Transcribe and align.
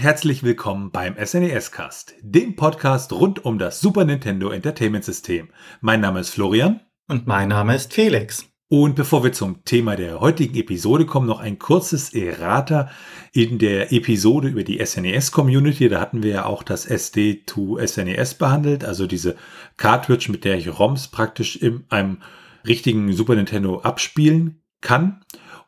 Und 0.00 0.04
herzlich 0.06 0.42
willkommen 0.42 0.90
beim 0.90 1.14
SNES 1.22 1.72
Cast, 1.72 2.14
dem 2.22 2.56
Podcast 2.56 3.12
rund 3.12 3.44
um 3.44 3.58
das 3.58 3.82
Super 3.82 4.06
Nintendo 4.06 4.48
Entertainment 4.48 5.04
System. 5.04 5.50
Mein 5.82 6.00
Name 6.00 6.20
ist 6.20 6.30
Florian. 6.30 6.80
Und 7.06 7.26
mein 7.26 7.50
Name 7.50 7.74
ist 7.74 7.92
Felix. 7.92 8.46
Und 8.70 8.96
bevor 8.96 9.24
wir 9.24 9.34
zum 9.34 9.62
Thema 9.66 9.96
der 9.96 10.20
heutigen 10.20 10.56
Episode 10.56 11.04
kommen, 11.04 11.26
noch 11.26 11.38
ein 11.40 11.58
kurzes 11.58 12.14
Errata 12.14 12.88
in 13.34 13.58
der 13.58 13.92
Episode 13.92 14.48
über 14.48 14.64
die 14.64 14.82
SNES 14.82 15.32
Community. 15.32 15.90
Da 15.90 16.00
hatten 16.00 16.22
wir 16.22 16.30
ja 16.30 16.46
auch 16.46 16.62
das 16.62 16.86
SD 16.86 17.42
to 17.44 17.78
SNES 17.86 18.36
behandelt, 18.36 18.86
also 18.86 19.06
diese 19.06 19.36
Cartridge, 19.76 20.32
mit 20.32 20.46
der 20.46 20.56
ich 20.56 20.78
ROMs 20.78 21.08
praktisch 21.08 21.56
in 21.56 21.84
einem 21.90 22.22
richtigen 22.66 23.12
Super 23.12 23.34
Nintendo 23.34 23.80
abspielen 23.80 24.62
kann 24.80 25.20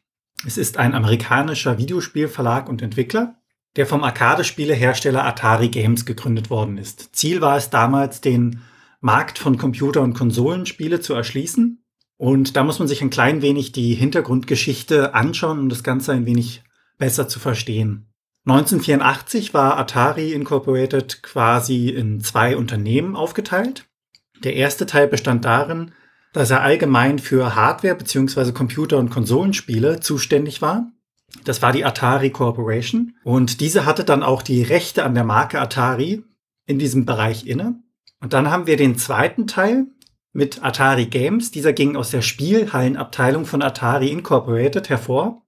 es 0.46 0.56
ist 0.56 0.78
ein 0.78 0.94
amerikanischer 0.94 1.76
Videospielverlag 1.76 2.68
und 2.68 2.80
Entwickler, 2.80 3.36
der 3.74 3.86
vom 3.86 4.04
Arcade-Spielehersteller 4.04 5.24
Atari 5.24 5.68
Games 5.68 6.06
gegründet 6.06 6.50
worden 6.50 6.78
ist. 6.78 7.14
Ziel 7.14 7.40
war 7.40 7.56
es 7.56 7.68
damals, 7.68 8.20
den 8.20 8.60
Markt 9.00 9.38
von 9.38 9.58
Computer- 9.58 10.02
und 10.02 10.14
Konsolenspiele 10.14 11.00
zu 11.00 11.14
erschließen. 11.14 11.82
Und 12.16 12.56
da 12.56 12.64
muss 12.64 12.78
man 12.78 12.88
sich 12.88 13.02
ein 13.02 13.10
klein 13.10 13.42
wenig 13.42 13.72
die 13.72 13.94
Hintergrundgeschichte 13.94 15.14
anschauen, 15.14 15.58
um 15.58 15.68
das 15.68 15.82
Ganze 15.82 16.12
ein 16.12 16.24
wenig 16.24 16.62
besser 16.96 17.28
zu 17.28 17.38
verstehen. 17.38 18.06
1984 18.46 19.52
war 19.52 19.76
Atari 19.76 20.32
Incorporated 20.32 21.22
quasi 21.22 21.88
in 21.88 22.20
zwei 22.20 22.56
Unternehmen 22.56 23.16
aufgeteilt. 23.16 23.86
Der 24.44 24.54
erste 24.54 24.86
Teil 24.86 25.08
bestand 25.08 25.44
darin, 25.44 25.90
dass 26.36 26.50
er 26.50 26.60
allgemein 26.60 27.18
für 27.18 27.54
Hardware 27.54 27.94
bzw. 27.94 28.52
Computer- 28.52 28.98
und 28.98 29.08
Konsolenspiele 29.08 30.00
zuständig 30.00 30.60
war. 30.60 30.92
Das 31.44 31.62
war 31.62 31.72
die 31.72 31.82
Atari 31.82 32.28
Corporation 32.28 33.14
und 33.24 33.62
diese 33.62 33.86
hatte 33.86 34.04
dann 34.04 34.22
auch 34.22 34.42
die 34.42 34.62
Rechte 34.62 35.04
an 35.04 35.14
der 35.14 35.24
Marke 35.24 35.58
Atari 35.58 36.24
in 36.66 36.78
diesem 36.78 37.06
Bereich 37.06 37.46
inne. 37.46 37.80
Und 38.20 38.34
dann 38.34 38.50
haben 38.50 38.66
wir 38.66 38.76
den 38.76 38.98
zweiten 38.98 39.46
Teil 39.46 39.86
mit 40.34 40.62
Atari 40.62 41.06
Games. 41.06 41.52
Dieser 41.52 41.72
ging 41.72 41.96
aus 41.96 42.10
der 42.10 42.20
Spielhallenabteilung 42.20 43.46
von 43.46 43.62
Atari 43.62 44.08
Incorporated 44.08 44.90
hervor. 44.90 45.46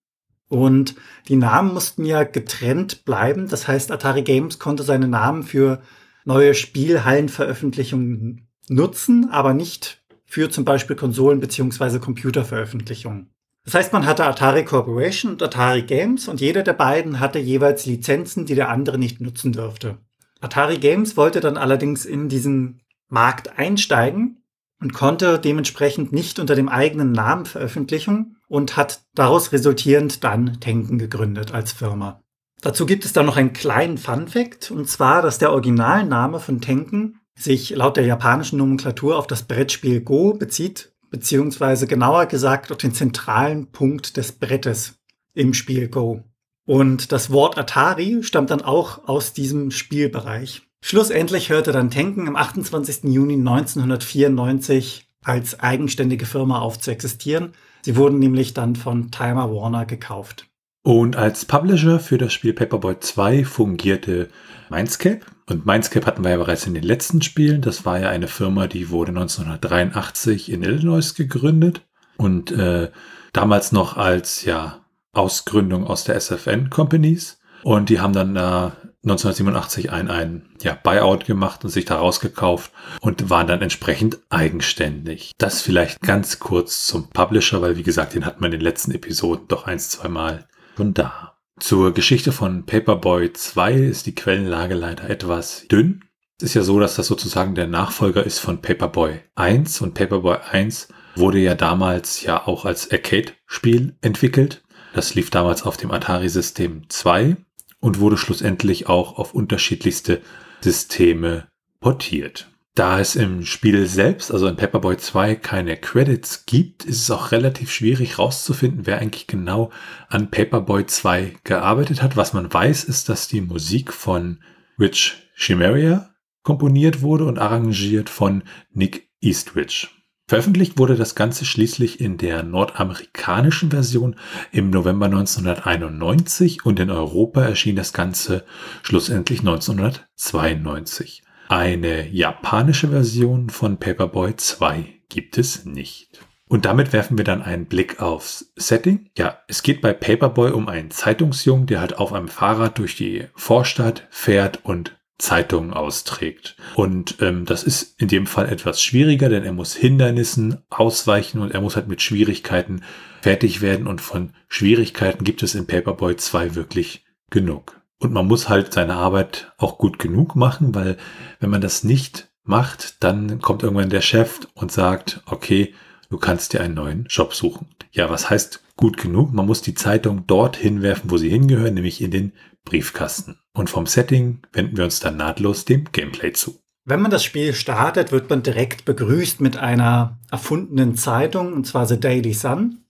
Und 0.49 0.95
die 1.29 1.37
Namen 1.37 1.75
mussten 1.75 2.07
ja 2.07 2.25
getrennt 2.25 3.05
bleiben. 3.05 3.47
Das 3.49 3.69
heißt, 3.69 3.93
Atari 3.93 4.23
Games 4.23 4.59
konnte 4.59 4.85
seine 4.85 5.07
Namen 5.07 5.43
für 5.43 5.83
neue 6.25 6.55
Spielhallenveröffentlichungen 6.55 8.49
nutzen, 8.71 9.29
aber 9.31 9.53
nicht 9.53 9.99
für 10.29 10.51
zum 10.51 10.65
Beispiel 10.65 10.95
Konsolen- 10.95 11.41
bzw. 11.41 11.99
Computerveröffentlichungen. 11.99 13.31
Das 13.65 13.75
heißt, 13.75 13.93
man 13.93 14.07
hatte 14.07 14.25
Atari 14.25 14.65
Corporation 14.65 15.33
und 15.33 15.43
Atari 15.43 15.83
Games 15.83 16.29
und 16.29 16.41
jeder 16.41 16.63
der 16.63 16.75
beiden 16.75 17.19
hatte 17.19 17.39
jeweils 17.39 17.87
Lizenzen, 17.87 18.47
die 18.47 18.55
der 18.55 18.69
andere 18.69 18.99
nicht 18.99 19.21
nutzen 19.21 19.53
dürfte. 19.53 19.99
Atari 20.41 20.79
Games 20.79 21.17
wollte 21.17 21.41
dann 21.41 21.57
allerdings 21.57 22.05
in 22.05 22.29
diesen 22.29 22.81
Markt 23.09 23.59
einsteigen 23.59 24.43
und 24.81 24.93
konnte 24.95 25.39
dementsprechend 25.39 26.13
nicht 26.13 26.39
unter 26.39 26.55
dem 26.55 26.69
eigenen 26.69 27.13
Namen 27.13 27.47
veröffentlichen 27.47 28.37
und 28.49 28.77
hat 28.77 29.03
daraus 29.15 29.53
resultierend 29.53 30.23
dann 30.25 30.61
Tenken 30.61 30.99
gegründet 30.99 31.53
als 31.53 31.73
Firma. 31.73 32.23
Dazu 32.61 32.87
gibt 32.87 33.05
es 33.05 33.13
dann 33.13 33.27
noch 33.27 33.37
einen 33.37 33.53
kleinen 33.53 33.99
Fun 33.99 34.29
Fact, 34.29 34.71
und 34.71 34.89
zwar, 34.89 35.23
dass 35.23 35.39
der 35.39 35.53
Originalname 35.53 36.41
von 36.41 36.61
Tenken 36.61 37.18
sich 37.39 37.71
laut 37.71 37.97
der 37.97 38.05
japanischen 38.05 38.59
Nomenklatur 38.59 39.17
auf 39.17 39.27
das 39.27 39.45
Brettspiel 39.45 40.01
Go 40.01 40.35
bezieht, 40.35 40.93
beziehungsweise 41.11 41.87
genauer 41.87 42.27
gesagt 42.27 42.73
auf 42.73 42.79
den 42.79 42.93
zentralen 42.93 43.69
Punkt 43.69 44.17
des 44.17 44.33
Brettes 44.33 44.99
im 45.35 45.55
Spiel 45.55 45.89
Go. 45.89 46.25
Und 46.67 47.13
das 47.13 47.31
Wort 47.31 47.57
Atari 47.57 48.23
stammt 48.23 48.51
dann 48.51 48.61
auch 48.61 49.09
aus 49.09 49.33
diesem 49.33 49.71
Spielbereich. 49.71 50.63
Schlussendlich 50.81 51.49
hörte 51.49 51.73
dann 51.73 51.91
Tenken 51.91 52.29
am 52.29 52.37
28. 52.37 53.05
Juni 53.05 53.35
1994 53.35 55.09
als 55.25 55.61
eigenständige 55.61 56.27
Firma 56.27 56.61
auf 56.61 56.79
zu 56.79 56.91
existieren. 56.91 57.53
Sie 57.83 57.97
wurden 57.97 58.19
nämlich 58.19 58.55
dann 58.55 58.77
von 58.77 59.11
Timer 59.11 59.51
Warner 59.51 59.87
gekauft. 59.87 60.47
Und 60.83 61.17
als 61.17 61.45
Publisher 61.45 62.01
für 62.01 62.19
das 62.19 62.33
Spiel 62.33 62.53
Paperboy 62.53 62.99
2 62.99 63.45
fungierte 63.45 64.29
Mindscape. 64.71 65.21
Und 65.47 65.67
Mindscape 65.67 66.07
hatten 66.07 66.25
wir 66.25 66.31
ja 66.31 66.37
bereits 66.37 66.67
in 66.67 66.75
den 66.75 66.83
letzten 66.83 67.23
Spielen. 67.23 67.63
Das 67.63 67.85
war 67.85 67.99
ja 67.99 68.09
eine 68.09 68.29
Firma, 68.29 68.67
die 68.67 68.91
wurde 68.91 69.11
1983 69.11 70.51
in 70.53 70.63
Illinois 70.63 71.15
gegründet 71.17 71.83
und 72.17 72.51
äh, 72.53 72.91
damals 73.33 73.73
noch 73.73 73.97
als 73.97 74.45
ja 74.45 74.85
Ausgründung 75.13 75.87
aus 75.87 76.05
der 76.05 76.21
SFN 76.21 76.71
Companies. 76.71 77.41
Und 77.63 77.89
die 77.89 78.01
haben 78.01 78.13
dann 78.13 78.37
äh, 78.37 78.71
1987 79.05 79.91
ein, 79.91 80.11
ein 80.11 80.49
ja, 80.63 80.75
Buyout 80.75 81.25
gemacht 81.25 81.65
und 81.65 81.71
sich 81.71 81.85
da 81.85 81.97
rausgekauft 81.97 82.73
und 83.01 83.31
waren 83.31 83.47
dann 83.47 83.63
entsprechend 83.63 84.19
eigenständig. 84.29 85.33
Das 85.39 85.63
vielleicht 85.63 86.01
ganz 86.03 86.41
kurz 86.41 86.87
zum 86.87 87.09
Publisher, 87.11 87.63
weil 87.63 87.77
wie 87.77 87.83
gesagt, 87.83 88.15
den 88.15 88.27
hat 88.27 88.41
man 88.41 88.53
in 88.53 88.59
den 88.59 88.65
letzten 88.65 88.93
Episoden 88.93 89.49
doch 89.49 89.67
eins, 89.67 89.91
zwei 89.91 90.09
Mal 90.09 90.47
schon 90.77 90.95
da. 90.95 91.38
Zur 91.61 91.93
Geschichte 91.93 92.31
von 92.31 92.67
Paperboy 92.67 93.33
2 93.33 93.73
ist 93.75 94.07
die 94.07 94.15
Quellenlage 94.15 94.75
leider 94.75 95.11
etwas 95.11 95.67
dünn. 95.69 96.05
Es 96.39 96.45
ist 96.45 96.55
ja 96.55 96.63
so, 96.63 96.79
dass 96.79 96.95
das 96.95 97.09
sozusagen 97.09 97.57
der 97.57 97.67
Nachfolger 97.67 98.25
ist 98.25 98.39
von 98.39 98.63
Paperboy 98.63 99.21
1 99.35 99.81
und 99.81 99.95
Paperboy 99.95 100.39
1 100.51 100.89
wurde 101.17 101.39
ja 101.39 101.55
damals 101.57 102.23
ja 102.23 102.47
auch 102.47 102.65
als 102.65 102.91
Arcade-Spiel 102.93 103.97
entwickelt. 104.01 104.63
Das 104.95 105.15
lief 105.15 105.31
damals 105.31 105.65
auf 105.65 105.77
dem 105.77 105.91
Atari-System 105.91 106.89
2 106.89 107.37
und 107.81 107.99
wurde 107.99 108.17
schlussendlich 108.17 108.89
auch 108.89 109.19
auf 109.19 109.35
unterschiedlichste 109.35 110.23
Systeme 110.61 111.49
portiert. 111.81 112.49
Da 112.79 113.01
es 113.01 113.17
im 113.17 113.45
Spiel 113.45 113.89
selbst, 113.89 114.31
also 114.31 114.47
in 114.47 114.55
Paperboy 114.55 114.97
2, 114.97 115.35
keine 115.35 115.77
Credits 115.77 116.47
gibt, 116.47 116.85
ist 116.85 117.03
es 117.03 117.11
auch 117.11 117.33
relativ 117.33 117.73
schwierig 117.73 118.19
herauszufinden, 118.19 118.87
wer 118.87 119.01
eigentlich 119.01 119.27
genau 119.27 119.73
an 120.09 120.31
Paperboy 120.31 120.87
2 120.87 121.39
gearbeitet 121.43 122.05
hat. 122.05 122.17
Was 122.17 122.35
man 122.35 122.53
weiß, 122.53 122.85
ist, 122.85 123.09
dass 123.09 123.27
die 123.27 123.41
Musik 123.41 123.93
von 123.93 124.39
Rich 124.79 125.29
Chimeria 125.35 126.11
komponiert 126.45 127.03
wurde 127.03 127.25
und 127.25 127.41
arrangiert 127.41 128.09
von 128.09 128.45
Nick 128.71 129.11
Eastridge. 129.21 129.89
Veröffentlicht 130.29 130.79
wurde 130.79 130.95
das 130.95 131.17
Ganze 131.17 131.47
schließlich 131.47 132.01
in 132.01 132.17
der 132.17 132.45
nordamerikanischen 132.45 133.73
Version 133.73 134.15
im 134.53 134.71
November 134.71 135.07
1991 135.07 136.65
und 136.65 136.79
in 136.79 136.91
Europa 136.91 137.43
erschien 137.43 137.75
das 137.75 137.93
Ganze 137.93 138.45
schlussendlich 138.85 139.41
1992. 139.41 141.25
Eine 141.49 142.07
japanische 142.11 142.89
Version 142.89 143.49
von 143.49 143.79
Paperboy 143.79 144.37
2 144.37 144.85
gibt 145.09 145.39
es 145.39 145.65
nicht. 145.65 146.21
Und 146.47 146.67
damit 146.67 146.93
werfen 146.93 147.17
wir 147.17 147.25
dann 147.25 147.41
einen 147.41 147.65
Blick 147.65 148.03
aufs 148.03 148.53
Setting. 148.57 149.09
Ja, 149.17 149.39
es 149.49 149.63
geht 149.63 149.81
bei 149.81 149.95
Paperboy 149.95 150.51
um 150.51 150.69
einen 150.69 150.91
Zeitungsjungen, 150.91 151.67
der 151.67 151.81
halt 151.81 151.97
auf 151.97 152.13
einem 152.13 152.29
Fahrrad 152.29 152.77
durch 152.77 152.97
die 152.97 153.29
Vorstadt 153.35 154.07
fährt 154.11 154.63
und 154.67 154.99
Zeitungen 155.17 155.73
austrägt. 155.73 156.55
Und 156.75 157.17
ähm, 157.23 157.47
das 157.47 157.65
ist 157.65 157.99
in 157.99 158.09
dem 158.09 158.27
Fall 158.27 158.51
etwas 158.51 158.83
schwieriger, 158.83 159.31
denn 159.31 159.45
er 159.45 159.55
muss 159.55 159.75
Hindernissen 159.75 160.59
ausweichen 160.69 161.41
und 161.41 161.53
er 161.53 161.63
muss 161.63 161.77
halt 161.77 161.89
mit 161.89 162.03
Schwierigkeiten 162.03 162.83
fertig 163.23 163.63
werden. 163.63 163.87
Und 163.87 164.03
von 164.03 164.35
Schwierigkeiten 164.49 165.25
gibt 165.25 165.43
es 165.43 165.55
in 165.55 165.67
Paperboy 165.67 166.15
2 166.15 166.55
wirklich 166.57 167.07
genug. 167.31 167.78
Und 167.99 168.13
man 168.13 168.27
muss 168.27 168.49
halt 168.49 168.73
seine 168.73 168.95
Arbeit 168.95 169.53
auch 169.59 169.79
gut 169.79 169.99
genug 169.99 170.37
machen, 170.37 170.75
weil 170.75 170.97
wenn 171.41 171.51
man 171.51 171.61
das 171.61 171.83
nicht 171.83 172.29
macht, 172.45 173.03
dann 173.03 173.41
kommt 173.41 173.63
irgendwann 173.63 173.91
der 173.91 174.01
Chef 174.01 174.41
und 174.55 174.73
sagt, 174.73 175.23
okay, 175.27 175.75
du 176.09 176.19
kannst 176.19 176.53
dir 176.53 176.61
einen 176.61 176.75
neuen 176.75 177.05
Job 177.07 177.35
suchen. 177.35 177.67
Ja, 177.91 178.09
was 178.09 178.31
heißt 178.31 178.63
gut 178.77 178.97
genug? 178.97 179.33
Man 179.33 179.47
muss 179.47 179.63
die 179.63 179.75
Zeitung 179.75 180.25
dort 180.27 180.57
hinwerfen, 180.57 181.11
wo 181.11 181.17
sie 181.17 181.29
hingehören, 181.29 181.75
nämlich 181.75 182.01
in 182.01 182.11
den 182.11 182.33
Briefkasten. 182.65 183.39
Und 183.53 183.71
vom 183.71 183.87
Setting 183.87 184.41
wenden 184.53 184.77
wir 184.77 184.85
uns 184.85 185.01
dann 185.01 185.17
nahtlos 185.17 185.65
dem 185.65 185.91
Gameplay 185.91 186.33
zu. 186.33 186.61
Wenn 186.85 187.03
man 187.03 187.11
das 187.11 187.25
Spiel 187.25 187.53
startet, 187.53 188.13
wird 188.13 188.31
man 188.31 188.43
direkt 188.43 188.85
begrüßt 188.85 189.41
mit 189.41 189.57
einer 189.57 190.19
erfundenen 190.31 190.95
Zeitung, 190.95 191.53
und 191.53 191.67
zwar 191.67 191.87
The 191.87 192.01
Daily 192.01 192.33
Sun, 192.33 192.85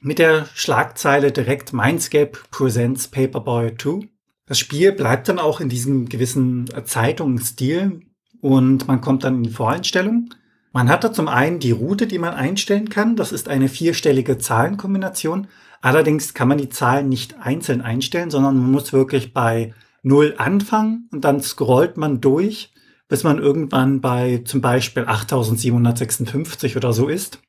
mit 0.00 0.18
der 0.18 0.46
Schlagzeile 0.54 1.32
direkt 1.32 1.72
Mindscape 1.72 2.38
Presents 2.50 3.08
Paperboy 3.08 3.76
2. 3.76 4.08
Das 4.46 4.58
Spiel 4.58 4.92
bleibt 4.92 5.28
dann 5.28 5.38
auch 5.38 5.60
in 5.60 5.68
diesem 5.68 6.08
gewissen 6.08 6.68
Zeitungsstil 6.84 8.00
und 8.40 8.86
man 8.86 9.00
kommt 9.00 9.24
dann 9.24 9.36
in 9.36 9.42
die 9.44 9.50
Voreinstellung. 9.50 10.30
Man 10.72 10.88
hat 10.88 11.04
da 11.04 11.12
zum 11.12 11.28
einen 11.28 11.60
die 11.60 11.70
Route, 11.70 12.06
die 12.06 12.18
man 12.18 12.34
einstellen 12.34 12.88
kann. 12.88 13.16
Das 13.16 13.32
ist 13.32 13.48
eine 13.48 13.68
vierstellige 13.68 14.38
Zahlenkombination. 14.38 15.46
Allerdings 15.80 16.34
kann 16.34 16.48
man 16.48 16.58
die 16.58 16.68
Zahlen 16.68 17.08
nicht 17.08 17.38
einzeln 17.40 17.80
einstellen, 17.80 18.30
sondern 18.30 18.56
man 18.56 18.70
muss 18.70 18.92
wirklich 18.92 19.32
bei 19.32 19.72
0 20.02 20.34
anfangen 20.36 21.08
und 21.12 21.24
dann 21.24 21.40
scrollt 21.40 21.96
man 21.96 22.20
durch, 22.20 22.72
bis 23.08 23.22
man 23.22 23.38
irgendwann 23.38 24.00
bei 24.00 24.42
zum 24.44 24.60
Beispiel 24.60 25.04
8756 25.06 26.76
oder 26.76 26.92
so 26.92 27.08
ist. 27.08 27.40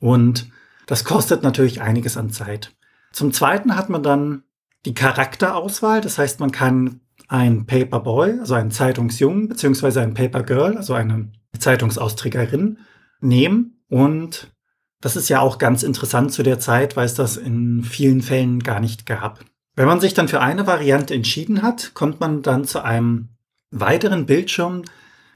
Und 0.00 0.50
das 0.86 1.04
kostet 1.04 1.42
natürlich 1.42 1.80
einiges 1.80 2.16
an 2.16 2.30
Zeit. 2.30 2.74
Zum 3.12 3.32
Zweiten 3.32 3.76
hat 3.76 3.88
man 3.88 4.02
dann 4.02 4.42
die 4.84 4.94
Charakterauswahl. 4.94 6.00
Das 6.00 6.18
heißt, 6.18 6.40
man 6.40 6.52
kann 6.52 7.00
ein 7.28 7.66
Paperboy, 7.66 8.38
also 8.40 8.54
einen 8.54 8.70
Zeitungsjungen, 8.70 9.48
beziehungsweise 9.48 10.02
ein 10.02 10.14
Papergirl, 10.14 10.76
also 10.76 10.94
eine 10.94 11.32
Zeitungsausträgerin, 11.58 12.78
nehmen. 13.20 13.82
Und 13.88 14.52
das 15.00 15.16
ist 15.16 15.28
ja 15.28 15.40
auch 15.40 15.58
ganz 15.58 15.82
interessant 15.82 16.32
zu 16.32 16.42
der 16.42 16.58
Zeit, 16.58 16.96
weil 16.96 17.06
es 17.06 17.14
das 17.14 17.36
in 17.36 17.84
vielen 17.84 18.22
Fällen 18.22 18.60
gar 18.60 18.80
nicht 18.80 19.06
gab. 19.06 19.40
Wenn 19.74 19.86
man 19.86 20.00
sich 20.00 20.14
dann 20.14 20.28
für 20.28 20.40
eine 20.40 20.66
Variante 20.66 21.14
entschieden 21.14 21.62
hat, 21.62 21.94
kommt 21.94 22.20
man 22.20 22.42
dann 22.42 22.64
zu 22.64 22.84
einem 22.84 23.28
weiteren 23.70 24.26
Bildschirm. 24.26 24.82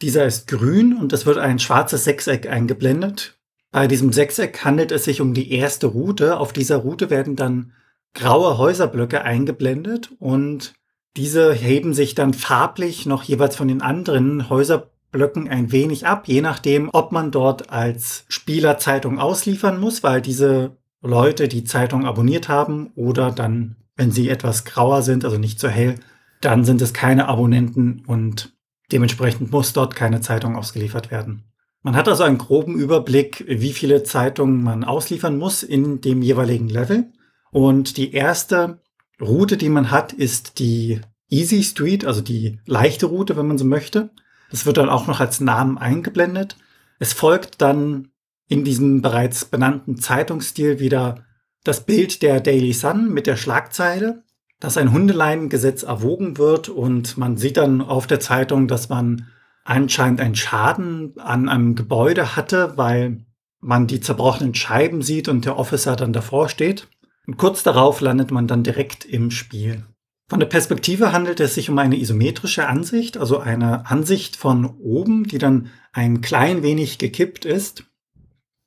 Dieser 0.03 0.27
ist 0.27 0.47
grün 0.47 0.95
und 0.97 1.13
es 1.13 1.25
wird 1.25 1.39
ein 1.39 1.59
schwarzes 1.59 2.05
Sechseck 2.05 2.47
eingeblendet. 2.47 3.39
Bei 3.71 3.87
diesem 3.87 4.13
Sechseck 4.13 4.65
handelt 4.65 4.93
es 4.93 5.05
sich 5.05 5.21
um 5.21 5.33
die 5.33 5.53
erste 5.53 5.87
Route. 5.87 6.39
Auf 6.39 6.53
dieser 6.53 6.77
Route 6.77 7.09
werden 7.09 7.35
dann 7.35 7.73
graue 8.17 8.59
Häuserblöcke 8.59 9.23
eingeblendet 9.23 10.11
und 10.19 10.75
diese 11.17 11.53
heben 11.53 11.95
sich 11.95 12.15
dann 12.15 12.35
farblich 12.35 13.07
noch 13.07 13.23
jeweils 13.23 13.57
von 13.57 13.69
den 13.69 13.83
anderen 13.83 14.51
Häuserblöcken 14.51 15.49
ein 15.49 15.71
wenig 15.71 16.07
ab, 16.07 16.27
je 16.27 16.41
nachdem, 16.41 16.91
ob 16.93 17.13
man 17.13 17.31
dort 17.31 17.71
als 17.71 18.25
Spieler 18.29 18.79
Zeitung 18.79 19.19
ausliefern 19.19 19.79
muss, 19.79 20.03
weil 20.03 20.21
diese 20.21 20.77
Leute 21.01 21.47
die 21.47 21.65
Zeitung 21.65 22.05
abonniert 22.05 22.49
haben 22.49 22.91
oder 22.97 23.31
dann, 23.31 23.77
wenn 23.95 24.11
sie 24.11 24.29
etwas 24.29 24.65
grauer 24.65 25.03
sind, 25.03 25.25
also 25.25 25.39
nicht 25.39 25.61
so 25.61 25.69
hell, 25.69 25.95
dann 26.41 26.65
sind 26.65 26.83
es 26.83 26.93
keine 26.93 27.29
Abonnenten 27.29 28.03
und 28.07 28.55
dementsprechend 28.93 29.53
muss 29.53 29.73
dort 29.73 29.95
keine 29.95 30.21
Zeitung 30.21 30.57
ausgeliefert 30.57 31.11
werden. 31.11 31.45
Man 31.83 31.95
hat 31.95 32.09
also 32.09 32.25
einen 32.25 32.39
groben 32.39 32.75
Überblick, 32.75 33.45
wie 33.47 33.73
viele 33.73 34.03
Zeitungen 34.03 34.63
man 34.63 34.85
ausliefern 34.85 35.39
muss 35.39 35.63
in 35.63 36.01
dem 36.01 36.21
jeweiligen 36.21 36.69
Level. 36.69 37.13
Und 37.57 37.97
die 37.97 38.13
erste 38.13 38.81
Route, 39.19 39.57
die 39.57 39.71
man 39.71 39.91
hat, 39.91 40.13
ist 40.13 40.59
die 40.59 41.01
Easy 41.31 41.63
Street, 41.63 42.05
also 42.05 42.21
die 42.21 42.61
leichte 42.67 43.07
Route, 43.07 43.35
wenn 43.39 43.47
man 43.47 43.57
so 43.57 43.65
möchte. 43.65 44.11
Das 44.51 44.67
wird 44.67 44.77
dann 44.77 44.91
auch 44.91 45.07
noch 45.07 45.21
als 45.21 45.41
Namen 45.41 45.79
eingeblendet. 45.79 46.59
Es 46.99 47.15
folgt 47.15 47.63
dann 47.63 48.09
in 48.47 48.63
diesem 48.63 49.01
bereits 49.01 49.47
benannten 49.47 49.97
Zeitungsstil 49.97 50.81
wieder 50.81 51.25
das 51.65 51.87
Bild 51.87 52.21
der 52.21 52.43
Daily 52.43 52.75
Sun 52.75 53.11
mit 53.11 53.27
der 53.27 53.37
Schlagzeile, 53.37 54.23
dass 54.61 54.77
ein 54.77 54.93
Hundeleinengesetz 54.93 55.83
erwogen 55.83 56.37
wird 56.37 56.69
und 56.69 57.17
man 57.17 57.39
sieht 57.39 57.57
dann 57.57 57.81
auf 57.81 58.07
der 58.07 58.21
Zeitung, 58.21 58.69
dass 58.69 58.91
man 58.91 59.29
anscheinend 59.65 60.21
einen 60.21 60.37
Schaden 60.37 61.19
an 61.19 61.49
einem 61.49 61.75
Gebäude 61.75 62.37
hatte, 62.37 62.77
weil 62.77 63.25
man 63.61 63.87
die 63.87 64.01
zerbrochenen 64.01 64.55
Scheiben 64.55 65.01
sieht 65.01 65.29
und 65.29 65.47
der 65.47 65.59
Officer 65.59 65.97
dann 65.97 66.13
davor 66.13 66.51
steht. 66.51 66.89
Und 67.27 67.37
kurz 67.39 67.63
darauf 67.63 68.01
landet 68.01 68.31
man 68.31 68.47
dann 68.47 68.63
direkt 68.63 69.05
im 69.05 69.31
Spiel. 69.31 69.85
Von 70.29 70.41
der 70.41 70.47
Perspektive 70.47 71.13
handelt 71.13 71.39
es 71.39 71.55
sich 71.55 71.71
um 71.71 71.79
eine 71.79 71.99
isometrische 71.99 72.67
Ansicht, 72.69 73.17
also 73.17 73.39
eine 73.39 73.87
Ansicht 73.87 74.37
von 74.37 74.67
oben, 74.67 75.25
die 75.25 75.39
dann 75.39 75.71
ein 75.93 76.21
klein 76.21 76.63
wenig 76.63 76.99
gekippt 76.99 77.45
ist, 77.45 77.85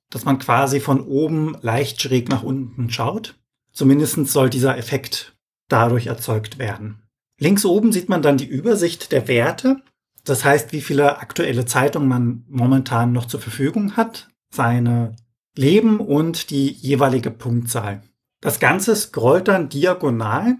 dass 0.09 0.25
man 0.25 0.39
quasi 0.39 0.79
von 0.79 1.01
oben 1.01 1.57
leicht 1.61 2.01
schräg 2.01 2.29
nach 2.29 2.43
unten 2.43 2.89
schaut. 2.89 3.35
Zumindest 3.73 4.25
soll 4.27 4.49
dieser 4.49 4.77
Effekt 4.77 5.37
dadurch 5.67 6.07
erzeugt 6.07 6.57
werden. 6.57 7.03
Links 7.39 7.65
oben 7.65 7.91
sieht 7.91 8.09
man 8.09 8.21
dann 8.21 8.37
die 8.37 8.47
Übersicht 8.47 9.11
der 9.11 9.27
Werte, 9.27 9.81
das 10.23 10.43
heißt, 10.43 10.73
wie 10.73 10.81
viele 10.81 11.19
aktuelle 11.19 11.65
Zeitungen 11.65 12.09
man 12.09 12.45
momentan 12.47 13.11
noch 13.11 13.25
zur 13.25 13.39
Verfügung 13.39 13.95
hat, 13.95 14.29
seine 14.53 15.15
Leben 15.55 15.99
und 15.99 16.49
die 16.49 16.69
jeweilige 16.69 17.31
Punktzahl. 17.31 18.01
Das 18.41 18.59
Ganze 18.59 18.95
scrollt 18.95 19.47
dann 19.47 19.69
diagonal 19.69 20.57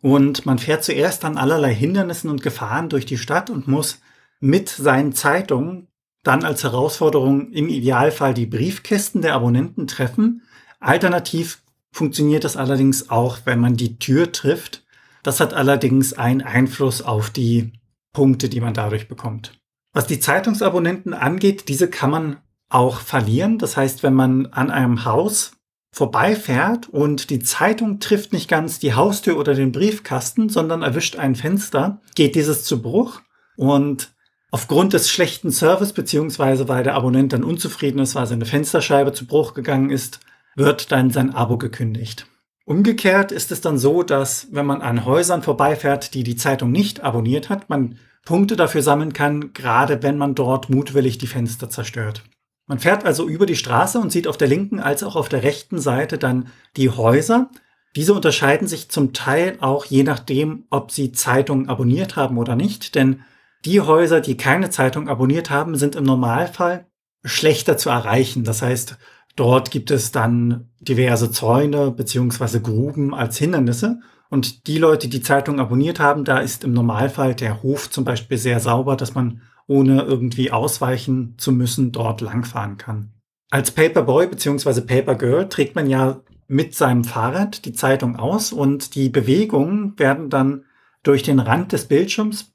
und 0.00 0.46
man 0.46 0.58
fährt 0.58 0.84
zuerst 0.84 1.24
an 1.24 1.38
allerlei 1.38 1.74
Hindernissen 1.74 2.30
und 2.30 2.42
Gefahren 2.42 2.88
durch 2.88 3.06
die 3.06 3.18
Stadt 3.18 3.50
und 3.50 3.68
muss 3.68 4.00
mit 4.40 4.68
seinen 4.68 5.12
Zeitungen 5.12 5.88
dann 6.22 6.44
als 6.44 6.64
Herausforderung 6.64 7.52
im 7.52 7.68
Idealfall 7.68 8.34
die 8.34 8.46
Briefkästen 8.46 9.22
der 9.22 9.34
Abonnenten 9.34 9.86
treffen. 9.86 10.42
Alternativ 10.80 11.62
funktioniert 11.92 12.44
das 12.44 12.56
allerdings 12.56 13.10
auch, 13.10 13.38
wenn 13.44 13.60
man 13.60 13.76
die 13.76 13.98
Tür 13.98 14.32
trifft. 14.32 14.84
Das 15.22 15.40
hat 15.40 15.54
allerdings 15.54 16.12
einen 16.12 16.42
Einfluss 16.42 17.02
auf 17.02 17.30
die 17.30 17.72
Punkte, 18.12 18.48
die 18.48 18.60
man 18.60 18.74
dadurch 18.74 19.08
bekommt. 19.08 19.58
Was 19.92 20.06
die 20.06 20.20
Zeitungsabonnenten 20.20 21.14
angeht, 21.14 21.68
diese 21.68 21.88
kann 21.88 22.10
man 22.10 22.36
auch 22.68 23.00
verlieren. 23.00 23.58
Das 23.58 23.76
heißt, 23.76 24.02
wenn 24.02 24.14
man 24.14 24.46
an 24.46 24.70
einem 24.70 25.04
Haus 25.04 25.52
vorbeifährt 25.96 26.90
und 26.90 27.30
die 27.30 27.38
Zeitung 27.38 28.00
trifft 28.00 28.34
nicht 28.34 28.50
ganz 28.50 28.78
die 28.78 28.92
Haustür 28.92 29.38
oder 29.38 29.54
den 29.54 29.72
Briefkasten, 29.72 30.50
sondern 30.50 30.82
erwischt 30.82 31.16
ein 31.16 31.34
Fenster, 31.34 32.02
geht 32.14 32.34
dieses 32.34 32.64
zu 32.64 32.82
Bruch 32.82 33.22
und 33.56 34.12
aufgrund 34.50 34.92
des 34.92 35.08
schlechten 35.08 35.50
Service 35.50 35.94
beziehungsweise 35.94 36.68
weil 36.68 36.84
der 36.84 36.96
Abonnent 36.96 37.32
dann 37.32 37.44
unzufrieden 37.44 37.98
ist, 37.98 38.14
weil 38.14 38.26
seine 38.26 38.44
Fensterscheibe 38.44 39.14
zu 39.14 39.26
Bruch 39.26 39.54
gegangen 39.54 39.88
ist, 39.88 40.20
wird 40.54 40.92
dann 40.92 41.10
sein 41.10 41.34
Abo 41.34 41.56
gekündigt. 41.56 42.26
Umgekehrt 42.66 43.32
ist 43.32 43.50
es 43.50 43.62
dann 43.62 43.78
so, 43.78 44.02
dass 44.02 44.48
wenn 44.50 44.66
man 44.66 44.82
an 44.82 45.06
Häusern 45.06 45.42
vorbeifährt, 45.42 46.12
die 46.12 46.24
die 46.24 46.36
Zeitung 46.36 46.72
nicht 46.72 47.00
abonniert 47.00 47.48
hat, 47.48 47.70
man 47.70 47.96
Punkte 48.26 48.56
dafür 48.56 48.82
sammeln 48.82 49.14
kann, 49.14 49.54
gerade 49.54 50.02
wenn 50.02 50.18
man 50.18 50.34
dort 50.34 50.68
mutwillig 50.68 51.16
die 51.16 51.26
Fenster 51.26 51.70
zerstört. 51.70 52.22
Man 52.66 52.78
fährt 52.80 53.04
also 53.04 53.28
über 53.28 53.46
die 53.46 53.56
Straße 53.56 53.98
und 53.98 54.10
sieht 54.10 54.26
auf 54.26 54.36
der 54.36 54.48
linken 54.48 54.80
als 54.80 55.02
auch 55.02 55.16
auf 55.16 55.28
der 55.28 55.42
rechten 55.42 55.78
Seite 55.78 56.18
dann 56.18 56.48
die 56.76 56.90
Häuser. 56.90 57.50
Diese 57.94 58.12
unterscheiden 58.12 58.66
sich 58.68 58.90
zum 58.90 59.12
Teil 59.12 59.56
auch 59.60 59.84
je 59.84 60.02
nachdem, 60.02 60.64
ob 60.70 60.90
sie 60.90 61.12
Zeitungen 61.12 61.68
abonniert 61.68 62.16
haben 62.16 62.38
oder 62.38 62.56
nicht, 62.56 62.94
denn 62.94 63.22
die 63.64 63.80
Häuser, 63.80 64.20
die 64.20 64.36
keine 64.36 64.70
Zeitung 64.70 65.08
abonniert 65.08 65.50
haben, 65.50 65.76
sind 65.76 65.96
im 65.96 66.04
Normalfall 66.04 66.86
schlechter 67.24 67.76
zu 67.76 67.88
erreichen. 67.90 68.44
Das 68.44 68.62
heißt, 68.62 68.96
dort 69.34 69.70
gibt 69.70 69.90
es 69.90 70.12
dann 70.12 70.70
diverse 70.78 71.30
Zäune 71.30 71.90
beziehungsweise 71.90 72.60
Gruben 72.60 73.14
als 73.14 73.38
Hindernisse. 73.38 74.00
Und 74.28 74.66
die 74.66 74.78
Leute, 74.78 75.08
die 75.08 75.22
Zeitung 75.22 75.60
abonniert 75.60 76.00
haben, 76.00 76.24
da 76.24 76.38
ist 76.38 76.64
im 76.64 76.72
Normalfall 76.72 77.34
der 77.34 77.62
Hof 77.62 77.90
zum 77.90 78.04
Beispiel 78.04 78.38
sehr 78.38 78.60
sauber, 78.60 78.96
dass 78.96 79.14
man 79.14 79.40
ohne 79.66 80.02
irgendwie 80.02 80.50
ausweichen 80.50 81.34
zu 81.38 81.52
müssen, 81.52 81.92
dort 81.92 82.20
langfahren 82.20 82.76
kann. 82.76 83.12
Als 83.50 83.70
Paperboy 83.70 84.26
bzw. 84.26 84.80
Papergirl 84.80 85.48
trägt 85.48 85.74
man 85.74 85.88
ja 85.88 86.20
mit 86.48 86.74
seinem 86.74 87.04
Fahrrad 87.04 87.64
die 87.64 87.72
Zeitung 87.72 88.16
aus 88.16 88.52
und 88.52 88.94
die 88.94 89.08
Bewegungen 89.08 89.98
werden 89.98 90.30
dann 90.30 90.64
durch 91.02 91.22
den 91.22 91.38
Rand 91.38 91.72
des 91.72 91.86
Bildschirms 91.86 92.52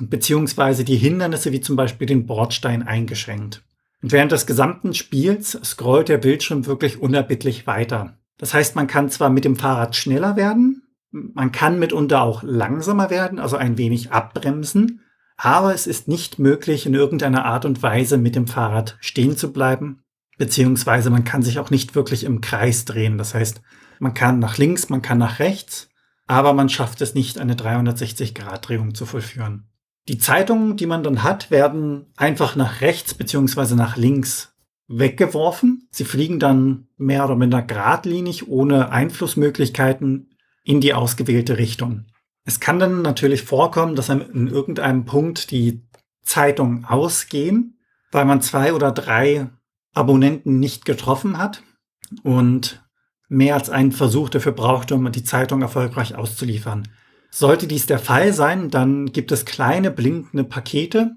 beziehungsweise 0.00 0.84
die 0.84 0.96
Hindernisse 0.96 1.52
wie 1.52 1.60
zum 1.60 1.76
Beispiel 1.76 2.06
den 2.06 2.26
Bordstein 2.26 2.82
eingeschränkt. 2.82 3.62
Und 4.02 4.12
während 4.12 4.32
des 4.32 4.46
gesamten 4.46 4.92
Spiels 4.92 5.58
scrollt 5.64 6.08
der 6.08 6.18
Bildschirm 6.18 6.66
wirklich 6.66 7.00
unerbittlich 7.00 7.66
weiter. 7.66 8.18
Das 8.38 8.52
heißt, 8.52 8.76
man 8.76 8.86
kann 8.86 9.08
zwar 9.08 9.30
mit 9.30 9.44
dem 9.44 9.56
Fahrrad 9.56 9.96
schneller 9.96 10.36
werden, 10.36 10.82
man 11.10 11.52
kann 11.52 11.78
mitunter 11.78 12.22
auch 12.22 12.42
langsamer 12.42 13.08
werden, 13.08 13.38
also 13.38 13.56
ein 13.56 13.78
wenig 13.78 14.10
abbremsen, 14.10 15.00
aber 15.36 15.74
es 15.74 15.86
ist 15.86 16.08
nicht 16.08 16.38
möglich, 16.38 16.86
in 16.86 16.94
irgendeiner 16.94 17.44
Art 17.44 17.64
und 17.64 17.82
Weise 17.82 18.18
mit 18.18 18.36
dem 18.36 18.46
Fahrrad 18.46 18.96
stehen 19.00 19.36
zu 19.36 19.52
bleiben, 19.52 20.02
beziehungsweise 20.38 21.10
man 21.10 21.24
kann 21.24 21.42
sich 21.42 21.58
auch 21.58 21.70
nicht 21.70 21.94
wirklich 21.94 22.24
im 22.24 22.40
Kreis 22.40 22.84
drehen. 22.84 23.18
Das 23.18 23.34
heißt, 23.34 23.60
man 23.98 24.14
kann 24.14 24.38
nach 24.38 24.58
links, 24.58 24.88
man 24.88 25.02
kann 25.02 25.18
nach 25.18 25.38
rechts, 25.38 25.88
aber 26.26 26.52
man 26.52 26.68
schafft 26.68 27.00
es 27.00 27.14
nicht, 27.14 27.38
eine 27.38 27.54
360-Grad-Drehung 27.54 28.94
zu 28.94 29.06
vollführen. 29.06 29.68
Die 30.08 30.18
Zeitungen, 30.18 30.76
die 30.76 30.86
man 30.86 31.02
dann 31.02 31.22
hat, 31.22 31.50
werden 31.50 32.12
einfach 32.16 32.56
nach 32.56 32.80
rechts 32.80 33.14
beziehungsweise 33.14 33.74
nach 33.74 33.96
links 33.96 34.54
weggeworfen. 34.86 35.88
Sie 35.90 36.04
fliegen 36.04 36.38
dann 36.38 36.88
mehr 36.96 37.24
oder 37.24 37.36
minder 37.36 37.62
geradlinig, 37.62 38.48
ohne 38.48 38.90
Einflussmöglichkeiten 38.90 40.30
in 40.62 40.80
die 40.80 40.94
ausgewählte 40.94 41.56
Richtung. 41.56 42.06
Es 42.44 42.60
kann 42.60 42.78
dann 42.78 43.02
natürlich 43.02 43.42
vorkommen, 43.42 43.96
dass 43.96 44.10
einem 44.10 44.30
in 44.32 44.48
irgendeinem 44.48 45.06
Punkt 45.06 45.50
die 45.50 45.82
Zeitungen 46.22 46.84
ausgehen, 46.84 47.78
weil 48.12 48.26
man 48.26 48.42
zwei 48.42 48.74
oder 48.74 48.92
drei 48.92 49.48
Abonnenten 49.94 50.58
nicht 50.58 50.84
getroffen 50.84 51.38
hat 51.38 51.62
und 52.22 52.84
mehr 53.28 53.54
als 53.54 53.70
einen 53.70 53.92
Versuch 53.92 54.28
dafür 54.28 54.52
braucht, 54.52 54.92
um 54.92 55.10
die 55.10 55.24
Zeitung 55.24 55.62
erfolgreich 55.62 56.14
auszuliefern. 56.14 56.88
Sollte 57.30 57.66
dies 57.66 57.86
der 57.86 57.98
Fall 57.98 58.32
sein, 58.32 58.70
dann 58.70 59.06
gibt 59.06 59.32
es 59.32 59.44
kleine 59.44 59.90
blinkende 59.90 60.44
Pakete, 60.44 61.16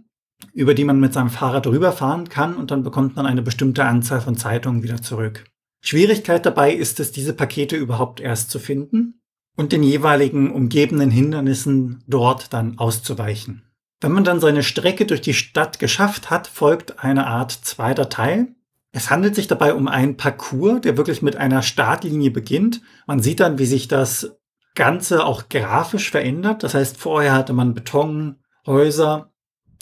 über 0.53 0.74
die 0.74 0.86
man 0.86 1.00
mit 1.00 1.13
seinem 1.13 1.29
Fahrrad 1.29 1.67
rüberfahren 1.67 2.29
kann 2.29 2.55
und 2.55 2.72
dann 2.72 2.84
bekommt 2.84 3.15
man 3.15 3.25
eine 3.25 3.41
bestimmte 3.41 3.84
Anzahl 3.84 4.22
von 4.22 4.38
Zeitungen 4.38 4.81
wieder 4.81 5.01
zurück. 5.01 5.46
Schwierigkeit 5.81 6.46
dabei 6.46 6.74
ist 6.74 7.00
es, 7.00 7.12
diese 7.12 7.34
Pakete 7.34 7.75
überhaupt 7.75 8.19
erst 8.19 8.50
zu 8.50 8.60
finden 8.60 9.16
und 9.58 9.74
den 9.74 9.84
jeweiligen 9.84 10.52
umgebenden 10.52 11.12
Hindernissen 11.12 12.04
dort 12.08 12.54
dann 12.54 12.78
auszuweichen. 12.78 13.64
Wenn 14.00 14.12
man 14.12 14.24
dann 14.24 14.40
seine 14.40 14.64
Strecke 14.64 15.06
durch 15.06 15.22
die 15.22 15.34
Stadt 15.34 15.80
geschafft 15.80 16.30
hat, 16.30 16.48
folgt 16.48 17.04
eine 17.04 17.28
Art 17.28 17.52
zweiter 17.52 18.08
Teil. 18.08 18.56
Es 18.92 19.10
handelt 19.10 19.36
sich 19.36 19.48
dabei 19.48 19.74
um 19.74 19.88
einen 19.88 20.16
Parcours, 20.16 20.82
der 20.82 20.96
wirklich 20.96 21.22
mit 21.22 21.36
einer 21.36 21.64
Startlinie 21.64 22.32
beginnt. 22.32 22.82
Man 23.08 23.22
sieht 23.22 23.40
dann, 23.40 23.58
wie 23.58 23.66
sich 23.66 23.88
das 23.88 24.38
Ganze 24.76 25.26
auch 25.26 25.50
grafisch 25.50 26.12
verändert. 26.12 26.62
Das 26.62 26.76
heißt, 26.76 26.98
vorher 26.98 27.34
hatte 27.34 27.54
man 27.54 27.74
Beton, 27.74 28.38
Häuser 28.68 29.32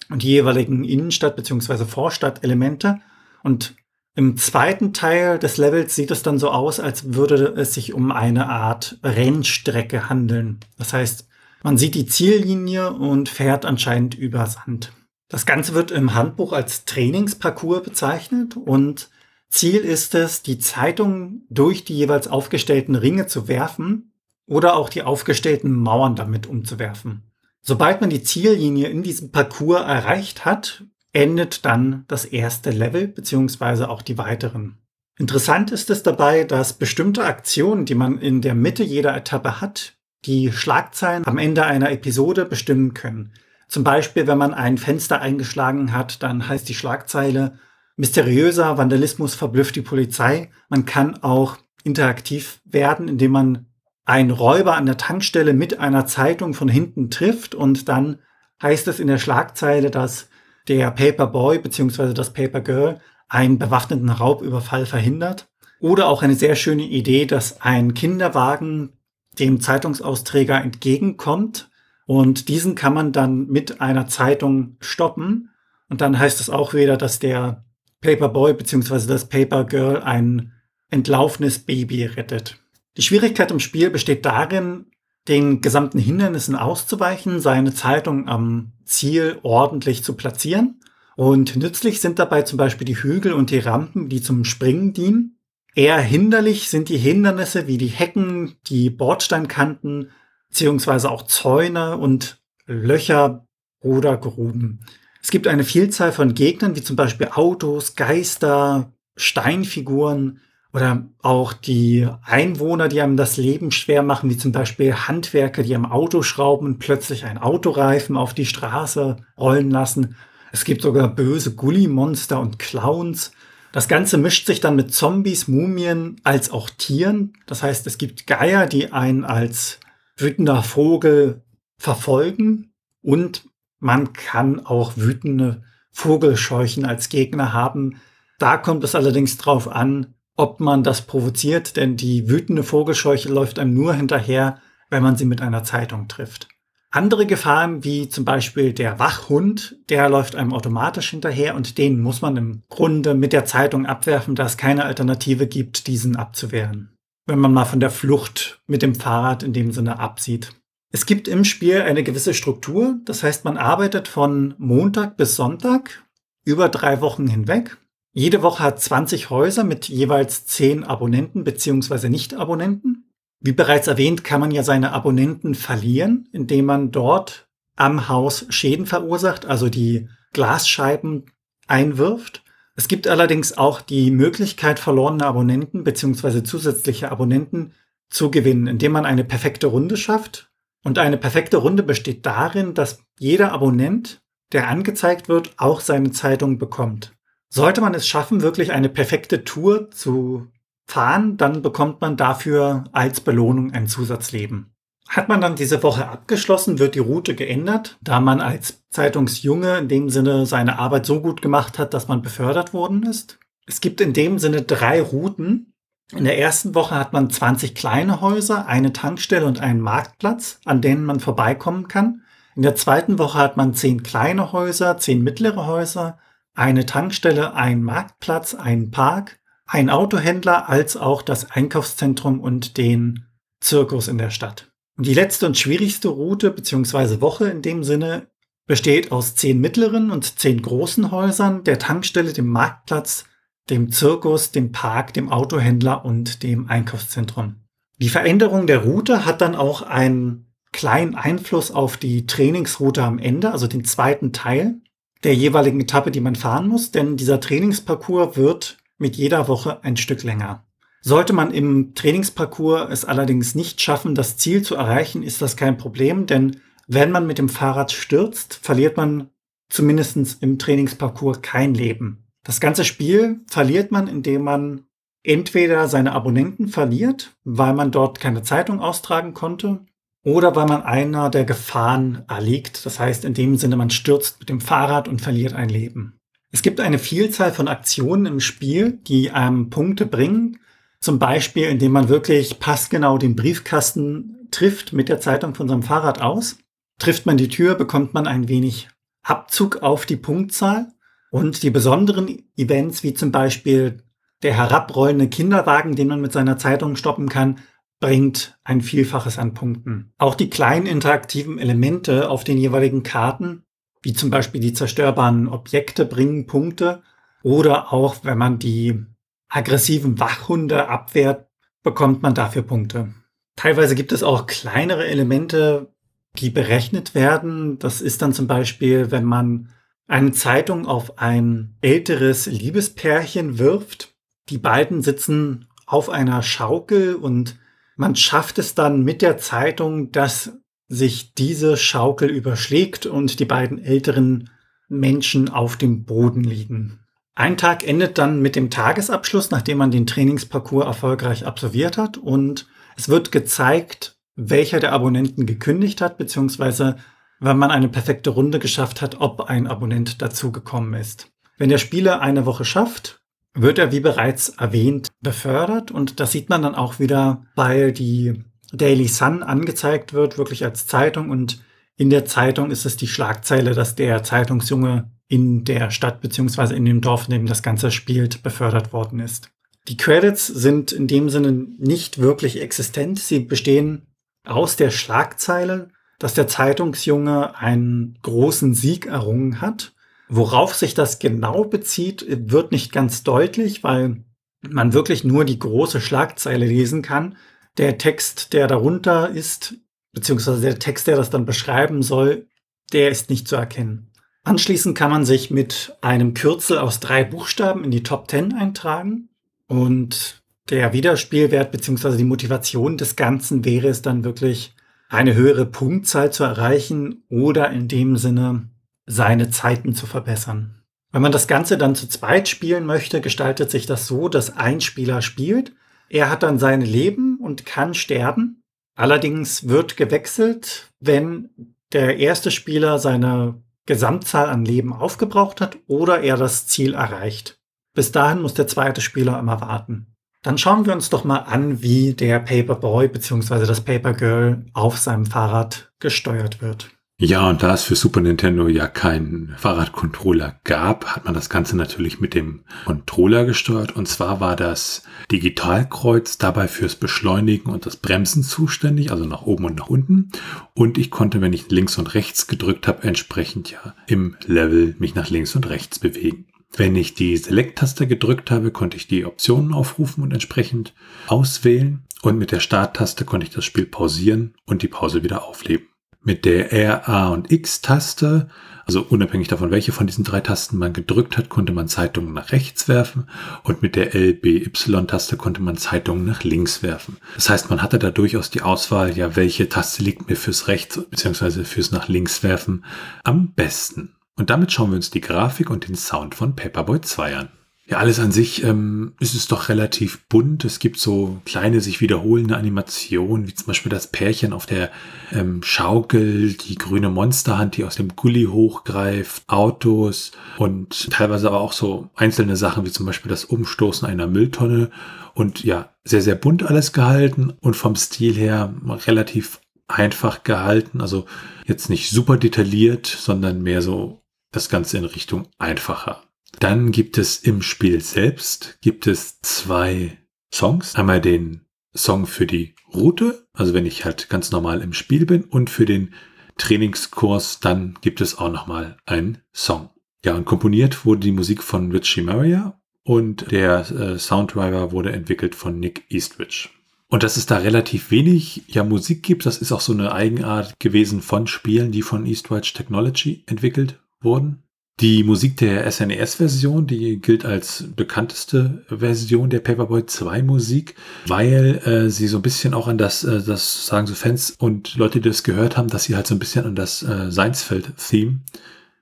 und 0.09 0.23
die 0.23 0.29
jeweiligen 0.29 0.85
Innenstadt- 0.85 1.35
bzw. 1.35 1.83
Vorstadtelemente. 1.83 3.01
Und 3.43 3.75
im 4.15 4.37
zweiten 4.37 4.93
Teil 4.93 5.39
des 5.39 5.57
Levels 5.57 5.93
sieht 5.93 6.09
es 6.09 6.23
dann 6.23 6.39
so 6.39 6.49
aus, 6.49 6.79
als 6.79 7.13
würde 7.13 7.53
es 7.57 7.73
sich 7.73 7.93
um 7.93 8.13
eine 8.13 8.47
Art 8.47 8.97
Rennstrecke 9.03 10.09
handeln. 10.09 10.61
Das 10.77 10.93
heißt, 10.93 11.27
man 11.63 11.77
sieht 11.77 11.95
die 11.95 12.05
Ziellinie 12.05 12.93
und 12.93 13.27
fährt 13.27 13.65
anscheinend 13.65 14.15
über 14.15 14.45
Sand. 14.45 14.93
Das 15.27 15.45
Ganze 15.45 15.73
wird 15.73 15.91
im 15.91 16.13
Handbuch 16.13 16.53
als 16.53 16.85
Trainingsparcours 16.85 17.83
bezeichnet 17.83 18.55
und 18.55 19.09
Ziel 19.49 19.81
ist 19.81 20.15
es, 20.15 20.43
die 20.43 20.59
Zeitung 20.59 21.41
durch 21.49 21.83
die 21.83 21.95
jeweils 21.95 22.27
aufgestellten 22.27 22.95
Ringe 22.95 23.27
zu 23.27 23.47
werfen 23.49 24.13
oder 24.45 24.77
auch 24.77 24.89
die 24.89 25.03
aufgestellten 25.03 25.73
Mauern 25.73 26.15
damit 26.15 26.47
umzuwerfen. 26.47 27.23
Sobald 27.61 27.99
man 27.99 28.11
die 28.11 28.23
Ziellinie 28.23 28.87
in 28.87 29.01
diesem 29.01 29.31
Parcours 29.31 29.81
erreicht 29.81 30.45
hat, 30.45 30.85
endet 31.15 31.65
dann 31.65 32.03
das 32.07 32.25
erste 32.25 32.71
Level 32.71 33.07
beziehungsweise 33.07 33.89
auch 33.89 34.01
die 34.01 34.17
weiteren. 34.17 34.77
Interessant 35.17 35.71
ist 35.71 35.89
es 35.89 36.03
dabei, 36.03 36.43
dass 36.43 36.73
bestimmte 36.73 37.23
Aktionen, 37.23 37.85
die 37.85 37.95
man 37.95 38.19
in 38.19 38.41
der 38.41 38.53
Mitte 38.53 38.83
jeder 38.83 39.15
Etappe 39.15 39.61
hat, 39.61 39.93
die 40.25 40.51
Schlagzeilen 40.51 41.25
am 41.25 41.37
Ende 41.37 41.65
einer 41.65 41.91
Episode 41.91 42.45
bestimmen 42.45 42.93
können. 42.93 43.31
Zum 43.69 43.83
Beispiel, 43.83 44.27
wenn 44.27 44.37
man 44.37 44.53
ein 44.53 44.77
Fenster 44.77 45.21
eingeschlagen 45.21 45.93
hat, 45.93 46.21
dann 46.21 46.47
heißt 46.47 46.67
die 46.67 46.75
Schlagzeile 46.75 47.57
Mysteriöser 47.97 48.77
Vandalismus 48.77 49.35
verblüfft 49.35 49.77
die 49.77 49.81
Polizei. 49.81 50.51
Man 50.67 50.85
kann 50.85 51.23
auch 51.23 51.57
interaktiv 51.85 52.59
werden, 52.65 53.07
indem 53.07 53.31
man 53.31 53.67
ein 54.03 54.31
Räuber 54.31 54.75
an 54.75 54.85
der 54.85 54.97
Tankstelle 54.97 55.53
mit 55.53 55.79
einer 55.79 56.05
Zeitung 56.05 56.53
von 56.53 56.67
hinten 56.67 57.09
trifft 57.09 57.55
und 57.55 57.87
dann 57.87 58.19
heißt 58.61 58.89
es 58.89 58.99
in 58.99 59.07
der 59.07 59.17
Schlagzeile, 59.17 59.91
dass 59.91 60.27
der 60.67 60.91
Paperboy 60.91 61.59
bzw. 61.59 62.13
das 62.13 62.33
Papergirl 62.33 62.99
einen 63.27 63.57
bewaffneten 63.57 64.09
Raubüberfall 64.09 64.85
verhindert. 64.85 65.47
Oder 65.79 66.07
auch 66.07 66.23
eine 66.23 66.35
sehr 66.35 66.55
schöne 66.55 66.83
Idee, 66.83 67.25
dass 67.25 67.61
ein 67.61 67.93
Kinderwagen 67.93 68.93
dem 69.37 69.59
Zeitungsausträger 69.59 70.61
entgegenkommt 70.61 71.69
und 72.05 72.49
diesen 72.49 72.75
kann 72.75 72.93
man 72.93 73.11
dann 73.11 73.47
mit 73.47 73.81
einer 73.81 74.07
Zeitung 74.07 74.77
stoppen. 74.79 75.49
Und 75.89 76.01
dann 76.01 76.17
heißt 76.17 76.39
es 76.39 76.49
auch 76.49 76.73
wieder, 76.73 76.97
dass 76.97 77.19
der 77.19 77.65
Paperboy 78.01 78.53
bzw. 78.53 79.07
das 79.07 79.27
Papergirl 79.27 80.01
ein 80.01 80.53
entlaufenes 80.89 81.59
Baby 81.59 82.05
rettet. 82.05 82.59
Die 82.97 83.01
Schwierigkeit 83.01 83.51
im 83.51 83.59
Spiel 83.59 83.89
besteht 83.89 84.25
darin, 84.25 84.85
den 85.27 85.61
gesamten 85.61 85.99
Hindernissen 85.99 86.55
auszuweichen, 86.55 87.39
seine 87.39 87.73
Zeitung 87.73 88.27
am 88.27 88.73
Ziel 88.83 89.39
ordentlich 89.43 90.03
zu 90.03 90.13
platzieren. 90.13 90.79
Und 91.15 91.55
nützlich 91.55 92.01
sind 92.01 92.19
dabei 92.19 92.43
zum 92.43 92.57
Beispiel 92.57 92.85
die 92.85 93.01
Hügel 93.01 93.33
und 93.33 93.49
die 93.49 93.59
Rampen, 93.59 94.09
die 94.09 94.21
zum 94.21 94.43
Springen 94.43 94.93
dienen. 94.93 95.39
Eher 95.73 95.99
hinderlich 95.99 96.69
sind 96.69 96.89
die 96.89 96.97
Hindernisse 96.97 97.67
wie 97.67 97.77
die 97.77 97.87
Hecken, 97.87 98.55
die 98.67 98.89
Bordsteinkanten, 98.89 100.11
beziehungsweise 100.49 101.09
auch 101.09 101.23
Zäune 101.23 101.97
und 101.97 102.41
Löcher 102.65 103.45
oder 103.81 104.17
Gruben. 104.17 104.85
Es 105.21 105.31
gibt 105.31 105.47
eine 105.47 105.63
Vielzahl 105.63 106.11
von 106.11 106.33
Gegnern, 106.33 106.75
wie 106.75 106.83
zum 106.83 106.95
Beispiel 106.95 107.29
Autos, 107.33 107.95
Geister, 107.95 108.93
Steinfiguren, 109.15 110.39
oder 110.75 111.05
auch 111.21 111.53
die 111.53 112.05
Einwohner, 112.25 112.89
die 112.89 112.99
einem 112.99 113.15
das 113.15 113.37
Leben 113.37 113.71
schwer 113.71 114.03
machen, 114.03 114.29
wie 114.29 114.35
zum 114.35 114.51
Beispiel 114.51 114.93
Handwerker, 114.93 115.63
die 115.63 115.73
am 115.73 115.89
Auto 115.89 116.21
schrauben 116.21 116.67
und 116.67 116.79
plötzlich 116.79 117.23
ein 117.23 117.37
Autoreifen 117.37 118.17
auf 118.17 118.33
die 118.33 118.45
Straße 118.45 119.15
rollen 119.37 119.71
lassen. 119.71 120.17
Es 120.51 120.65
gibt 120.65 120.81
sogar 120.81 121.07
böse 121.07 121.55
Gully-Monster 121.55 122.41
und 122.41 122.59
Clowns. 122.59 123.31
Das 123.71 123.87
Ganze 123.87 124.17
mischt 124.17 124.47
sich 124.47 124.59
dann 124.59 124.75
mit 124.75 124.93
Zombies, 124.93 125.47
Mumien 125.47 126.19
als 126.25 126.51
auch 126.51 126.69
Tieren. 126.69 127.31
Das 127.45 127.63
heißt, 127.63 127.87
es 127.87 127.97
gibt 127.97 128.27
Geier, 128.27 128.67
die 128.67 128.91
einen 128.91 129.23
als 129.23 129.79
wütender 130.17 130.61
Vogel 130.61 131.41
verfolgen 131.77 132.73
und 133.01 133.45
man 133.79 134.11
kann 134.11 134.65
auch 134.65 134.97
wütende 134.97 135.63
Vogelscheuchen 135.93 136.83
als 136.83 137.07
Gegner 137.07 137.53
haben. 137.53 138.01
Da 138.39 138.57
kommt 138.57 138.83
es 138.83 138.93
allerdings 138.93 139.37
drauf 139.37 139.69
an, 139.71 140.14
ob 140.35 140.59
man 140.59 140.83
das 140.83 141.01
provoziert, 141.01 141.77
denn 141.77 141.97
die 141.97 142.29
wütende 142.29 142.63
Vogelscheuche 142.63 143.29
läuft 143.29 143.59
einem 143.59 143.73
nur 143.73 143.93
hinterher, 143.93 144.59
wenn 144.89 145.03
man 145.03 145.15
sie 145.15 145.25
mit 145.25 145.41
einer 145.41 145.63
Zeitung 145.63 146.07
trifft. 146.07 146.47
Andere 146.91 147.25
Gefahren, 147.25 147.83
wie 147.83 148.07
zum 148.07 148.23
Beispiel 148.23 148.71
der 148.71 148.99
Wachhund, 148.99 149.75
der 149.89 150.07
läuft 150.07 150.35
einem 150.35 150.53
automatisch 150.53 151.09
hinterher 151.09 151.55
und 151.55 151.77
den 151.77 151.99
muss 151.99 152.21
man 152.21 152.37
im 152.37 152.63
Grunde 152.69 153.15
mit 153.15 153.33
der 153.33 153.43
Zeitung 153.43 153.85
abwerfen, 153.85 154.35
da 154.35 154.45
es 154.45 154.55
keine 154.55 154.85
Alternative 154.85 155.47
gibt, 155.47 155.87
diesen 155.87 156.15
abzuwehren. 156.15 156.95
Wenn 157.25 157.39
man 157.39 157.51
mal 157.51 157.65
von 157.65 157.81
der 157.81 157.89
Flucht 157.89 158.61
mit 158.65 158.81
dem 158.81 158.95
Fahrrad 158.95 159.43
in 159.43 159.51
dem 159.51 159.73
Sinne 159.73 159.99
absieht. 159.99 160.53
Es 160.93 161.05
gibt 161.05 161.27
im 161.27 161.43
Spiel 161.43 161.81
eine 161.81 162.03
gewisse 162.03 162.33
Struktur, 162.33 162.97
das 163.03 163.23
heißt, 163.23 163.43
man 163.43 163.57
arbeitet 163.57 164.07
von 164.07 164.53
Montag 164.57 165.17
bis 165.17 165.35
Sonntag 165.35 166.05
über 166.45 166.69
drei 166.69 167.01
Wochen 167.01 167.27
hinweg 167.27 167.77
jede 168.17 168.41
Woche 168.41 168.63
hat 168.63 168.81
20 168.81 169.29
Häuser 169.29 169.65
mit 169.65 169.89
jeweils 169.89 170.45
10 170.45 170.85
Abonnenten 170.85 171.43
bzw. 171.43 172.07
Nicht-Abonnenten. 172.07 173.11
Wie 173.41 173.51
bereits 173.51 173.87
erwähnt, 173.87 174.23
kann 174.23 174.39
man 174.39 174.51
ja 174.51 174.63
seine 174.63 174.93
Abonnenten 174.93 175.53
verlieren, 175.53 176.29
indem 176.31 176.63
man 176.63 176.91
dort 176.91 177.49
am 177.75 178.07
Haus 178.07 178.45
Schäden 178.47 178.85
verursacht, 178.85 179.45
also 179.45 179.67
die 179.67 180.07
Glasscheiben 180.31 181.25
einwirft. 181.67 182.43
Es 182.77 182.87
gibt 182.87 183.05
allerdings 183.09 183.57
auch 183.57 183.81
die 183.81 184.11
Möglichkeit, 184.11 184.79
verlorene 184.79 185.25
Abonnenten 185.25 185.83
bzw. 185.83 186.41
zusätzliche 186.43 187.11
Abonnenten 187.11 187.73
zu 188.09 188.31
gewinnen, 188.31 188.67
indem 188.67 188.93
man 188.93 189.05
eine 189.05 189.25
perfekte 189.25 189.67
Runde 189.67 189.97
schafft. 189.97 190.49
Und 190.85 190.99
eine 190.99 191.17
perfekte 191.17 191.57
Runde 191.57 191.83
besteht 191.83 192.25
darin, 192.25 192.75
dass 192.75 193.03
jeder 193.19 193.51
Abonnent, 193.51 194.21
der 194.53 194.69
angezeigt 194.69 195.27
wird, 195.27 195.51
auch 195.57 195.81
seine 195.81 196.11
Zeitung 196.11 196.59
bekommt. 196.59 197.14
Sollte 197.55 197.79
man 197.79 197.93
es 197.93 198.05
schaffen, 198.05 198.41
wirklich 198.41 198.73
eine 198.73 198.89
perfekte 198.89 199.45
Tour 199.45 199.89
zu 199.89 200.47
fahren, 200.85 201.37
dann 201.37 201.61
bekommt 201.61 202.01
man 202.01 202.17
dafür 202.17 202.83
als 202.91 203.21
Belohnung 203.21 203.71
ein 203.71 203.87
Zusatzleben. 203.87 204.73
Hat 205.07 205.29
man 205.29 205.39
dann 205.39 205.55
diese 205.55 205.81
Woche 205.81 206.05
abgeschlossen, 206.05 206.79
wird 206.79 206.95
die 206.95 206.99
Route 206.99 207.33
geändert, 207.33 207.97
da 208.01 208.19
man 208.19 208.41
als 208.41 208.83
Zeitungsjunge 208.89 209.77
in 209.77 209.87
dem 209.87 210.09
Sinne 210.09 210.45
seine 210.45 210.79
Arbeit 210.79 211.05
so 211.05 211.21
gut 211.21 211.41
gemacht 211.41 211.79
hat, 211.79 211.93
dass 211.93 212.09
man 212.09 212.21
befördert 212.21 212.73
worden 212.73 213.03
ist. 213.03 213.39
Es 213.65 213.79
gibt 213.79 214.01
in 214.01 214.11
dem 214.11 214.37
Sinne 214.37 214.63
drei 214.63 215.01
Routen. 215.01 215.71
In 216.13 216.25
der 216.25 216.37
ersten 216.37 216.75
Woche 216.75 216.95
hat 216.95 217.13
man 217.13 217.29
20 217.29 217.73
kleine 217.73 218.19
Häuser, 218.19 218.67
eine 218.67 218.91
Tankstelle 218.91 219.45
und 219.45 219.61
einen 219.61 219.79
Marktplatz, 219.79 220.59
an 220.65 220.81
denen 220.81 221.05
man 221.05 221.21
vorbeikommen 221.21 221.87
kann. 221.87 222.23
In 222.57 222.63
der 222.63 222.75
zweiten 222.75 223.17
Woche 223.17 223.37
hat 223.37 223.55
man 223.55 223.73
10 223.73 224.03
kleine 224.03 224.51
Häuser, 224.51 224.97
10 224.97 225.23
mittlere 225.23 225.67
Häuser, 225.67 226.17
eine 226.55 226.85
Tankstelle, 226.85 227.53
ein 227.53 227.83
Marktplatz, 227.83 228.55
ein 228.55 228.89
Park, 228.89 229.39
ein 229.65 229.89
Autohändler 229.89 230.69
als 230.69 230.97
auch 230.97 231.21
das 231.21 231.51
Einkaufszentrum 231.51 232.39
und 232.39 232.77
den 232.77 233.25
Zirkus 233.59 234.07
in 234.07 234.17
der 234.17 234.29
Stadt. 234.29 234.71
Und 234.97 235.05
die 235.05 235.13
letzte 235.13 235.45
und 235.45 235.57
schwierigste 235.57 236.07
Route 236.07 236.51
bzw. 236.51 237.19
Woche 237.21 237.49
in 237.49 237.61
dem 237.61 237.83
Sinne 237.83 238.27
besteht 238.67 239.11
aus 239.11 239.35
zehn 239.35 239.59
mittleren 239.59 240.09
und 240.11 240.39
zehn 240.39 240.61
großen 240.61 241.11
Häusern, 241.11 241.63
der 241.63 241.77
Tankstelle, 241.77 242.33
dem 242.33 242.47
Marktplatz, 242.47 243.25
dem 243.69 243.91
Zirkus, 243.91 244.51
dem 244.51 244.71
Park, 244.71 245.13
dem 245.13 245.31
Autohändler 245.31 246.05
und 246.05 246.43
dem 246.43 246.69
Einkaufszentrum. 246.69 247.57
Die 247.99 248.09
Veränderung 248.09 248.67
der 248.67 248.79
Route 248.79 249.25
hat 249.25 249.41
dann 249.41 249.55
auch 249.55 249.81
einen 249.81 250.53
kleinen 250.71 251.15
Einfluss 251.15 251.71
auf 251.71 251.97
die 251.97 252.25
Trainingsroute 252.27 253.03
am 253.03 253.19
Ende, 253.19 253.51
also 253.51 253.67
den 253.67 253.85
zweiten 253.85 254.33
Teil 254.33 254.81
der 255.25 255.33
jeweiligen 255.33 255.81
Etappe, 255.81 256.11
die 256.11 256.21
man 256.21 256.35
fahren 256.35 256.67
muss, 256.67 256.91
denn 256.91 257.17
dieser 257.17 257.39
Trainingsparcours 257.39 258.37
wird 258.37 258.77
mit 258.97 259.17
jeder 259.17 259.47
Woche 259.47 259.83
ein 259.83 259.97
Stück 259.97 260.23
länger. 260.23 260.65
Sollte 261.01 261.33
man 261.33 261.51
im 261.51 261.93
Trainingsparcours 261.95 262.87
es 262.89 263.05
allerdings 263.05 263.55
nicht 263.55 263.81
schaffen, 263.81 264.15
das 264.15 264.37
Ziel 264.37 264.61
zu 264.61 264.75
erreichen, 264.75 265.23
ist 265.23 265.41
das 265.41 265.57
kein 265.57 265.77
Problem, 265.77 266.27
denn 266.27 266.61
wenn 266.87 267.11
man 267.11 267.27
mit 267.27 267.39
dem 267.39 267.49
Fahrrad 267.49 267.91
stürzt, 267.91 268.53
verliert 268.61 268.97
man 268.97 269.29
zumindest 269.69 270.41
im 270.41 270.59
Trainingsparcours 270.59 271.41
kein 271.41 271.73
Leben. 271.73 272.27
Das 272.43 272.59
ganze 272.59 272.85
Spiel 272.85 273.41
verliert 273.47 273.91
man, 273.91 274.07
indem 274.07 274.43
man 274.43 274.85
entweder 275.23 275.87
seine 275.87 276.11
Abonnenten 276.11 276.67
verliert, 276.67 277.35
weil 277.43 277.73
man 277.73 277.91
dort 277.91 278.19
keine 278.19 278.43
Zeitung 278.43 278.79
austragen 278.79 279.33
konnte, 279.33 279.85
oder 280.25 280.55
weil 280.55 280.65
man 280.65 280.81
einer 280.81 281.29
der 281.29 281.45
Gefahren 281.45 282.23
erliegt. 282.27 282.85
Das 282.85 282.99
heißt, 282.99 283.23
in 283.23 283.35
dem 283.35 283.57
Sinne, 283.57 283.77
man 283.77 283.91
stürzt 283.91 284.39
mit 284.39 284.49
dem 284.49 284.59
Fahrrad 284.59 285.07
und 285.07 285.21
verliert 285.21 285.53
ein 285.53 285.69
Leben. 285.69 286.19
Es 286.51 286.63
gibt 286.63 286.79
eine 286.79 286.99
Vielzahl 286.99 287.51
von 287.51 287.67
Aktionen 287.67 288.25
im 288.25 288.39
Spiel, 288.39 288.99
die 289.07 289.31
einem 289.31 289.69
Punkte 289.69 290.05
bringen. 290.07 290.59
Zum 290.99 291.19
Beispiel, 291.19 291.67
indem 291.67 291.91
man 291.91 292.09
wirklich 292.09 292.59
passgenau 292.59 293.19
den 293.19 293.35
Briefkasten 293.35 294.47
trifft 294.49 294.93
mit 294.93 295.09
der 295.09 295.19
Zeitung 295.19 295.53
von 295.53 295.67
seinem 295.67 295.83
Fahrrad 295.83 296.21
aus. 296.21 296.57
Trifft 296.97 297.27
man 297.27 297.37
die 297.37 297.49
Tür, 297.49 297.75
bekommt 297.75 298.15
man 298.15 298.25
ein 298.25 298.47
wenig 298.47 298.87
Abzug 299.21 299.83
auf 299.83 300.07
die 300.07 300.17
Punktzahl. 300.17 300.87
Und 301.29 301.61
die 301.61 301.69
besonderen 301.69 302.43
Events, 302.57 303.03
wie 303.03 303.13
zum 303.13 303.31
Beispiel 303.31 304.01
der 304.41 304.55
herabrollende 304.55 305.27
Kinderwagen, 305.27 305.95
den 305.95 306.07
man 306.07 306.21
mit 306.21 306.31
seiner 306.31 306.57
Zeitung 306.57 306.95
stoppen 306.95 307.29
kann, 307.29 307.59
bringt 308.05 308.59
ein 308.63 308.81
Vielfaches 308.81 309.39
an 309.39 309.55
Punkten. 309.55 310.13
Auch 310.19 310.35
die 310.35 310.51
kleinen 310.51 310.85
interaktiven 310.85 311.57
Elemente 311.57 312.29
auf 312.29 312.43
den 312.43 312.59
jeweiligen 312.59 313.01
Karten, 313.01 313.63
wie 314.03 314.13
zum 314.13 314.29
Beispiel 314.29 314.61
die 314.61 314.73
zerstörbaren 314.73 315.47
Objekte, 315.47 316.05
bringen 316.05 316.45
Punkte. 316.45 317.01
Oder 317.41 317.91
auch 317.91 318.17
wenn 318.21 318.37
man 318.37 318.59
die 318.59 319.03
aggressiven 319.49 320.19
Wachhunde 320.19 320.87
abwehrt, 320.87 321.47
bekommt 321.81 322.21
man 322.21 322.35
dafür 322.35 322.61
Punkte. 322.61 323.11
Teilweise 323.55 323.95
gibt 323.95 324.11
es 324.11 324.21
auch 324.21 324.45
kleinere 324.45 325.07
Elemente, 325.07 325.91
die 326.37 326.51
berechnet 326.51 327.15
werden. 327.15 327.79
Das 327.79 328.01
ist 328.01 328.21
dann 328.21 328.33
zum 328.33 328.45
Beispiel, 328.45 329.09
wenn 329.09 329.25
man 329.25 329.69
eine 330.05 330.31
Zeitung 330.31 330.85
auf 330.85 331.17
ein 331.17 331.75
älteres 331.81 332.45
Liebespärchen 332.45 333.57
wirft. 333.57 334.13
Die 334.49 334.59
beiden 334.59 335.01
sitzen 335.01 335.69
auf 335.87 336.11
einer 336.11 336.43
Schaukel 336.43 337.15
und 337.15 337.57
man 337.95 338.15
schafft 338.15 338.59
es 338.59 338.75
dann 338.75 339.03
mit 339.03 339.21
der 339.21 339.37
Zeitung, 339.37 340.11
dass 340.11 340.53
sich 340.87 341.33
diese 341.33 341.77
Schaukel 341.77 342.29
überschlägt 342.29 343.05
und 343.05 343.39
die 343.39 343.45
beiden 343.45 343.79
älteren 343.79 344.49
Menschen 344.87 345.49
auf 345.49 345.77
dem 345.77 346.05
Boden 346.05 346.43
liegen. 346.43 346.99
Ein 347.33 347.57
Tag 347.57 347.85
endet 347.85 348.17
dann 348.17 348.41
mit 348.41 348.55
dem 348.55 348.69
Tagesabschluss, 348.69 349.51
nachdem 349.51 349.79
man 349.79 349.91
den 349.91 350.07
Trainingsparcours 350.07 350.85
erfolgreich 350.85 351.45
absolviert 351.45 351.97
hat 351.97 352.17
und 352.17 352.67
es 352.95 353.09
wird 353.09 353.31
gezeigt, 353.31 354.17
welcher 354.35 354.79
der 354.79 354.93
Abonnenten 354.93 355.45
gekündigt 355.45 356.01
hat, 356.01 356.17
beziehungsweise 356.17 356.97
wenn 357.39 357.57
man 357.57 357.71
eine 357.71 357.89
perfekte 357.89 358.29
Runde 358.29 358.59
geschafft 358.59 359.01
hat, 359.01 359.19
ob 359.19 359.41
ein 359.41 359.67
Abonnent 359.67 360.21
dazugekommen 360.21 360.93
ist. 360.93 361.31
Wenn 361.57 361.69
der 361.69 361.77
Spieler 361.77 362.21
eine 362.21 362.45
Woche 362.45 362.63
schafft, 362.63 363.21
wird 363.55 363.79
er, 363.79 363.91
wie 363.91 363.99
bereits 363.99 364.49
erwähnt, 364.49 365.09
befördert 365.21 365.91
und 365.91 366.19
das 366.19 366.31
sieht 366.31 366.49
man 366.49 366.61
dann 366.61 366.75
auch 366.75 366.99
wieder, 366.99 367.43
weil 367.55 367.91
die 367.91 368.43
Daily 368.73 369.07
Sun 369.07 369.43
angezeigt 369.43 370.13
wird, 370.13 370.37
wirklich 370.37 370.63
als 370.63 370.87
Zeitung 370.87 371.29
und 371.29 371.63
in 371.97 372.09
der 372.09 372.25
Zeitung 372.25 372.71
ist 372.71 372.85
es 372.85 372.97
die 372.97 373.07
Schlagzeile, 373.07 373.73
dass 373.73 373.95
der 373.95 374.21
Zeitungsjunge 374.23 375.11
in 375.27 375.63
der 375.63 375.91
Stadt 375.91 376.21
beziehungsweise 376.21 376.75
in 376.75 376.85
dem 376.85 377.01
Dorf, 377.01 377.25
in 377.27 377.31
dem 377.31 377.45
das 377.45 377.63
Ganze 377.63 377.89
spielt, 377.89 378.43
befördert 378.43 378.91
worden 378.91 379.19
ist. 379.19 379.49
Die 379.87 379.97
Credits 379.97 380.45
sind 380.45 380.91
in 380.91 381.07
dem 381.07 381.29
Sinne 381.29 381.51
nicht 381.51 382.17
wirklich 382.17 382.61
existent. 382.61 383.19
Sie 383.19 383.39
bestehen 383.39 384.07
aus 384.43 384.75
der 384.75 384.91
Schlagzeile 384.91 385.89
dass 386.19 386.33
der 386.33 386.47
Zeitungsjunge 386.47 387.57
einen 387.57 388.17
großen 388.21 388.73
Sieg 388.73 389.05
errungen 389.05 389.61
hat. 389.61 389.93
Worauf 390.27 390.73
sich 390.73 390.93
das 390.93 391.19
genau 391.19 391.65
bezieht, 391.65 392.25
wird 392.27 392.71
nicht 392.71 392.91
ganz 392.91 393.23
deutlich, 393.23 393.83
weil 393.83 394.23
man 394.61 394.93
wirklich 394.93 395.23
nur 395.23 395.45
die 395.45 395.59
große 395.59 396.01
Schlagzeile 396.01 396.65
lesen 396.65 397.01
kann. 397.01 397.37
Der 397.77 397.97
Text, 397.97 398.53
der 398.53 398.67
darunter 398.67 399.29
ist, 399.29 399.75
beziehungsweise 400.13 400.61
der 400.61 400.79
Text, 400.79 401.07
der 401.07 401.15
das 401.15 401.29
dann 401.29 401.45
beschreiben 401.45 402.01
soll, 402.01 402.47
der 402.93 403.09
ist 403.09 403.29
nicht 403.29 403.47
zu 403.47 403.55
erkennen. 403.55 404.11
Anschließend 404.43 404.97
kann 404.97 405.11
man 405.11 405.25
sich 405.25 405.51
mit 405.51 405.97
einem 406.01 406.33
Kürzel 406.33 406.77
aus 406.77 406.99
drei 406.99 407.23
Buchstaben 407.23 407.83
in 407.83 407.91
die 407.91 408.03
Top 408.03 408.29
10 408.29 408.53
eintragen 408.53 409.29
und 409.67 410.43
der 410.69 410.93
Wiederspielwert 410.93 411.71
beziehungsweise 411.71 412.17
die 412.17 412.23
Motivation 412.23 412.97
des 412.97 413.15
Ganzen 413.15 413.65
wäre 413.65 413.87
es 413.87 414.01
dann 414.01 414.23
wirklich 414.23 414.75
eine 415.09 415.35
höhere 415.35 415.65
Punktzahl 415.65 416.31
zu 416.31 416.43
erreichen 416.43 417.23
oder 417.29 417.71
in 417.71 417.87
dem 417.87 418.17
Sinne 418.17 418.69
seine 419.05 419.49
Zeiten 419.49 419.93
zu 419.93 420.05
verbessern. 420.05 420.81
Wenn 421.11 421.21
man 421.21 421.31
das 421.31 421.47
Ganze 421.47 421.77
dann 421.77 421.95
zu 421.95 422.07
zweit 422.07 422.49
spielen 422.49 422.85
möchte, 422.85 423.21
gestaltet 423.21 423.71
sich 423.71 423.85
das 423.85 424.07
so, 424.07 424.27
dass 424.27 424.57
ein 424.57 424.81
Spieler 424.81 425.21
spielt. 425.21 425.73
Er 426.09 426.29
hat 426.29 426.43
dann 426.43 426.59
sein 426.59 426.81
Leben 426.81 427.37
und 427.39 427.65
kann 427.65 427.93
sterben. 427.93 428.61
Allerdings 428.95 429.67
wird 429.67 429.97
gewechselt, 429.97 430.91
wenn 430.99 431.49
der 431.93 432.17
erste 432.17 432.51
Spieler 432.51 432.99
seine 432.99 433.61
Gesamtzahl 433.85 434.49
an 434.49 434.65
Leben 434.65 434.93
aufgebraucht 434.93 435.61
hat 435.61 435.77
oder 435.87 436.21
er 436.21 436.37
das 436.37 436.67
Ziel 436.67 436.95
erreicht. 436.95 437.59
Bis 437.93 438.11
dahin 438.11 438.41
muss 438.41 438.53
der 438.53 438.67
zweite 438.67 439.01
Spieler 439.01 439.39
immer 439.39 439.61
warten. 439.61 440.07
Dann 440.41 440.57
schauen 440.57 440.85
wir 440.85 440.93
uns 440.93 441.09
doch 441.09 441.23
mal 441.23 441.39
an, 441.39 441.81
wie 441.81 442.13
der 442.13 442.39
Paperboy 442.39 443.07
bzw. 443.07 443.65
das 443.65 443.81
Papergirl 443.81 444.65
auf 444.73 444.97
seinem 444.97 445.25
Fahrrad 445.25 445.91
gesteuert 445.99 446.61
wird. 446.61 446.94
Ja, 447.17 447.49
und 447.49 447.63
da 447.63 447.73
es 447.73 447.83
für 447.83 447.95
Super 447.95 448.19
Nintendo 448.19 448.67
ja 448.67 448.87
keinen 448.87 449.55
Fahrradcontroller 449.57 450.59
gab, 450.65 451.05
hat 451.15 451.23
man 451.23 451.33
das 451.33 451.49
Ganze 451.49 451.77
natürlich 451.77 452.19
mit 452.19 452.33
dem 452.33 452.65
Controller 452.83 453.45
gesteuert. 453.45 453.95
Und 453.95 454.09
zwar 454.09 454.41
war 454.41 454.57
das 454.57 455.03
Digitalkreuz 455.31 456.37
dabei 456.37 456.67
fürs 456.67 456.97
Beschleunigen 456.97 457.71
und 457.71 457.85
das 457.85 457.95
Bremsen 457.95 458.43
zuständig, 458.43 459.11
also 459.11 459.23
nach 459.23 459.43
oben 459.43 459.63
und 459.63 459.77
nach 459.77 459.87
unten. 459.87 460.29
Und 460.73 460.97
ich 460.97 461.09
konnte, 461.09 461.39
wenn 461.39 461.53
ich 461.53 461.71
links 461.71 461.97
und 461.97 462.15
rechts 462.15 462.47
gedrückt 462.47 462.85
habe, 462.85 463.03
entsprechend 463.03 463.71
ja 463.71 463.95
im 464.07 464.35
Level 464.45 464.97
mich 464.99 465.15
nach 465.15 465.29
links 465.29 465.55
und 465.55 465.69
rechts 465.69 465.99
bewegen. 465.99 466.47
Wenn 466.75 466.97
ich 466.97 467.13
die 467.13 467.37
Select-Taste 467.37 468.07
gedrückt 468.07 468.51
habe, 468.51 468.71
konnte 468.71 468.97
ich 468.97 469.07
die 469.07 469.23
Optionen 469.23 469.73
aufrufen 469.73 470.21
und 470.21 470.33
entsprechend 470.33 470.93
auswählen. 471.27 472.03
Und 472.23 472.37
mit 472.37 472.51
der 472.51 472.59
Start-Taste 472.59 473.23
konnte 473.23 473.45
ich 473.47 473.53
das 473.53 473.63
Spiel 473.63 473.85
pausieren 473.85 474.53
und 474.65 474.81
die 474.81 474.89
Pause 474.89 475.23
wieder 475.23 475.45
aufleben. 475.45 475.87
Mit 476.25 476.43
der 476.43 476.73
R, 476.73 477.07
A 477.07 477.29
und 477.29 477.51
X-Taste, 477.51 478.49
also 478.87 479.03
unabhängig 479.03 479.47
davon, 479.47 479.69
welche 479.69 479.91
von 479.91 480.07
diesen 480.07 480.23
drei 480.23 480.41
Tasten 480.41 480.77
man 480.77 480.91
gedrückt 480.91 481.37
hat, 481.37 481.49
konnte 481.49 481.71
man 481.71 481.87
Zeitungen 481.87 482.33
nach 482.33 482.51
rechts 482.51 482.87
werfen 482.87 483.29
und 483.61 483.83
mit 483.83 483.95
der 483.95 484.15
L, 484.15 484.33
B, 484.33 484.57
Y-Taste 484.57 485.37
konnte 485.37 485.61
man 485.61 485.77
Zeitungen 485.77 486.25
nach 486.25 486.43
links 486.43 486.81
werfen. 486.81 487.17
Das 487.35 487.49
heißt, 487.49 487.69
man 487.69 487.83
hatte 487.83 487.99
da 487.99 488.09
durchaus 488.09 488.49
die 488.49 488.63
Auswahl, 488.63 489.15
ja, 489.15 489.35
welche 489.35 489.69
Taste 489.69 490.03
liegt 490.03 490.27
mir 490.27 490.35
fürs 490.35 490.67
Rechts 490.67 490.99
bzw. 490.99 491.63
fürs 491.63 491.91
nach 491.91 492.07
links 492.07 492.41
werfen 492.41 492.83
am 493.23 493.53
besten. 493.53 494.15
Und 494.35 494.49
damit 494.49 494.71
schauen 494.71 494.89
wir 494.89 494.97
uns 494.97 495.11
die 495.11 495.21
Grafik 495.21 495.69
und 495.69 495.87
den 495.87 495.95
Sound 495.95 496.33
von 496.33 496.55
Paperboy 496.55 497.01
2 497.01 497.37
an. 497.37 497.49
Ja, 497.87 497.97
alles 497.97 498.19
an 498.19 498.31
sich 498.31 498.63
ähm, 498.63 499.13
ist 499.19 499.35
es 499.35 499.47
doch 499.47 499.69
relativ 499.69 500.25
bunt. 500.27 500.65
Es 500.65 500.79
gibt 500.79 500.97
so 500.99 501.39
kleine, 501.45 501.81
sich 501.81 502.01
wiederholende 502.01 502.57
Animationen, 502.57 503.47
wie 503.47 503.53
zum 503.53 503.67
Beispiel 503.67 503.91
das 503.91 504.07
Pärchen 504.07 504.53
auf 504.53 504.65
der 504.65 504.89
ähm, 505.31 505.61
Schaukel, 505.61 506.53
die 506.53 506.75
grüne 506.75 507.09
Monsterhand, 507.09 507.77
die 507.77 507.83
aus 507.83 507.95
dem 507.95 508.15
Gully 508.15 508.45
hochgreift, 508.45 509.43
Autos 509.45 510.31
und 510.57 511.11
teilweise 511.11 511.47
aber 511.47 511.59
auch 511.59 511.73
so 511.73 512.09
einzelne 512.15 512.55
Sachen, 512.55 512.87
wie 512.87 512.91
zum 512.91 513.05
Beispiel 513.05 513.29
das 513.29 513.45
Umstoßen 513.45 514.07
einer 514.07 514.25
Mülltonne. 514.25 514.89
Und 515.35 515.63
ja, 515.63 515.93
sehr, 516.03 516.23
sehr 516.23 516.35
bunt 516.35 516.63
alles 516.63 516.91
gehalten 516.91 517.53
und 517.61 517.75
vom 517.75 517.95
Stil 517.95 518.33
her 518.33 518.73
relativ 519.05 519.61
einfach 519.87 520.43
gehalten. 520.43 521.01
Also 521.01 521.25
jetzt 521.67 521.91
nicht 521.91 522.09
super 522.09 522.37
detailliert, 522.37 523.05
sondern 523.05 523.61
mehr 523.61 523.83
so 523.83 524.23
das 524.51 524.69
Ganze 524.69 524.97
in 524.97 525.05
Richtung 525.05 525.47
einfacher. 525.59 526.24
Dann 526.59 526.91
gibt 526.91 527.17
es 527.17 527.37
im 527.37 527.61
Spiel 527.61 528.01
selbst, 528.01 528.77
gibt 528.81 529.07
es 529.07 529.41
zwei 529.41 530.17
Songs. 530.53 530.95
Einmal 530.95 531.21
den 531.21 531.61
Song 531.95 532.27
für 532.27 532.45
die 532.45 532.75
Route, 532.93 533.47
also 533.53 533.73
wenn 533.73 533.85
ich 533.85 534.05
halt 534.05 534.29
ganz 534.29 534.51
normal 534.51 534.81
im 534.81 534.93
Spiel 534.93 535.25
bin, 535.25 535.43
und 535.43 535.69
für 535.69 535.85
den 535.85 536.13
Trainingskurs, 536.57 537.59
dann 537.59 537.97
gibt 538.01 538.21
es 538.21 538.37
auch 538.37 538.51
nochmal 538.51 538.97
einen 539.05 539.39
Song. 539.53 539.89
Ja, 540.23 540.35
und 540.35 540.45
komponiert 540.45 541.05
wurde 541.05 541.21
die 541.21 541.31
Musik 541.31 541.61
von 541.61 541.91
Richie 541.91 542.21
Maria 542.21 542.79
und 543.03 543.51
der 543.51 543.89
äh, 543.91 544.17
Sounddriver 544.17 544.91
wurde 544.91 545.11
entwickelt 545.11 545.53
von 545.53 545.79
Nick 545.79 546.05
Eastridge. 546.09 546.69
Und 547.07 547.21
dass 547.21 547.37
es 547.37 547.45
da 547.45 547.57
relativ 547.57 548.09
wenig 548.09 548.63
ja 548.67 548.83
Musik 548.83 549.21
gibt, 549.21 549.45
das 549.45 549.59
ist 549.59 549.71
auch 549.71 549.81
so 549.81 549.93
eine 549.93 550.11
Eigenart 550.11 550.79
gewesen 550.79 551.21
von 551.21 551.45
Spielen, 551.45 551.91
die 551.91 552.01
von 552.01 552.25
Eastridge 552.25 552.73
Technology 552.75 553.43
entwickelt 553.45 553.99
wurden. 554.21 554.63
Die 555.01 555.25
Musik 555.25 555.57
der 555.57 555.91
SNES-Version, 555.91 556.87
die 556.87 557.19
gilt 557.19 557.43
als 557.43 557.83
bekannteste 557.97 558.85
Version 558.87 559.49
der 559.49 559.59
Paperboy 559.59 560.05
2 560.05 560.41
Musik, 560.41 560.95
weil 561.27 561.81
äh, 561.85 562.09
sie 562.09 562.27
so 562.27 562.37
ein 562.37 562.41
bisschen 562.41 562.73
auch 562.73 562.87
an 562.87 562.97
das, 562.97 563.25
äh, 563.25 563.43
das 563.43 563.87
sagen 563.87 564.07
so 564.07 564.15
Fans 564.15 564.55
und 564.57 564.95
Leute, 564.95 565.19
die 565.19 565.27
das 565.27 565.43
gehört 565.43 565.75
haben, 565.75 565.89
dass 565.89 566.05
sie 566.05 566.15
halt 566.15 566.27
so 566.27 566.35
ein 566.35 566.39
bisschen 566.39 566.65
an 566.65 566.75
das 566.75 567.03
äh, 567.03 567.29
Seinsfeld-Theme 567.29 568.39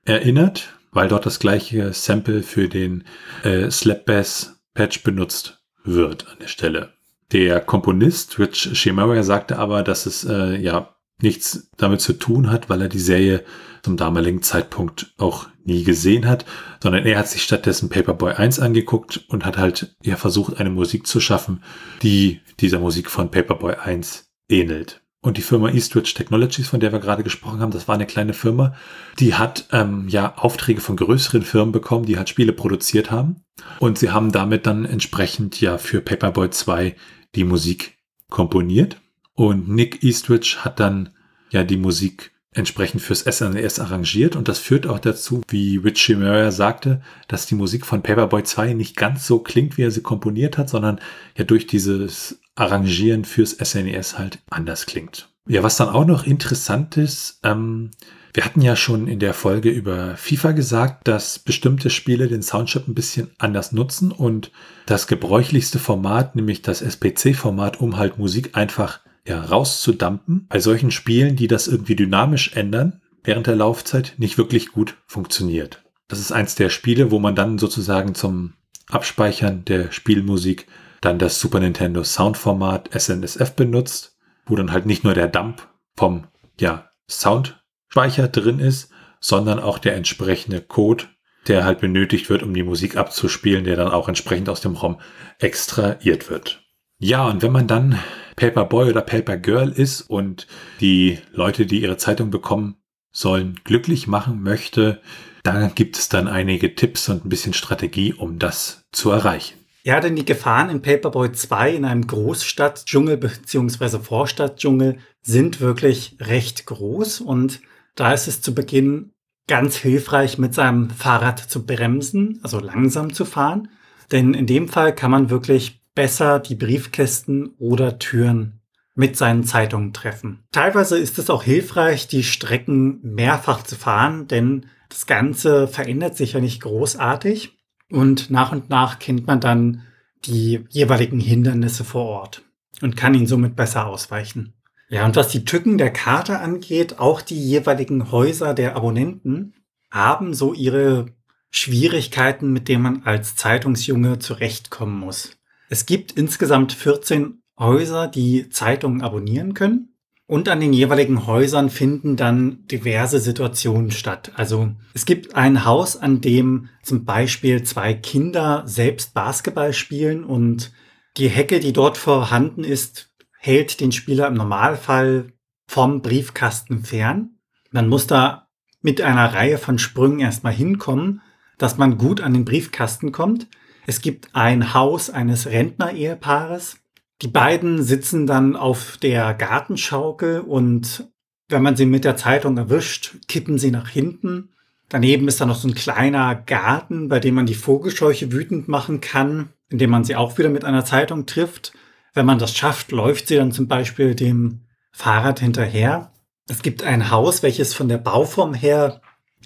erinnert, 0.04 0.74
weil 0.90 1.06
dort 1.06 1.26
das 1.26 1.38
gleiche 1.38 1.92
Sample 1.92 2.42
für 2.42 2.68
den 2.68 3.04
äh, 3.44 3.70
Slap 3.70 4.04
Bass 4.04 4.56
Patch 4.74 5.04
benutzt 5.04 5.60
wird 5.84 6.26
an 6.26 6.38
der 6.40 6.48
Stelle. 6.48 6.92
Der 7.30 7.60
Komponist 7.60 8.40
Rich 8.40 8.70
Shimura 8.72 9.22
sagte 9.22 9.58
aber, 9.60 9.84
dass 9.84 10.06
es 10.06 10.24
äh, 10.24 10.56
ja 10.56 10.94
nichts 11.24 11.68
damit 11.76 12.00
zu 12.00 12.12
tun 12.12 12.50
hat, 12.50 12.70
weil 12.70 12.82
er 12.82 12.88
die 12.88 13.00
Serie 13.00 13.42
zum 13.82 13.96
damaligen 13.96 14.42
Zeitpunkt 14.42 15.12
auch 15.18 15.48
nie 15.64 15.82
gesehen 15.82 16.26
hat, 16.26 16.44
sondern 16.82 17.04
er 17.04 17.18
hat 17.18 17.28
sich 17.28 17.42
stattdessen 17.42 17.88
Paperboy 17.88 18.34
1 18.34 18.60
angeguckt 18.60 19.24
und 19.28 19.44
hat 19.44 19.58
halt 19.58 19.96
ja 20.02 20.16
versucht, 20.16 20.58
eine 20.58 20.70
Musik 20.70 21.06
zu 21.06 21.20
schaffen, 21.20 21.62
die 22.02 22.40
dieser 22.60 22.78
Musik 22.78 23.10
von 23.10 23.30
Paperboy 23.30 23.74
1 23.74 24.30
ähnelt. 24.48 25.00
Und 25.20 25.38
die 25.38 25.42
Firma 25.42 25.70
Eastridge 25.70 26.12
Technologies, 26.14 26.68
von 26.68 26.80
der 26.80 26.92
wir 26.92 26.98
gerade 26.98 27.22
gesprochen 27.22 27.60
haben, 27.60 27.70
das 27.70 27.88
war 27.88 27.94
eine 27.94 28.04
kleine 28.04 28.34
Firma, 28.34 28.74
die 29.18 29.34
hat 29.34 29.68
ähm, 29.72 30.06
ja 30.08 30.36
Aufträge 30.36 30.82
von 30.82 30.96
größeren 30.96 31.42
Firmen 31.42 31.72
bekommen, 31.72 32.04
die 32.04 32.18
halt 32.18 32.28
Spiele 32.28 32.52
produziert 32.52 33.10
haben. 33.10 33.40
Und 33.78 33.98
sie 33.98 34.10
haben 34.10 34.32
damit 34.32 34.66
dann 34.66 34.84
entsprechend 34.84 35.58
ja 35.62 35.78
für 35.78 36.02
Paperboy 36.02 36.50
2 36.50 36.94
die 37.34 37.44
Musik 37.44 37.96
komponiert. 38.28 39.00
Und 39.34 39.68
Nick 39.68 40.02
Eastridge 40.02 40.58
hat 40.60 40.80
dann 40.80 41.10
ja 41.50 41.64
die 41.64 41.76
Musik 41.76 42.32
entsprechend 42.52 43.02
fürs 43.02 43.20
SNES 43.20 43.78
e 43.78 43.82
arrangiert 43.82 44.36
und 44.36 44.46
das 44.46 44.60
führt 44.60 44.86
auch 44.86 45.00
dazu, 45.00 45.42
wie 45.48 45.76
Richie 45.76 46.14
Murray 46.14 46.52
sagte, 46.52 47.02
dass 47.26 47.46
die 47.46 47.56
Musik 47.56 47.84
von 47.84 48.02
Paperboy 48.02 48.44
2 48.44 48.74
nicht 48.74 48.96
ganz 48.96 49.26
so 49.26 49.40
klingt, 49.40 49.76
wie 49.76 49.82
er 49.82 49.90
sie 49.90 50.02
komponiert 50.02 50.56
hat, 50.56 50.70
sondern 50.70 51.00
ja 51.36 51.44
durch 51.44 51.66
dieses 51.66 52.40
Arrangieren 52.54 53.24
fürs 53.24 53.50
SNES 53.50 54.14
e 54.14 54.18
halt 54.18 54.38
anders 54.48 54.86
klingt. 54.86 55.28
Ja, 55.46 55.62
was 55.62 55.76
dann 55.76 55.88
auch 55.88 56.06
noch 56.06 56.24
interessant 56.24 56.96
ist, 56.96 57.40
ähm, 57.42 57.90
wir 58.32 58.44
hatten 58.44 58.62
ja 58.62 58.74
schon 58.74 59.06
in 59.06 59.20
der 59.20 59.34
Folge 59.34 59.70
über 59.70 60.16
FIFA 60.16 60.52
gesagt, 60.52 61.06
dass 61.06 61.38
bestimmte 61.38 61.90
Spiele 61.90 62.26
den 62.26 62.42
Soundchip 62.42 62.88
ein 62.88 62.94
bisschen 62.94 63.30
anders 63.38 63.70
nutzen 63.70 64.10
und 64.10 64.50
das 64.86 65.06
gebräuchlichste 65.06 65.78
Format, 65.78 66.34
nämlich 66.34 66.62
das 66.62 66.82
SPC-Format, 66.82 67.80
um 67.80 67.96
halt 67.96 68.18
Musik 68.18 68.56
einfach 68.56 69.00
ja, 69.26 69.42
rauszudampen, 69.42 70.46
bei 70.48 70.60
solchen 70.60 70.90
Spielen, 70.90 71.36
die 71.36 71.46
das 71.46 71.66
irgendwie 71.66 71.96
dynamisch 71.96 72.52
ändern, 72.54 73.00
während 73.22 73.46
der 73.46 73.56
Laufzeit 73.56 74.14
nicht 74.18 74.38
wirklich 74.38 74.72
gut 74.72 74.96
funktioniert. 75.06 75.82
Das 76.08 76.20
ist 76.20 76.32
eins 76.32 76.54
der 76.54 76.68
Spiele, 76.68 77.10
wo 77.10 77.18
man 77.18 77.34
dann 77.34 77.58
sozusagen 77.58 78.14
zum 78.14 78.54
Abspeichern 78.88 79.64
der 79.64 79.90
Spielmusik 79.90 80.66
dann 81.00 81.18
das 81.18 81.40
Super 81.40 81.60
Nintendo 81.60 82.04
Soundformat 82.04 82.90
SNSF 82.92 83.52
benutzt, 83.54 84.16
wo 84.46 84.56
dann 84.56 84.72
halt 84.72 84.86
nicht 84.86 85.04
nur 85.04 85.14
der 85.14 85.28
Dump 85.28 85.68
vom 85.96 86.26
ja, 86.60 86.90
Soundspeicher 87.08 88.28
drin 88.28 88.58
ist, 88.58 88.90
sondern 89.20 89.58
auch 89.58 89.78
der 89.78 89.96
entsprechende 89.96 90.60
Code, 90.60 91.04
der 91.48 91.64
halt 91.64 91.80
benötigt 91.80 92.28
wird, 92.28 92.42
um 92.42 92.52
die 92.52 92.62
Musik 92.62 92.96
abzuspielen, 92.96 93.64
der 93.64 93.76
dann 93.76 93.88
auch 93.88 94.08
entsprechend 94.08 94.48
aus 94.48 94.60
dem 94.60 94.74
ROM 94.74 95.00
extrahiert 95.38 96.30
wird. 96.30 96.62
Ja, 96.98 97.26
und 97.26 97.42
wenn 97.42 97.52
man 97.52 97.66
dann 97.66 97.98
Paperboy 98.36 98.90
oder 98.90 99.02
Papergirl 99.02 99.70
ist 99.70 100.02
und 100.02 100.46
die 100.80 101.18
Leute, 101.32 101.66
die 101.66 101.80
ihre 101.80 101.96
Zeitung 101.96 102.30
bekommen 102.30 102.76
sollen, 103.12 103.60
glücklich 103.64 104.06
machen 104.06 104.42
möchte, 104.42 105.00
dann 105.42 105.74
gibt 105.74 105.98
es 105.98 106.08
dann 106.08 106.26
einige 106.26 106.74
Tipps 106.74 107.08
und 107.08 107.24
ein 107.24 107.28
bisschen 107.28 107.52
Strategie, 107.52 108.12
um 108.12 108.38
das 108.38 108.82
zu 108.92 109.10
erreichen. 109.10 109.58
Ja, 109.84 110.00
denn 110.00 110.16
die 110.16 110.24
Gefahren 110.24 110.70
in 110.70 110.80
Paperboy 110.80 111.32
2 111.32 111.74
in 111.74 111.84
einem 111.84 112.06
Großstadtdschungel 112.06 113.18
bzw. 113.18 113.98
Vorstadtdschungel 113.98 114.98
sind 115.20 115.60
wirklich 115.60 116.16
recht 116.20 116.64
groß 116.64 117.20
und 117.20 117.60
da 117.94 118.12
ist 118.14 118.26
es 118.26 118.40
zu 118.40 118.54
Beginn 118.54 119.12
ganz 119.46 119.76
hilfreich, 119.76 120.38
mit 120.38 120.54
seinem 120.54 120.88
Fahrrad 120.88 121.38
zu 121.38 121.66
bremsen, 121.66 122.40
also 122.42 122.58
langsam 122.58 123.12
zu 123.12 123.26
fahren. 123.26 123.68
Denn 124.10 124.32
in 124.32 124.46
dem 124.46 124.68
Fall 124.68 124.94
kann 124.94 125.10
man 125.10 125.28
wirklich 125.28 125.83
besser 125.94 126.40
die 126.40 126.54
Briefkästen 126.54 127.54
oder 127.58 127.98
Türen 127.98 128.60
mit 128.94 129.16
seinen 129.16 129.44
Zeitungen 129.44 129.92
treffen. 129.92 130.44
Teilweise 130.52 130.98
ist 130.98 131.18
es 131.18 131.30
auch 131.30 131.42
hilfreich, 131.42 132.06
die 132.06 132.22
Strecken 132.22 133.00
mehrfach 133.02 133.62
zu 133.62 133.76
fahren, 133.76 134.28
denn 134.28 134.66
das 134.88 135.06
Ganze 135.06 135.66
verändert 135.66 136.16
sich 136.16 136.34
ja 136.34 136.40
nicht 136.40 136.62
großartig 136.62 137.56
und 137.90 138.30
nach 138.30 138.52
und 138.52 138.70
nach 138.70 138.98
kennt 138.98 139.26
man 139.26 139.40
dann 139.40 139.82
die 140.24 140.64
jeweiligen 140.68 141.20
Hindernisse 141.20 141.84
vor 141.84 142.04
Ort 142.04 142.42
und 142.82 142.96
kann 142.96 143.14
ihnen 143.14 143.26
somit 143.26 143.56
besser 143.56 143.86
ausweichen. 143.86 144.54
Ja, 144.88 145.04
und 145.04 145.16
was 145.16 145.28
die 145.28 145.44
Tücken 145.44 145.78
der 145.78 145.92
Karte 145.92 146.38
angeht, 146.38 146.98
auch 146.98 147.20
die 147.20 147.40
jeweiligen 147.40 148.12
Häuser 148.12 148.54
der 148.54 148.76
Abonnenten 148.76 149.54
haben 149.90 150.34
so 150.34 150.54
ihre 150.54 151.06
Schwierigkeiten, 151.50 152.52
mit 152.52 152.68
denen 152.68 152.82
man 152.82 153.02
als 153.04 153.36
Zeitungsjunge 153.36 154.18
zurechtkommen 154.18 154.98
muss. 154.98 155.36
Es 155.74 155.86
gibt 155.86 156.12
insgesamt 156.12 156.72
14 156.72 157.42
Häuser, 157.58 158.06
die 158.06 158.48
Zeitungen 158.48 159.02
abonnieren 159.02 159.54
können. 159.54 159.96
Und 160.28 160.48
an 160.48 160.60
den 160.60 160.72
jeweiligen 160.72 161.26
Häusern 161.26 161.68
finden 161.68 162.14
dann 162.14 162.64
diverse 162.68 163.18
Situationen 163.18 163.90
statt. 163.90 164.30
Also 164.36 164.70
es 164.94 165.04
gibt 165.04 165.34
ein 165.34 165.64
Haus, 165.64 165.96
an 165.96 166.20
dem 166.20 166.68
zum 166.84 167.04
Beispiel 167.04 167.64
zwei 167.64 167.92
Kinder 167.92 168.62
selbst 168.66 169.14
Basketball 169.14 169.72
spielen 169.72 170.22
und 170.22 170.70
die 171.16 171.28
Hecke, 171.28 171.58
die 171.58 171.72
dort 171.72 171.98
vorhanden 171.98 172.62
ist, 172.62 173.12
hält 173.40 173.80
den 173.80 173.90
Spieler 173.90 174.28
im 174.28 174.34
Normalfall 174.34 175.32
vom 175.66 176.02
Briefkasten 176.02 176.84
fern. 176.84 177.40
Man 177.72 177.88
muss 177.88 178.06
da 178.06 178.46
mit 178.80 179.00
einer 179.00 179.34
Reihe 179.34 179.58
von 179.58 179.80
Sprüngen 179.80 180.20
erstmal 180.20 180.52
hinkommen, 180.52 181.20
dass 181.58 181.78
man 181.78 181.98
gut 181.98 182.20
an 182.20 182.32
den 182.32 182.44
Briefkasten 182.44 183.10
kommt. 183.10 183.48
Es 183.86 184.00
gibt 184.00 184.34
ein 184.34 184.74
Haus 184.74 185.10
eines 185.10 185.46
Rentner-Ehepaares. 185.46 186.78
Die 187.22 187.28
beiden 187.28 187.82
sitzen 187.82 188.26
dann 188.26 188.56
auf 188.56 188.96
der 188.96 189.34
Gartenschaukel 189.34 190.40
und 190.40 191.08
wenn 191.48 191.62
man 191.62 191.76
sie 191.76 191.86
mit 191.86 192.04
der 192.04 192.16
Zeitung 192.16 192.56
erwischt, 192.56 193.16
kippen 193.28 193.58
sie 193.58 193.70
nach 193.70 193.88
hinten. 193.88 194.50
Daneben 194.88 195.28
ist 195.28 195.40
da 195.40 195.46
noch 195.46 195.56
so 195.56 195.68
ein 195.68 195.74
kleiner 195.74 196.34
Garten, 196.34 197.08
bei 197.08 197.20
dem 197.20 197.34
man 197.34 197.46
die 197.46 197.54
Vogelscheuche 197.54 198.32
wütend 198.32 198.68
machen 198.68 199.00
kann, 199.00 199.50
indem 199.68 199.90
man 199.90 200.04
sie 200.04 200.16
auch 200.16 200.38
wieder 200.38 200.48
mit 200.48 200.64
einer 200.64 200.84
Zeitung 200.84 201.26
trifft. 201.26 201.72
Wenn 202.14 202.26
man 202.26 202.38
das 202.38 202.56
schafft, 202.56 202.92
läuft 202.92 203.28
sie 203.28 203.36
dann 203.36 203.52
zum 203.52 203.68
Beispiel 203.68 204.14
dem 204.14 204.60
Fahrrad 204.92 205.40
hinterher. 205.40 206.12
Es 206.48 206.62
gibt 206.62 206.82
ein 206.82 207.10
Haus, 207.10 207.42
welches 207.42 207.74
von 207.74 207.88
der 207.88 207.98
Bauform 207.98 208.54
her 208.54 209.00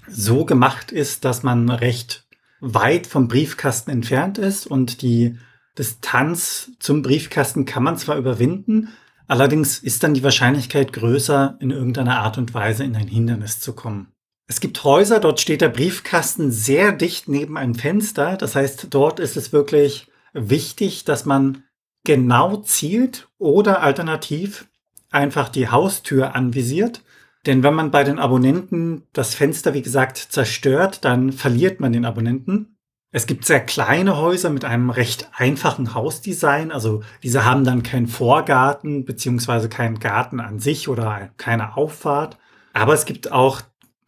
so 0.07 0.45
gemacht 0.45 0.91
ist, 0.91 1.25
dass 1.25 1.43
man 1.43 1.69
recht 1.69 2.28
weit 2.61 3.07
vom 3.07 3.27
Briefkasten 3.27 3.91
entfernt 3.91 4.37
ist 4.37 4.67
und 4.67 5.01
die 5.01 5.37
Distanz 5.77 6.71
zum 6.79 7.01
Briefkasten 7.01 7.65
kann 7.65 7.83
man 7.83 7.97
zwar 7.97 8.17
überwinden, 8.17 8.89
allerdings 9.27 9.79
ist 9.79 10.03
dann 10.03 10.13
die 10.13 10.23
Wahrscheinlichkeit 10.23 10.91
größer, 10.91 11.57
in 11.59 11.71
irgendeiner 11.71 12.19
Art 12.19 12.37
und 12.37 12.53
Weise 12.53 12.83
in 12.83 12.95
ein 12.95 13.07
Hindernis 13.07 13.59
zu 13.59 13.73
kommen. 13.73 14.11
Es 14.47 14.59
gibt 14.59 14.83
Häuser, 14.83 15.19
dort 15.19 15.39
steht 15.39 15.61
der 15.61 15.69
Briefkasten 15.69 16.51
sehr 16.51 16.91
dicht 16.91 17.29
neben 17.29 17.55
einem 17.55 17.75
Fenster. 17.75 18.35
Das 18.35 18.55
heißt, 18.55 18.87
dort 18.89 19.19
ist 19.19 19.37
es 19.37 19.53
wirklich 19.53 20.07
wichtig, 20.33 21.05
dass 21.05 21.25
man 21.25 21.63
genau 22.03 22.57
zielt 22.57 23.29
oder 23.37 23.83
alternativ 23.83 24.67
einfach 25.11 25.49
die 25.49 25.69
Haustür 25.69 26.35
anvisiert 26.35 27.03
denn 27.45 27.63
wenn 27.63 27.73
man 27.73 27.91
bei 27.91 28.03
den 28.03 28.19
Abonnenten 28.19 29.03
das 29.13 29.33
Fenster, 29.33 29.73
wie 29.73 29.81
gesagt, 29.81 30.17
zerstört, 30.17 31.05
dann 31.05 31.31
verliert 31.31 31.79
man 31.79 31.93
den 31.93 32.05
Abonnenten. 32.05 32.77
Es 33.11 33.25
gibt 33.25 33.45
sehr 33.45 33.61
kleine 33.61 34.17
Häuser 34.17 34.51
mit 34.51 34.65
einem 34.65 34.89
recht 34.91 35.29
einfachen 35.35 35.95
Hausdesign. 35.95 36.71
Also 36.71 37.01
diese 37.23 37.45
haben 37.45 37.63
dann 37.63 37.81
keinen 37.81 38.07
Vorgarten 38.07 39.05
beziehungsweise 39.05 39.67
keinen 39.67 39.99
Garten 39.99 40.39
an 40.39 40.59
sich 40.59 40.89
oder 40.89 41.31
keine 41.37 41.75
Auffahrt. 41.75 42.37
Aber 42.73 42.93
es 42.93 43.05
gibt 43.05 43.31
auch 43.31 43.61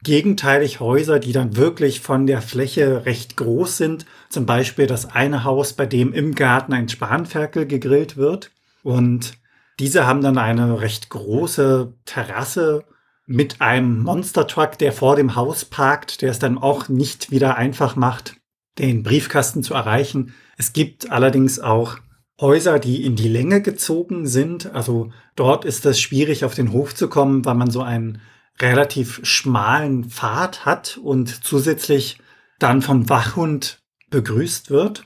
gegenteilig 0.04 0.80
Häuser, 0.80 1.20
die 1.20 1.32
dann 1.32 1.56
wirklich 1.56 2.02
von 2.02 2.28
der 2.28 2.42
Fläche 2.42 3.06
recht 3.06 3.38
groß 3.38 3.78
sind. 3.78 4.06
Zum 4.30 4.46
Beispiel 4.46 4.88
das 4.88 5.12
eine 5.14 5.44
Haus, 5.44 5.74
bei 5.74 5.86
dem 5.86 6.14
im 6.14 6.36
Garten 6.36 6.74
ein 6.74 6.90
Spanferkel 6.90 7.66
gegrillt 7.66 8.18
wird. 8.18 8.52
Und 8.84 9.34
diese 9.80 10.06
haben 10.06 10.22
dann 10.22 10.38
eine 10.38 10.80
recht 10.82 11.10
große 11.10 11.94
Terrasse 12.06 12.84
mit 13.32 13.62
einem 13.62 14.02
Monster 14.02 14.46
Truck, 14.46 14.78
der 14.78 14.92
vor 14.92 15.16
dem 15.16 15.36
Haus 15.36 15.64
parkt, 15.66 16.22
der 16.22 16.32
es 16.32 16.40
dann 16.40 16.58
auch 16.58 16.90
nicht 16.90 17.32
wieder 17.32 17.56
einfach 17.56 17.96
macht, 17.96 18.36
den 18.78 19.04
Briefkasten 19.04 19.64
zu 19.64 19.74
erreichen. 19.74 20.34
Es 20.58 20.74
gibt 20.74 21.12
allerdings 21.12 21.60
auch 21.60 21.98
Häuser, 22.40 22.78
die 22.80 23.06
in 23.06 23.16
die 23.16 23.30
Länge 23.30 23.62
gezogen 23.62 24.28
sind. 24.28 24.74
Also 24.74 25.12
dort 25.36 25.64
ist 25.64 25.86
es 25.86 26.00
schwierig, 26.00 26.44
auf 26.44 26.56
den 26.56 26.74
Hof 26.74 26.94
zu 26.94 27.08
kommen, 27.08 27.46
weil 27.46 27.56
man 27.56 27.72
so 27.72 27.82
einen 27.82 28.22
relativ 28.60 29.22
schmalen 29.24 30.10
Pfad 30.10 30.66
hat 30.66 31.00
und 31.02 31.44
zusätzlich 31.44 32.20
dann 32.60 32.82
vom 32.82 33.10
Wachhund 33.10 33.82
begrüßt 34.10 34.70
wird. 34.72 35.06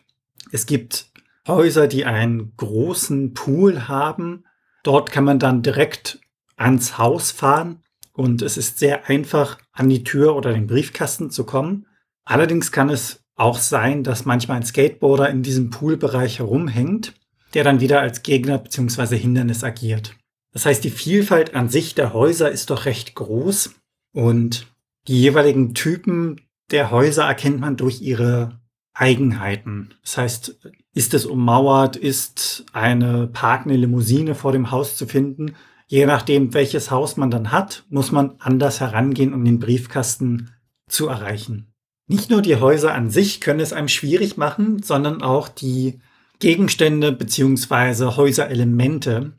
Es 0.52 0.66
gibt 0.66 1.12
Häuser, 1.48 1.88
die 1.88 2.06
einen 2.06 2.54
großen 2.58 3.34
Pool 3.34 3.88
haben. 3.88 4.46
Dort 4.84 5.12
kann 5.12 5.26
man 5.26 5.38
dann 5.38 5.62
direkt 5.62 6.20
ans 6.58 6.98
Haus 6.98 7.32
fahren 7.32 7.84
und 8.16 8.42
es 8.42 8.58
ist 8.58 8.80
sehr 8.80 9.08
einfach, 9.10 9.60
an 9.72 9.90
die 9.90 10.04
Tür 10.04 10.36
oder 10.36 10.54
den 10.54 10.68
Briefkasten 10.68 11.30
zu 11.30 11.44
kommen. 11.44 11.86
Allerdings 12.24 12.72
kann 12.72 12.90
es 12.90 13.24
auch 13.36 13.60
sein, 13.60 14.04
dass 14.04 14.26
manchmal 14.26 14.58
ein 14.58 14.66
Skateboarder 14.66 15.30
in 15.30 15.44
diesem 15.44 15.70
Poolbereich 15.70 16.40
herumhängt 16.40 17.14
der 17.56 17.64
dann 17.64 17.80
wieder 17.80 18.02
als 18.02 18.22
Gegner 18.22 18.60
bzw. 18.60 19.18
Hindernis 19.18 19.64
agiert. 19.64 20.16
Das 20.52 20.66
heißt, 20.66 20.84
die 20.84 20.90
Vielfalt 20.92 21.56
an 21.56 21.70
sich 21.70 21.96
der 21.96 22.14
Häuser 22.14 22.52
ist 22.52 22.70
doch 22.70 22.86
recht 22.86 23.16
groß 23.16 23.74
und 24.14 24.68
die 25.08 25.20
jeweiligen 25.20 25.74
Typen 25.74 26.42
der 26.72 26.92
Häuser 26.92 27.24
erkennt 27.24 27.60
man 27.60 27.78
durch 27.78 28.02
ihre 28.02 28.60
Eigenheiten. 28.94 29.94
Das 30.02 30.18
heißt, 30.18 30.60
ist 30.94 31.14
es 31.14 31.26
ummauert, 31.26 31.96
ist 31.96 32.66
eine 32.74 33.28
parkende 33.28 33.76
Limousine 33.78 34.36
vor 34.36 34.52
dem 34.52 34.72
Haus 34.72 34.96
zu 34.96 35.08
finden. 35.08 35.56
Je 35.88 36.06
nachdem, 36.06 36.54
welches 36.54 36.90
Haus 36.90 37.16
man 37.18 37.30
dann 37.30 37.52
hat, 37.52 37.84
muss 37.90 38.12
man 38.12 38.36
anders 38.40 38.80
herangehen, 38.80 39.34
um 39.34 39.46
den 39.46 39.60
Briefkasten 39.60 40.52
zu 40.88 41.08
erreichen. 41.08 41.72
Nicht 42.08 42.30
nur 42.30 42.42
die 42.42 42.58
Häuser 42.58 42.94
an 42.94 43.10
sich 43.10 43.42
können 43.42 43.60
es 43.60 43.74
einem 43.74 43.88
schwierig 43.88 44.38
machen, 44.38 44.82
sondern 44.84 45.22
auch 45.22 45.48
die 45.48 46.00
Gegenstände 46.40 47.12
beziehungsweise 47.12 48.18
Häuserelemente. 48.18 49.34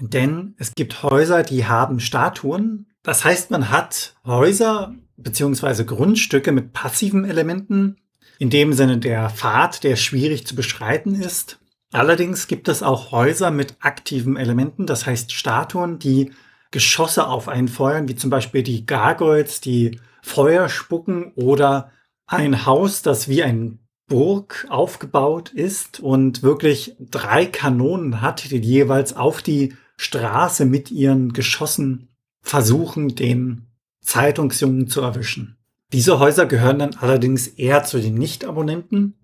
Denn 0.00 0.54
es 0.58 0.74
gibt 0.74 1.02
Häuser, 1.02 1.42
die 1.42 1.66
haben 1.66 2.00
Statuen. 2.00 2.86
Das 3.02 3.24
heißt, 3.24 3.50
man 3.50 3.70
hat 3.70 4.16
Häuser 4.24 4.94
beziehungsweise 5.16 5.84
Grundstücke 5.84 6.52
mit 6.52 6.72
passiven 6.72 7.24
Elementen. 7.24 7.96
In 8.38 8.50
dem 8.50 8.72
Sinne 8.72 8.98
der 8.98 9.30
Pfad, 9.30 9.84
der 9.84 9.96
schwierig 9.96 10.46
zu 10.46 10.54
beschreiten 10.54 11.14
ist. 11.14 11.60
Allerdings 11.92 12.46
gibt 12.46 12.68
es 12.68 12.82
auch 12.82 13.12
Häuser 13.12 13.50
mit 13.50 13.76
aktiven 13.80 14.36
Elementen, 14.36 14.86
das 14.86 15.06
heißt 15.06 15.32
Statuen, 15.32 15.98
die 15.98 16.32
Geschosse 16.70 17.26
auf 17.26 17.48
einen 17.48 17.68
feuern, 17.68 18.08
wie 18.08 18.16
zum 18.16 18.30
Beispiel 18.30 18.62
die 18.62 18.86
Gargoyles, 18.86 19.60
die 19.60 20.00
Feuer 20.22 20.70
spucken 20.70 21.32
oder 21.34 21.90
ein 22.26 22.64
Haus, 22.64 23.02
das 23.02 23.28
wie 23.28 23.42
ein 23.42 23.78
Burg 24.08 24.66
aufgebaut 24.70 25.50
ist 25.50 26.00
und 26.00 26.42
wirklich 26.42 26.96
drei 26.98 27.46
Kanonen 27.46 28.22
hat, 28.22 28.50
die 28.50 28.58
jeweils 28.58 29.14
auf 29.14 29.42
die 29.42 29.74
Straße 29.96 30.64
mit 30.64 30.90
ihren 30.90 31.32
Geschossen 31.32 32.08
versuchen, 32.40 33.14
den 33.14 33.66
Zeitungsjungen 34.00 34.88
zu 34.88 35.02
erwischen. 35.02 35.58
Diese 35.92 36.18
Häuser 36.18 36.46
gehören 36.46 36.78
dann 36.78 36.94
allerdings 36.94 37.46
eher 37.46 37.84
zu 37.84 38.00
den 38.00 38.14
Nicht-Abonnenten. 38.14 39.14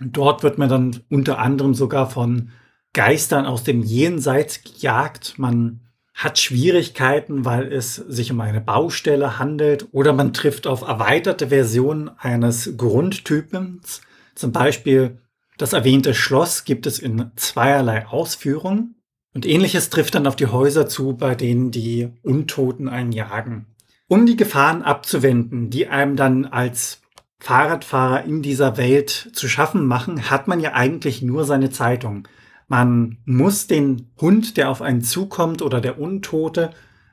Dort 0.00 0.42
wird 0.42 0.58
man 0.58 0.68
dann 0.68 1.00
unter 1.10 1.38
anderem 1.38 1.74
sogar 1.74 2.08
von 2.08 2.50
Geistern 2.92 3.46
aus 3.46 3.64
dem 3.64 3.82
Jenseits 3.82 4.62
gejagt. 4.62 5.34
Man 5.38 5.80
hat 6.14 6.38
Schwierigkeiten, 6.38 7.44
weil 7.44 7.72
es 7.72 7.94
sich 7.94 8.32
um 8.32 8.40
eine 8.40 8.60
Baustelle 8.60 9.38
handelt 9.38 9.88
oder 9.92 10.12
man 10.12 10.32
trifft 10.32 10.66
auf 10.66 10.82
erweiterte 10.82 11.48
Versionen 11.48 12.10
eines 12.18 12.76
Grundtypens. 12.76 14.00
Zum 14.34 14.52
Beispiel 14.52 15.18
das 15.58 15.72
erwähnte 15.72 16.14
Schloss 16.14 16.64
gibt 16.64 16.86
es 16.86 17.00
in 17.00 17.32
zweierlei 17.34 18.06
Ausführung. 18.06 18.94
Und 19.34 19.44
ähnliches 19.44 19.90
trifft 19.90 20.14
dann 20.14 20.26
auf 20.26 20.36
die 20.36 20.46
Häuser 20.46 20.88
zu, 20.88 21.16
bei 21.16 21.34
denen 21.34 21.70
die 21.70 22.08
Untoten 22.22 22.88
einen 22.88 23.12
jagen. 23.12 23.66
Um 24.06 24.24
die 24.24 24.36
Gefahren 24.36 24.82
abzuwenden, 24.82 25.68
die 25.68 25.88
einem 25.88 26.16
dann 26.16 26.46
als 26.46 27.02
Fahrradfahrer 27.40 28.24
in 28.24 28.42
dieser 28.42 28.76
Welt 28.76 29.30
zu 29.32 29.48
schaffen 29.48 29.86
machen, 29.86 30.30
hat 30.30 30.48
man 30.48 30.60
ja 30.60 30.72
eigentlich 30.72 31.22
nur 31.22 31.44
seine 31.44 31.70
Zeitung. 31.70 32.26
Man 32.66 33.18
muss 33.24 33.66
den 33.66 34.10
Hund, 34.20 34.56
der 34.56 34.68
auf 34.70 34.82
einen 34.82 35.02
zukommt 35.02 35.62
oder 35.62 35.80
der 35.80 35.98
Untote, 35.98 36.70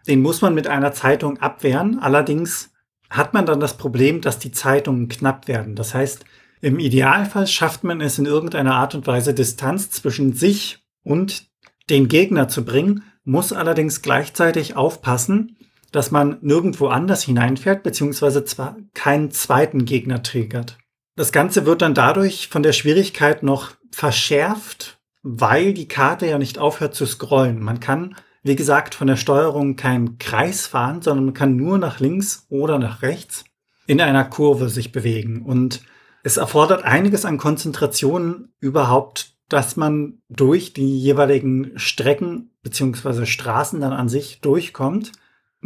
den 0.08 0.22
muss 0.22 0.42
man 0.42 0.54
mit 0.54 0.68
einer 0.68 0.92
Zeitung 0.92 1.38
abwehren. 1.40 2.00
Allerdings 2.00 2.72
hat 3.10 3.34
man 3.34 3.46
dann 3.46 3.60
das 3.60 3.78
Problem, 3.78 4.22
dass 4.22 4.40
die 4.40 4.52
Zeitungen 4.52 5.08
knapp 5.08 5.48
werden. 5.48 5.76
Das 5.76 5.94
heißt, 5.94 6.26
im 6.62 6.80
Idealfall 6.80 7.48
schafft 7.48 7.84
man 7.84 8.02
es 8.02 8.18
in 8.18 8.26
irgendeiner 8.26 8.76
Art 8.76 8.96
und 8.96 9.08
Weise, 9.08 9.34
Distanz 9.34 9.92
zwischen 9.92 10.34
sich 10.34 10.80
und 11.04 11.48
den 11.90 12.08
Gegner 12.08 12.48
zu 12.48 12.66
bringen, 12.66 13.04
muss 13.24 13.54
allerdings 13.54 14.02
gleichzeitig 14.02 14.76
aufpassen, 14.76 15.58
dass 15.96 16.12
man 16.12 16.38
nirgendwo 16.42 16.88
anders 16.88 17.24
hineinfährt, 17.24 17.84
beziehungsweise 17.84 18.44
zwar 18.44 18.76
keinen 18.94 19.32
zweiten 19.32 19.86
Gegner 19.86 20.24
triggert. 20.24 20.78
Das 21.16 21.32
Ganze 21.32 21.66
wird 21.66 21.82
dann 21.82 21.94
dadurch 21.94 22.50
von 22.50 22.64
der 22.64 22.74
Schwierigkeit 22.74 23.44
noch 23.44 23.72
verschärft, 23.92 25.00
weil 25.24 25.74
die 25.74 25.88
Karte 25.88 26.28
ja 26.28 26.38
nicht 26.38 26.60
aufhört 26.60 26.96
zu 26.96 27.06
scrollen. 27.06 27.64
Man 27.64 27.80
kann, 27.80 28.16
wie 28.44 28.58
gesagt, 28.58 28.94
von 28.94 29.08
der 29.08 29.16
Steuerung 29.16 29.78
keinen 29.78 30.18
Kreis 30.18 30.68
fahren, 30.68 31.02
sondern 31.02 31.26
man 31.26 31.34
kann 31.34 31.56
nur 31.56 31.78
nach 31.78 32.02
links 32.02 32.46
oder 32.50 32.78
nach 32.78 33.02
rechts 33.02 33.46
in 33.88 34.02
einer 34.02 34.26
Kurve 34.26 34.68
sich 34.68 34.92
bewegen. 34.92 35.44
Und 35.44 35.82
es 36.24 36.36
erfordert 36.36 36.84
einiges 36.84 37.24
an 37.24 37.38
Konzentration 37.38 38.50
überhaupt, 38.60 39.36
dass 39.48 39.78
man 39.78 40.20
durch 40.28 40.74
die 40.74 41.00
jeweiligen 41.00 41.72
Strecken 41.78 42.52
beziehungsweise 42.64 43.26
Straßen 43.26 43.80
dann 43.80 43.94
an 43.94 44.10
sich 44.10 44.42
durchkommt. 44.42 45.14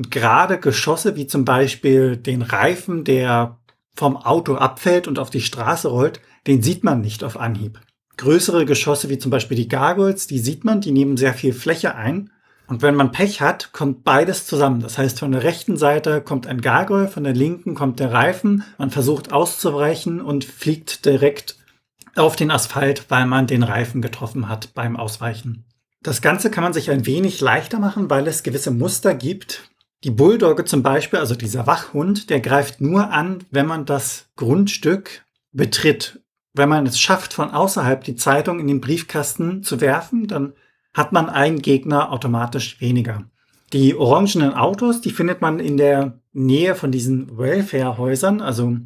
Gerade 0.09 0.59
Geschosse 0.59 1.15
wie 1.15 1.27
zum 1.27 1.45
Beispiel 1.45 2.17
den 2.17 2.41
Reifen, 2.41 3.03
der 3.03 3.57
vom 3.95 4.17
Auto 4.17 4.55
abfällt 4.55 5.07
und 5.07 5.19
auf 5.19 5.29
die 5.29 5.41
Straße 5.41 5.88
rollt, 5.89 6.21
den 6.47 6.62
sieht 6.62 6.83
man 6.83 7.01
nicht 7.01 7.23
auf 7.23 7.39
Anhieb. 7.39 7.79
Größere 8.17 8.65
Geschosse 8.65 9.09
wie 9.09 9.17
zum 9.17 9.31
Beispiel 9.31 9.57
die 9.57 9.67
Gargoyles, 9.67 10.27
die 10.27 10.39
sieht 10.39 10.63
man, 10.63 10.81
die 10.81 10.91
nehmen 10.91 11.17
sehr 11.17 11.33
viel 11.33 11.53
Fläche 11.53 11.95
ein 11.95 12.29
und 12.69 12.83
wenn 12.83 12.93
man 12.93 13.12
Pech 13.12 13.41
hat, 13.41 13.73
kommt 13.73 14.03
beides 14.03 14.45
zusammen. 14.45 14.79
Das 14.79 14.99
heißt, 14.99 15.19
von 15.19 15.31
der 15.31 15.41
rechten 15.41 15.75
Seite 15.75 16.21
kommt 16.21 16.45
ein 16.45 16.62
Gargoyle, 16.62 17.07
von 17.07 17.23
der 17.23 17.33
linken 17.33 17.73
kommt 17.73 17.99
der 17.99 18.13
Reifen. 18.13 18.63
Man 18.77 18.91
versucht 18.91 19.33
auszuweichen 19.33 20.21
und 20.21 20.45
fliegt 20.45 21.03
direkt 21.05 21.57
auf 22.15 22.35
den 22.35 22.51
Asphalt, 22.51 23.05
weil 23.09 23.25
man 23.25 23.47
den 23.47 23.63
Reifen 23.63 24.03
getroffen 24.03 24.47
hat 24.47 24.75
beim 24.75 24.97
Ausweichen. 24.97 25.65
Das 26.03 26.21
Ganze 26.21 26.51
kann 26.51 26.63
man 26.63 26.73
sich 26.73 26.91
ein 26.91 27.07
wenig 27.07 27.41
leichter 27.41 27.79
machen, 27.79 28.09
weil 28.12 28.27
es 28.27 28.43
gewisse 28.43 28.71
Muster 28.71 29.15
gibt. 29.15 29.68
Die 30.05 30.12
Bulldogge 30.12 30.63
zum 30.63 30.81
Beispiel, 30.81 31.19
also 31.19 31.35
dieser 31.35 31.67
Wachhund, 31.67 32.29
der 32.29 32.39
greift 32.39 32.79
nur 32.79 33.12
an, 33.12 33.43
wenn 33.51 33.65
man 33.65 33.85
das 33.85 34.29
Grundstück 34.38 35.25
betritt. 35.51 36.21
Wenn 36.53 36.69
man 36.69 36.85
es 36.85 36.99
schafft, 36.99 37.33
von 37.33 37.51
außerhalb 37.51 38.03
die 38.03 38.15
Zeitung 38.15 38.59
in 38.59 38.67
den 38.67 38.79
Briefkasten 38.79 39.62
zu 39.62 39.81
werfen, 39.81 40.27
dann 40.27 40.53
hat 40.93 41.12
man 41.12 41.29
einen 41.29 41.62
Gegner 41.62 42.12
automatisch 42.12 42.79
weniger. 42.79 43.25
Die 43.73 43.95
orangenen 43.95 44.53
Autos, 44.53 45.01
die 45.01 45.12
findet 45.12 45.41
man 45.41 45.59
in 45.59 45.77
der 45.77 46.19
Nähe 46.31 46.75
von 46.75 46.91
diesen 46.91 47.38
Welfare-Häusern. 47.38 48.41
Also 48.41 48.77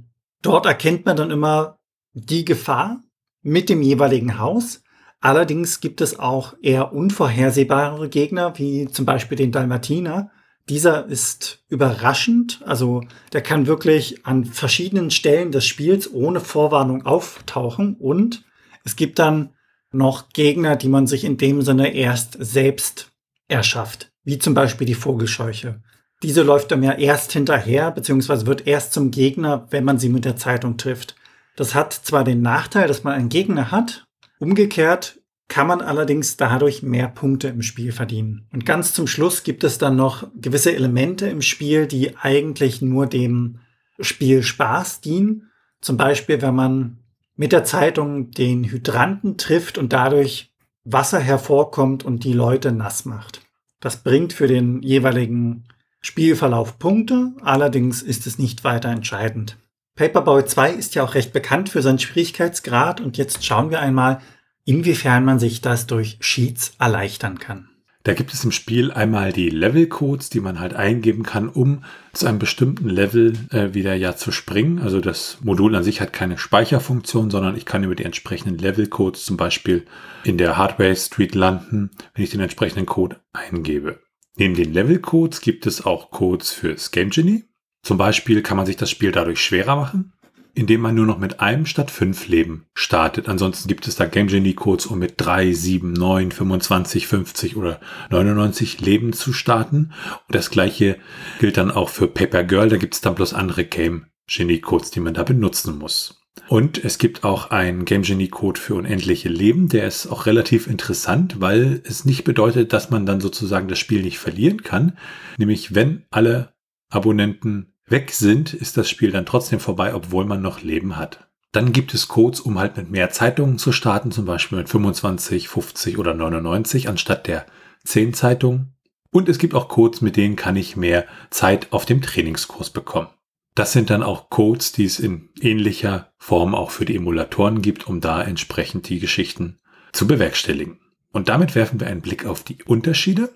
dort 0.42 0.66
erkennt 0.66 1.06
man 1.06 1.16
dann 1.16 1.32
immer 1.32 1.78
die 2.14 2.44
Gefahr 2.44 3.02
mit 3.44 3.70
dem 3.70 3.82
jeweiligen 3.82 4.40
Haus. 4.40 4.84
Allerdings 5.22 5.80
gibt 5.80 6.02
es 6.02 6.20
auch 6.20 6.56
eher 6.62 6.92
unvorhersehbare 6.92 8.10
Gegner, 8.10 8.58
wie 8.58 8.88
zum 8.90 9.06
Beispiel 9.06 9.38
den 9.38 9.52
Dalmatiner. 9.54 10.32
Dieser 10.70 11.06
ist 11.08 11.62
überraschend, 11.68 12.62
also 12.66 13.02
der 13.34 13.42
kann 13.42 13.68
wirklich 13.68 14.26
an 14.26 14.46
verschiedenen 14.46 15.12
Stellen 15.12 15.52
des 15.52 15.66
Spiels 15.66 16.12
ohne 16.14 16.40
Vorwarnung 16.40 17.06
auftauchen 17.06 17.96
und 17.96 18.46
es 18.86 18.96
gibt 18.96 19.20
dann 19.20 19.50
noch 19.92 20.30
Gegner, 20.30 20.76
die 20.76 20.88
man 20.88 21.06
sich 21.06 21.26
in 21.26 21.38
dem 21.38 21.62
Sinne 21.62 21.94
erst 21.94 22.38
selbst 22.40 23.12
erschafft, 23.48 24.12
wie 24.24 24.40
zum 24.40 24.54
Beispiel 24.54 24.88
die 24.88 24.94
Vogelscheuche. 24.94 25.82
Diese 26.24 26.42
läuft 26.42 26.72
dann 26.72 26.82
ja 26.82 26.94
erst 26.94 27.34
hinterher, 27.34 27.92
beziehungsweise 27.92 28.48
wird 28.48 28.66
erst 28.66 28.94
zum 28.94 29.12
Gegner, 29.12 29.68
wenn 29.72 29.84
man 29.84 30.00
sie 30.00 30.10
mit 30.10 30.24
der 30.24 30.38
Zeitung 30.38 30.78
trifft. 30.78 31.16
Das 31.58 31.76
hat 31.76 31.94
zwar 31.94 32.24
den 32.24 32.42
Nachteil, 32.42 32.88
dass 32.88 33.04
man 33.04 33.14
einen 33.14 33.30
Gegner 33.30 33.72
hat, 33.72 34.06
umgekehrt 34.40 35.20
kann 35.54 35.68
man 35.68 35.82
allerdings 35.82 36.36
dadurch 36.36 36.82
mehr 36.82 37.08
Punkte 37.08 37.48
im 37.48 37.62
Spiel 37.62 37.92
verdienen. 37.92 38.48
Und 38.52 38.66
ganz 38.66 38.92
zum 38.92 39.06
Schluss 39.06 39.44
gibt 39.44 39.64
es 39.64 39.78
dann 39.78 39.96
noch 39.96 40.28
gewisse 40.34 40.74
Elemente 40.74 41.28
im 41.28 41.44
Spiel, 41.44 41.86
die 41.86 42.18
eigentlich 42.18 42.82
nur 42.82 43.06
dem 43.06 43.60
Spiel 44.00 44.42
Spaß 44.42 45.02
dienen. 45.02 45.52
Zum 45.80 45.96
Beispiel, 45.96 46.42
wenn 46.42 46.56
man 46.56 46.98
mit 47.36 47.52
der 47.52 47.66
Zeitung 47.66 48.32
den 48.32 48.64
Hydranten 48.64 49.38
trifft 49.38 49.78
und 49.78 49.94
dadurch 49.94 50.52
Wasser 50.86 51.20
hervorkommt 51.20 52.04
und 52.04 52.24
die 52.24 52.34
Leute 52.34 52.72
nass 52.72 53.06
macht. 53.06 53.42
Das 53.80 53.98
bringt 53.98 54.34
für 54.34 54.48
den 54.48 54.82
jeweiligen 54.82 55.66
Spielverlauf 56.02 56.80
Punkte, 56.80 57.32
allerdings 57.42 58.02
ist 58.02 58.26
es 58.26 58.40
nicht 58.40 58.64
weiter 58.64 58.90
entscheidend. 58.90 59.60
Paperboy 59.94 60.46
2 60.46 60.72
ist 60.72 60.96
ja 60.96 61.04
auch 61.04 61.14
recht 61.14 61.32
bekannt 61.32 61.70
für 61.70 61.84
seinen 61.84 62.00
Schwierigkeitsgrad 62.00 63.02
und 63.02 63.20
jetzt 63.20 63.46
schauen 63.46 63.70
wir 63.70 63.82
einmal, 63.82 64.20
inwiefern 64.66 65.26
man 65.26 65.40
sich 65.40 65.62
das 65.62 65.88
durch 65.88 66.18
Sheets 66.22 66.74
erleichtern 66.80 67.40
kann. 67.40 67.70
Da 68.06 68.14
gibt 68.14 68.34
es 68.34 68.44
im 68.44 68.52
Spiel 68.52 68.92
einmal 68.92 69.32
die 69.32 69.50
Levelcodes, 69.50 70.30
die 70.30 70.42
man 70.42 70.60
halt 70.60 70.74
eingeben 70.74 71.24
kann, 71.24 71.48
um 71.48 71.86
zu 72.12 72.28
einem 72.28 72.38
bestimmten 72.38 72.90
Level 72.90 73.34
äh, 73.52 73.74
wieder 73.74 73.94
ja 73.96 74.14
zu 74.18 74.34
springen. 74.34 74.80
Also 74.80 75.00
das 75.00 75.38
Modul 75.42 75.74
an 75.74 75.86
sich 75.86 76.02
hat 76.02 76.12
keine 76.12 76.38
Speicherfunktion, 76.38 77.32
sondern 77.32 77.56
ich 77.56 77.66
kann 77.66 77.86
über 77.86 77.96
die 77.96 78.04
entsprechenden 78.04 78.58
Levelcodes 78.58 79.24
zum 79.24 79.38
Beispiel 79.38 79.86
in 80.26 80.38
der 80.38 80.58
Hardware 80.58 80.96
Street 80.98 81.34
landen, 81.34 81.92
wenn 82.14 82.26
ich 82.26 82.32
den 82.32 82.42
entsprechenden 82.42 82.86
Code 82.86 83.22
eingebe. 83.32 84.02
Neben 84.36 84.56
den 84.56 84.74
Levelcodes 84.74 85.40
gibt 85.40 85.66
es 85.66 85.86
auch 85.86 86.12
Codes 86.12 86.52
fürs 86.52 86.92
Game 86.92 87.10
Genie. 87.10 87.46
Zum 87.84 87.98
Beispiel 87.98 88.42
kann 88.42 88.58
man 88.58 88.66
sich 88.66 88.76
das 88.76 88.90
Spiel 88.90 89.14
dadurch 89.14 89.40
schwerer 89.40 89.78
machen 89.78 90.12
indem 90.56 90.82
man 90.82 90.96
nur 90.96 91.06
noch 91.06 91.18
mit 91.18 91.40
einem 91.40 91.66
statt 91.66 91.90
fünf 91.90 92.28
Leben 92.28 92.68
startet. 92.74 93.28
Ansonsten 93.28 93.68
gibt 93.68 93.88
es 93.88 93.96
da 93.96 94.06
Game 94.06 94.28
Genie 94.28 94.54
Codes, 94.54 94.86
um 94.86 95.00
mit 95.00 95.16
drei, 95.18 95.52
sieben, 95.54 95.94
neun, 95.94 96.32
25, 96.32 97.08
50 97.08 97.58
oder 97.58 97.80
99 98.12 98.80
Leben 98.82 99.14
zu 99.14 99.34
starten. 99.34 99.94
Und 100.28 100.36
das 100.36 100.52
gleiche 100.52 100.98
gilt 101.40 101.58
dann 101.58 101.72
auch 101.72 101.90
für 101.90 102.08
Paper 102.08 102.44
Girl. 102.44 102.70
Da 102.70 102.78
gibt 102.78 102.94
es 102.94 103.02
dann 103.02 103.16
bloß 103.16 103.34
andere 103.34 103.66
Game 103.66 104.06
Genie 104.28 104.60
Codes, 104.60 104.92
die 104.92 105.00
man 105.00 105.16
da 105.16 105.24
benutzen 105.24 105.78
muss. 105.78 106.20
Und 106.48 106.84
es 106.84 106.98
gibt 106.98 107.24
auch 107.24 107.50
einen 107.52 107.86
Game 107.86 108.04
Genie 108.04 108.28
Code 108.28 108.60
für 108.60 108.76
unendliche 108.76 109.30
Leben. 109.30 109.70
Der 109.70 109.88
ist 109.88 110.08
auch 110.08 110.26
relativ 110.26 110.68
interessant, 110.68 111.42
weil 111.42 111.82
es 111.84 112.06
nicht 112.06 112.24
bedeutet, 112.24 112.74
dass 112.74 112.90
man 112.90 113.06
dann 113.06 113.22
sozusagen 113.22 113.68
das 113.68 113.80
Spiel 113.80 114.04
nicht 114.04 114.20
verlieren 114.20 114.62
kann. 114.62 114.98
Nämlich 115.38 115.74
wenn 115.74 116.06
alle 116.12 116.54
Abonnenten 116.90 117.73
weg 117.94 118.12
sind, 118.12 118.54
ist 118.54 118.76
das 118.76 118.90
Spiel 118.90 119.12
dann 119.12 119.28
trotzdem 119.28 119.60
vorbei, 119.60 119.94
obwohl 119.94 120.26
man 120.26 120.42
noch 120.42 120.62
Leben 120.62 120.98
hat. 120.98 121.30
Dann 121.52 121.72
gibt 121.72 121.94
es 121.94 122.08
Codes, 122.08 122.42
um 122.42 122.58
halt 122.58 122.76
mit 122.76 122.90
mehr 122.90 123.12
Zeitungen 123.12 123.60
zu 123.60 123.72
starten, 123.72 124.12
zum 124.12 124.26
Beispiel 124.26 124.58
mit 124.58 124.68
25, 124.68 125.48
50 125.48 126.00
oder 126.00 126.16
99 126.16 126.90
anstatt 126.90 127.28
der 127.28 127.46
10 127.86 128.16
Zeitungen. 128.16 128.76
Und 129.12 129.30
es 129.30 129.38
gibt 129.38 129.54
auch 129.54 129.68
Codes, 129.68 130.02
mit 130.02 130.18
denen 130.18 130.36
kann 130.36 130.56
ich 130.56 130.76
mehr 130.76 131.06
Zeit 131.30 131.72
auf 131.72 131.86
dem 131.86 132.02
Trainingskurs 132.02 132.72
bekommen. 132.72 133.10
Das 133.54 133.72
sind 133.72 133.92
dann 133.92 134.02
auch 134.02 134.32
Codes, 134.32 134.72
die 134.72 134.86
es 134.86 135.00
in 135.00 135.30
ähnlicher 135.40 136.12
Form 136.18 136.56
auch 136.56 136.72
für 136.72 136.86
die 136.86 136.96
Emulatoren 136.96 137.62
gibt, 137.62 137.88
um 137.88 138.02
da 138.02 138.24
entsprechend 138.24 138.90
die 138.90 139.00
Geschichten 139.00 139.60
zu 139.92 140.08
bewerkstelligen. 140.08 140.80
Und 141.12 141.30
damit 141.30 141.54
werfen 141.54 141.80
wir 141.80 141.86
einen 141.86 142.02
Blick 142.02 142.26
auf 142.26 142.44
die 142.44 142.64
Unterschiede. 142.64 143.30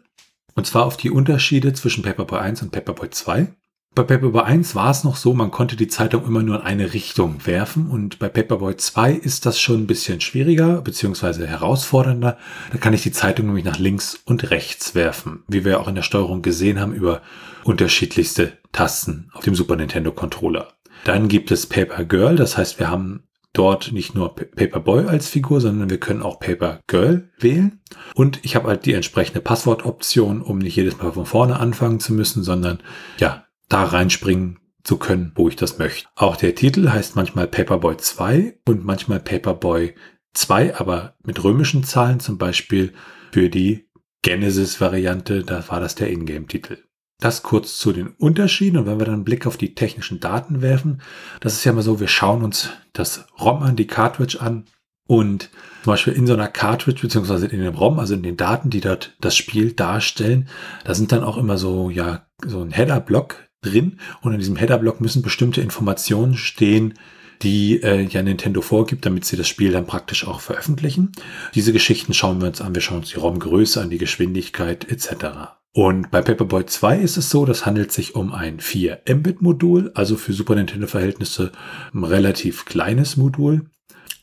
Und 0.56 0.65
zwar 0.65 0.88
auf 0.88 0.98
die 0.98 1.12
Unterschiede 1.12 1.74
zwischen 1.74 2.02
Paperboy 2.02 2.39
1 2.39 2.63
und 2.63 2.72
Paperboy 2.72 3.12
2. 3.12 3.54
Bei 3.98 4.04
Paperboy 4.04 4.44
1 4.44 4.76
war 4.76 4.92
es 4.92 5.04
noch 5.04 5.16
so, 5.16 5.34
man 5.34 5.50
konnte 5.50 5.76
die 5.76 5.88
Zeitung 5.88 6.24
immer 6.24 6.44
nur 6.44 6.58
in 6.58 6.62
eine 6.62 6.94
Richtung 6.94 7.48
werfen 7.48 7.88
und 7.88 8.20
bei 8.20 8.30
Paperboy 8.30 8.78
2 8.78 9.12
ist 9.14 9.48
das 9.48 9.60
schon 9.60 9.82
ein 9.82 9.88
bisschen 9.88 10.22
schwieriger 10.22 10.84
bzw. 10.84 11.48
herausfordernder. 11.48 12.38
Da 12.72 12.78
kann 12.78 12.94
ich 12.94 13.02
die 13.02 13.12
Zeitung 13.12 13.48
nämlich 13.48 13.66
nach 13.66 13.80
links 13.80 14.20
und 14.24 14.52
rechts 14.52 14.94
werfen, 14.94 15.46
wie 15.48 15.66
wir 15.66 15.80
auch 15.80 15.88
in 15.88 15.96
der 15.96 16.04
Steuerung 16.04 16.44
gesehen 16.44 16.80
haben 16.80 16.94
über 16.94 17.24
unterschiedlichste 17.64 18.60
Tasten 18.72 19.32
auf 19.34 19.44
dem 19.44 19.56
Super 19.56 19.76
Nintendo 19.76 20.12
Controller. 20.12 20.68
Dann 21.04 21.28
gibt 21.28 21.50
es 21.50 21.66
Paper 21.66 22.06
Girl, 22.06 22.36
das 22.36 22.56
heißt, 22.56 22.78
wir 22.78 22.92
haben 22.92 23.24
dort 23.54 23.94
nicht 23.94 24.14
nur 24.14 24.36
Paperboy 24.36 25.08
als 25.08 25.28
Figur, 25.28 25.60
sondern 25.60 25.90
wir 25.90 26.00
können 26.00 26.22
auch 26.22 26.40
Paper 26.40 26.82
Girl 26.86 27.32
wählen. 27.40 27.82
Und 28.14 28.46
ich 28.46 28.56
habe 28.56 28.68
halt 28.68 28.86
die 28.86 28.94
entsprechende 28.94 29.42
Passwortoption, 29.42 30.44
um 30.44 30.60
nicht 30.60 30.76
jedes 30.76 31.00
Mal 31.00 31.14
von 31.14 31.26
vorne 31.26 31.60
anfangen 31.60 32.00
zu 32.00 32.14
müssen, 32.14 32.44
sondern 32.44 32.78
ja, 33.18 33.47
da 33.70 33.84
reinspringen 33.84 34.60
zu 34.84 34.98
können, 34.98 35.32
wo 35.36 35.50
ich 35.50 35.56
das 35.56 35.78
möchte. 35.78 36.08
Auch 36.16 36.38
der 36.38 36.56
Titel 36.56 36.90
heißt 36.90 37.16
manchmal 37.16 37.48
Paperboy 37.48 37.98
2 37.98 38.60
und 38.66 38.86
manchmal 38.86 39.20
Paperboy 39.20 39.94
2, 40.34 40.76
aber 40.76 41.16
mit 41.24 41.44
römischen 41.44 41.84
Zahlen, 41.84 42.20
zum 42.20 42.38
Beispiel 42.38 42.94
für 43.32 43.50
die 43.50 43.90
Genesis-Variante, 44.22 45.44
da 45.44 45.68
war 45.68 45.80
das 45.80 45.96
der 45.96 46.10
Ingame-Titel. 46.10 46.78
Das 47.20 47.44
kurz 47.44 47.80
zu 47.80 47.94
den 47.94 48.10
Unterschieden 48.10 48.78
und 48.78 48.86
wenn 48.86 49.00
wir 49.00 49.06
dann 49.06 49.16
einen 49.16 49.24
Blick 49.24 49.48
auf 49.48 49.58
die 49.58 49.74
technischen 49.74 50.20
Daten 50.20 50.62
werfen, 50.62 51.02
das 51.40 51.54
ist 51.54 51.64
ja 51.66 51.74
mal 51.74 51.82
so, 51.82 52.00
wir 52.00 52.08
schauen 52.08 52.44
uns 52.44 52.70
das 52.94 53.26
ROM 53.40 53.64
an, 53.64 53.76
die 53.76 53.88
Cartridge 53.88 54.40
an 54.40 54.66
und 55.08 55.50
zum 55.84 55.94
Beispiel 55.94 56.14
in 56.14 56.28
so 56.28 56.34
einer 56.34 56.48
Cartridge 56.48 57.02
beziehungsweise 57.02 57.48
in 57.48 57.62
dem 57.62 57.76
ROM, 57.76 57.98
also 57.98 58.14
in 58.14 58.24
den 58.24 58.38
Daten, 58.38 58.70
die 58.70 58.82
dort 58.82 59.16
das 59.20 59.36
Spiel 59.36 59.74
darstellen, 59.74 60.48
da 60.84 60.94
sind 60.94 61.12
dann 61.12 61.24
auch 61.24 61.38
immer 61.38 61.58
so, 61.58 61.90
ja, 61.90 62.28
so 62.46 62.62
ein 62.62 62.72
Header-Block, 62.72 63.47
drin 63.62 64.00
und 64.22 64.34
in 64.34 64.39
diesem 64.39 64.56
Header-Block 64.56 65.02
müssen 65.02 65.22
bestimmte 65.22 65.62
Informationen 65.62 66.36
stehen, 66.36 66.93
die 67.41 67.82
äh, 67.84 68.02
ja 68.02 68.22
Nintendo 68.24 68.62
vorgibt, 68.62 69.06
damit 69.06 69.26
sie 69.26 69.38
das 69.38 69.48
Spiel 69.48 69.72
dann 69.72 69.86
praktisch 69.86 70.28
auch 70.28 70.39
veröffentlichen. 70.39 71.12
Diese 71.56 71.74
Geschichten 71.74 72.13
schauen 72.13 72.41
wir 72.41 72.48
uns 72.48 72.62
an. 72.62 72.74
Wir 72.74 72.82
schauen 72.82 73.00
uns 73.00 73.10
die 73.10 73.20
ROM-Größe 73.20 73.82
an, 73.82 73.89
die 73.89 73.98
Geschwindigkeit 73.98 74.89
etc. 74.89 75.58
Und 75.74 76.10
bei 76.10 76.22
Paperboy 76.22 76.65
2 76.65 76.98
ist 76.98 77.17
es 77.17 77.30
so, 77.30 77.46
das 77.46 77.65
handelt 77.65 77.91
sich 77.91 78.15
um 78.15 78.32
ein 78.32 78.60
4 78.60 79.02
Mbit-Modul, 79.08 79.91
also 79.93 80.17
für 80.17 80.34
Super 80.34 80.56
Nintendo-Verhältnisse 80.56 81.52
ein 81.93 82.04
relativ 82.04 82.65
kleines 82.65 83.17
Modul. 83.17 83.70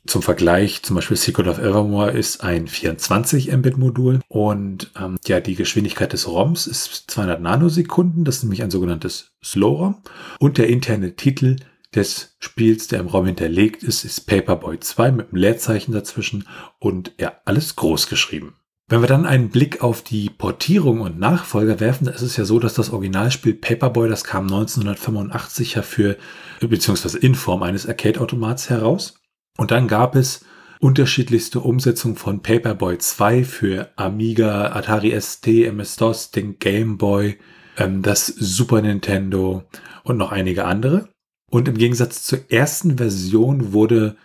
Zum 0.06 0.20
Vergleich, 0.20 0.82
zum 0.82 0.96
Beispiel 0.96 1.16
Secret 1.16 1.46
of 1.46 1.58
Evermore 1.58 2.10
ist 2.10 2.44
ein 2.44 2.68
24 2.68 3.50
Mbit-Modul 3.50 4.20
und 4.28 4.92
ähm, 5.00 5.16
ja, 5.26 5.40
die 5.40 5.54
Geschwindigkeit 5.54 6.12
des 6.12 6.28
ROMs 6.28 6.66
ist 6.66 7.10
200 7.10 7.40
Nanosekunden, 7.40 8.24
das 8.24 8.36
ist 8.36 8.42
nämlich 8.42 8.62
ein 8.62 8.70
sogenanntes 8.70 9.32
Slow-ROM 9.42 10.02
und 10.40 10.58
der 10.58 10.68
interne 10.68 11.16
Titel 11.16 11.56
des 11.94 12.36
Spiels, 12.38 12.88
der 12.88 13.00
im 13.00 13.06
ROM 13.06 13.24
hinterlegt 13.24 13.82
ist, 13.82 14.04
ist 14.04 14.26
Paperboy 14.26 14.78
2 14.78 15.12
mit 15.12 15.28
einem 15.28 15.36
Leerzeichen 15.36 15.92
dazwischen 15.92 16.46
und 16.78 17.12
ja, 17.18 17.40
alles 17.46 17.74
groß 17.76 18.08
geschrieben. 18.08 18.56
Wenn 18.86 19.00
wir 19.00 19.08
dann 19.08 19.24
einen 19.24 19.48
Blick 19.48 19.82
auf 19.82 20.02
die 20.02 20.28
Portierung 20.28 21.00
und 21.00 21.18
Nachfolger 21.18 21.80
werfen, 21.80 22.04
da 22.04 22.10
ist 22.10 22.20
es 22.20 22.36
ja 22.36 22.44
so, 22.44 22.58
dass 22.58 22.74
das 22.74 22.90
Originalspiel 22.90 23.54
Paperboy, 23.54 24.10
das 24.10 24.24
kam 24.24 24.44
1985 24.44 25.74
ja 25.74 25.82
für, 25.82 26.18
beziehungsweise 26.60 27.18
in 27.18 27.34
Form 27.34 27.62
eines 27.62 27.88
Arcade-Automats 27.88 28.68
heraus. 28.68 29.14
Und 29.56 29.70
dann 29.70 29.88
gab 29.88 30.16
es 30.16 30.44
unterschiedlichste 30.80 31.60
Umsetzungen 31.60 32.16
von 32.16 32.42
Paperboy 32.42 32.98
2 32.98 33.44
für 33.44 33.90
Amiga, 33.96 34.72
Atari 34.72 35.18
ST, 35.18 35.46
MS-DOS, 35.46 36.30
den 36.30 36.58
Game 36.58 36.98
Boy, 36.98 37.38
ähm, 37.76 38.02
das 38.02 38.26
Super 38.26 38.82
Nintendo 38.82 39.64
und 40.02 40.16
noch 40.16 40.32
einige 40.32 40.64
andere. 40.64 41.08
Und 41.50 41.68
im 41.68 41.78
Gegensatz 41.78 42.24
zur 42.24 42.50
ersten 42.50 42.98
Version 42.98 43.72
wurde 43.72 44.16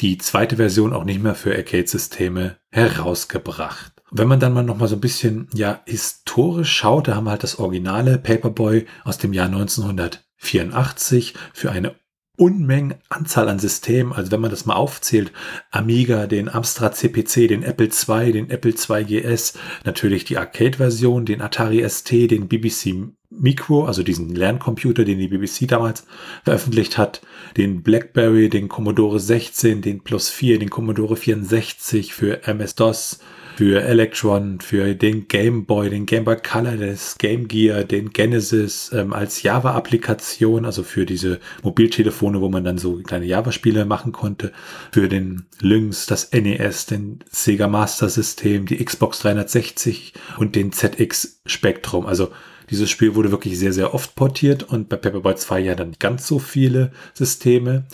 die 0.00 0.18
zweite 0.18 0.56
Version 0.56 0.92
auch 0.92 1.04
nicht 1.04 1.22
mehr 1.22 1.34
für 1.34 1.54
Arcade-Systeme 1.54 2.56
herausgebracht. 2.70 3.92
Wenn 4.10 4.28
man 4.28 4.40
dann 4.40 4.54
mal 4.54 4.64
noch 4.64 4.78
mal 4.78 4.88
so 4.88 4.96
ein 4.96 5.00
bisschen 5.00 5.48
ja 5.54 5.82
historisch 5.86 6.72
schaut, 6.72 7.06
da 7.06 7.14
haben 7.14 7.24
wir 7.24 7.32
halt 7.32 7.42
das 7.42 7.58
originale 7.58 8.18
Paperboy 8.18 8.86
aus 9.04 9.18
dem 9.18 9.32
Jahr 9.32 9.46
1984 9.46 11.34
für 11.52 11.70
eine 11.70 11.94
Unmengen 12.40 12.94
Anzahl 13.10 13.50
an 13.50 13.58
Systemen. 13.58 14.14
Also 14.14 14.32
wenn 14.32 14.40
man 14.40 14.50
das 14.50 14.64
mal 14.64 14.74
aufzählt, 14.74 15.30
Amiga, 15.70 16.26
den 16.26 16.48
Amstrad 16.48 16.96
CPC, 16.96 17.48
den 17.48 17.62
Apple 17.62 17.88
II, 17.88 18.32
den 18.32 18.48
Apple 18.48 18.72
II 18.72 19.04
GS, 19.04 19.58
natürlich 19.84 20.24
die 20.24 20.38
Arcade-Version, 20.38 21.26
den 21.26 21.42
Atari 21.42 21.86
ST, 21.86 22.10
den 22.10 22.48
BBC 22.48 22.94
Micro, 23.28 23.84
also 23.84 24.02
diesen 24.02 24.34
Lerncomputer, 24.34 25.04
den 25.04 25.18
die 25.18 25.28
BBC 25.28 25.68
damals 25.68 26.06
veröffentlicht 26.42 26.96
hat, 26.96 27.20
den 27.58 27.82
BlackBerry, 27.82 28.48
den 28.48 28.68
Commodore 28.68 29.20
16, 29.20 29.82
den 29.82 30.00
Plus 30.00 30.30
4, 30.30 30.58
den 30.58 30.70
Commodore 30.70 31.16
64 31.16 32.14
für 32.14 32.46
MS-DOS, 32.46 33.20
für 33.60 33.82
Electron, 33.82 34.58
für 34.60 34.94
den 34.94 35.28
Game 35.28 35.66
Boy, 35.66 35.90
den 35.90 36.06
Game 36.06 36.24
Boy 36.24 36.36
Color, 36.36 36.78
das 36.78 37.18
Game 37.18 37.46
Gear, 37.46 37.84
den 37.84 38.08
Genesis 38.10 38.90
ähm, 38.94 39.12
als 39.12 39.42
Java-Applikation, 39.42 40.64
also 40.64 40.82
für 40.82 41.04
diese 41.04 41.40
Mobiltelefone, 41.62 42.40
wo 42.40 42.48
man 42.48 42.64
dann 42.64 42.78
so 42.78 42.96
kleine 43.02 43.26
Java-Spiele 43.26 43.84
machen 43.84 44.12
konnte, 44.12 44.52
für 44.92 45.10
den 45.10 45.44
Lynx, 45.60 46.06
das 46.06 46.32
NES, 46.32 46.86
den 46.86 47.18
Sega 47.30 47.68
Master 47.68 48.08
System, 48.08 48.64
die 48.64 48.82
Xbox 48.82 49.18
360 49.18 50.14
und 50.38 50.56
den 50.56 50.72
ZX 50.72 51.42
Spectrum. 51.44 52.06
Also 52.06 52.30
dieses 52.70 52.88
Spiel 52.88 53.14
wurde 53.14 53.30
wirklich 53.30 53.58
sehr, 53.58 53.74
sehr 53.74 53.92
oft 53.92 54.14
portiert 54.14 54.62
und 54.62 54.88
bei 54.88 54.96
Paperboy 54.96 55.34
2 55.34 55.60
ja 55.60 55.74
dann 55.74 55.96
ganz 55.98 56.26
so 56.26 56.38
viele 56.38 56.92
Systeme. 57.12 57.84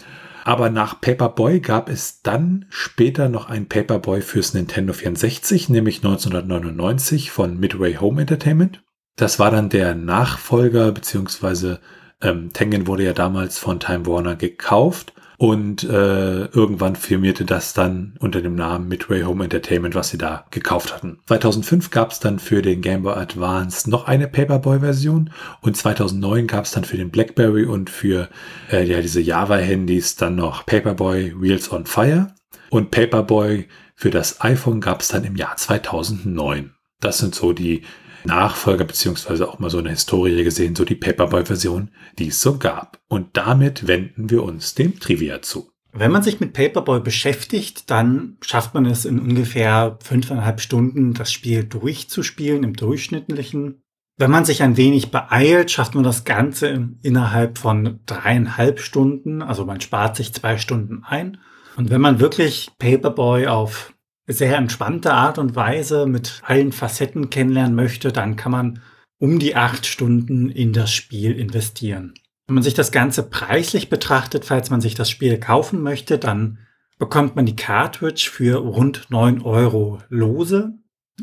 Aber 0.47 0.71
nach 0.71 1.01
Paperboy 1.01 1.59
gab 1.59 1.89
es 1.89 2.23
dann 2.23 2.67
später 2.69 3.29
noch 3.29 3.51
ein 3.51 3.67
Paperboy 3.69 4.23
fürs 4.23 4.55
Nintendo 4.55 4.93
64, 4.93 5.69
nämlich 5.71 6.05
1999 6.05 7.33
von 7.33 7.59
Midway 7.59 7.97
Home 7.97 8.21
Entertainment. 8.21 8.85
Das 9.17 9.41
war 9.41 9.51
dann 9.51 9.71
der 9.71 9.97
Nachfolger, 9.97 10.93
beziehungsweise 10.93 11.81
ähm, 12.23 12.53
Tengen 12.53 12.87
wurde 12.87 13.03
ja 13.03 13.13
damals 13.13 13.59
von 13.59 13.81
Time 13.81 14.07
Warner 14.07 14.37
gekauft 14.37 15.15
Und 15.39 15.85
äh, 15.85 16.47
irgendwann 16.47 16.97
firmierte 16.97 17.45
das 17.45 17.75
dann 17.75 18.15
unter 18.21 18.41
dem 18.41 18.55
Namen 18.55 18.89
Midway 18.89 19.23
Home 19.23 19.45
Entertainment, 19.45 19.95
was 19.95 20.09
sie 20.09 20.19
da 20.19 20.47
gekauft 20.51 20.95
hatten. 20.95 21.19
2005 21.27 21.91
gab 21.91 22.13
es 22.13 22.21
dann 22.21 22.39
für 22.39 22.63
den 22.63 22.81
Game 22.81 23.03
Boy 23.03 23.15
Advance 23.15 23.91
noch 23.91 24.07
eine 24.07 24.29
Paperboy-Version 24.29 25.31
und 25.61 25.77
2009 25.77 26.47
gab 26.47 26.65
es 26.65 26.71
dann 26.71 26.85
für 26.85 26.97
den 26.97 27.11
BlackBerry 27.11 27.65
und 27.65 27.91
für 27.91 28.29
äh, 28.71 28.85
ja, 28.85 29.01
diese 29.01 29.21
Java-Handys 29.21 30.17
dann 30.17 30.37
noch 30.37 30.65
Paperboy 30.65 31.35
Wheels 31.39 31.71
on 31.71 31.87
Fire. 31.87 32.29
Und 32.71 32.91
Paperboy 32.91 33.69
für 33.95 34.11
das 34.11 34.41
iPhone 34.41 34.81
gab 34.81 35.01
es 35.01 35.09
dann 35.09 35.25
im 35.25 35.37
Jahr 35.37 35.57
2009. 35.57 36.75
Das 37.01 37.19
sind 37.19 37.35
so 37.35 37.53
die 37.53 37.83
Nachfolger 38.27 38.85
beziehungsweise 38.85 39.49
auch 39.49 39.59
mal 39.59 39.71
so 39.71 39.79
eine 39.79 39.91
Historie 39.91 40.45
gesehen, 40.45 40.77
so 40.77 40.85
die 40.85 40.95
Paperboy-Version, 40.95 41.91
die 42.19 42.29
es 42.29 42.41
so 42.41 42.59
gab. 42.59 43.01
Und 43.09 43.37
damit 43.37 43.87
wenden 43.87 44.31
wir 44.31 44.43
uns 44.43 44.75
dem 44.75 45.01
Trivia 45.01 45.41
zu. 45.43 45.71
Wenn 45.93 46.11
man 46.11 46.23
sich 46.23 46.41
mit 46.41 46.53
Paperboy 46.53 47.01
beschäftigt, 47.01 47.91
dann 47.91 48.37
schafft 48.43 48.75
man 48.75 48.85
es 48.85 49.07
in 49.07 49.19
ungefähr 49.19 49.99
fünfeinhalb 50.03 50.61
Stunden, 50.61 51.15
das 51.15 51.33
Spiel 51.33 51.65
durchzuspielen 51.65 52.65
im 52.65 52.75
durchschnittlichen. 52.75 53.81
Wenn 54.19 54.31
man 54.31 54.45
sich 54.45 54.63
ein 54.63 54.77
wenig 54.77 55.11
beeilt, 55.11 55.71
schafft 55.71 55.95
man 55.95 56.05
das 56.05 56.25
Ganze 56.25 56.91
innerhalb 57.03 57.57
von 57.57 58.01
dreieinhalb 58.05 58.81
Stunden. 58.81 59.41
Also 59.41 59.65
man 59.65 59.81
spart 59.81 60.17
sich 60.17 60.35
zwei 60.35 60.59
Stunden 60.59 61.03
ein. 61.05 61.39
Und 61.77 61.89
wenn 61.91 62.01
man 62.01 62.21
wirklich 62.21 62.71
Paperboy 62.79 63.47
auf 63.47 63.95
sehr 64.27 64.57
entspannte 64.57 65.13
Art 65.13 65.39
und 65.39 65.55
Weise 65.55 66.07
mit 66.07 66.43
allen 66.45 66.73
Facetten 66.73 67.31
kennenlernen 67.31 67.75
möchte, 67.75 68.13
dann 68.13 68.37
kann 68.37 68.53
man 68.53 68.81
um 69.19 69.39
die 69.39 69.57
acht 69.57 69.87
Stunden 69.87 70.51
in 70.51 70.73
das 70.73 70.93
Spiel 70.93 71.33
investieren. 71.33 72.15
Wenn 72.47 72.55
man 72.55 72.63
sich 72.63 72.75
das 72.75 72.93
Ganze 72.93 73.23
preislich 73.23 73.89
betrachtet, 73.89 74.45
falls 74.45 74.71
man 74.71 74.81
sich 74.81 74.95
das 74.95 75.11
Spiel 75.11 75.39
kaufen 75.39 75.83
möchte, 75.83 76.19
dann 76.19 76.59
bekommt 76.99 77.37
man 77.37 77.47
die 77.47 77.57
Cartridge 77.57 78.29
für 78.33 78.57
rund 78.57 79.11
neun 79.11 79.43
Euro 79.43 79.99
lose 80.09 80.75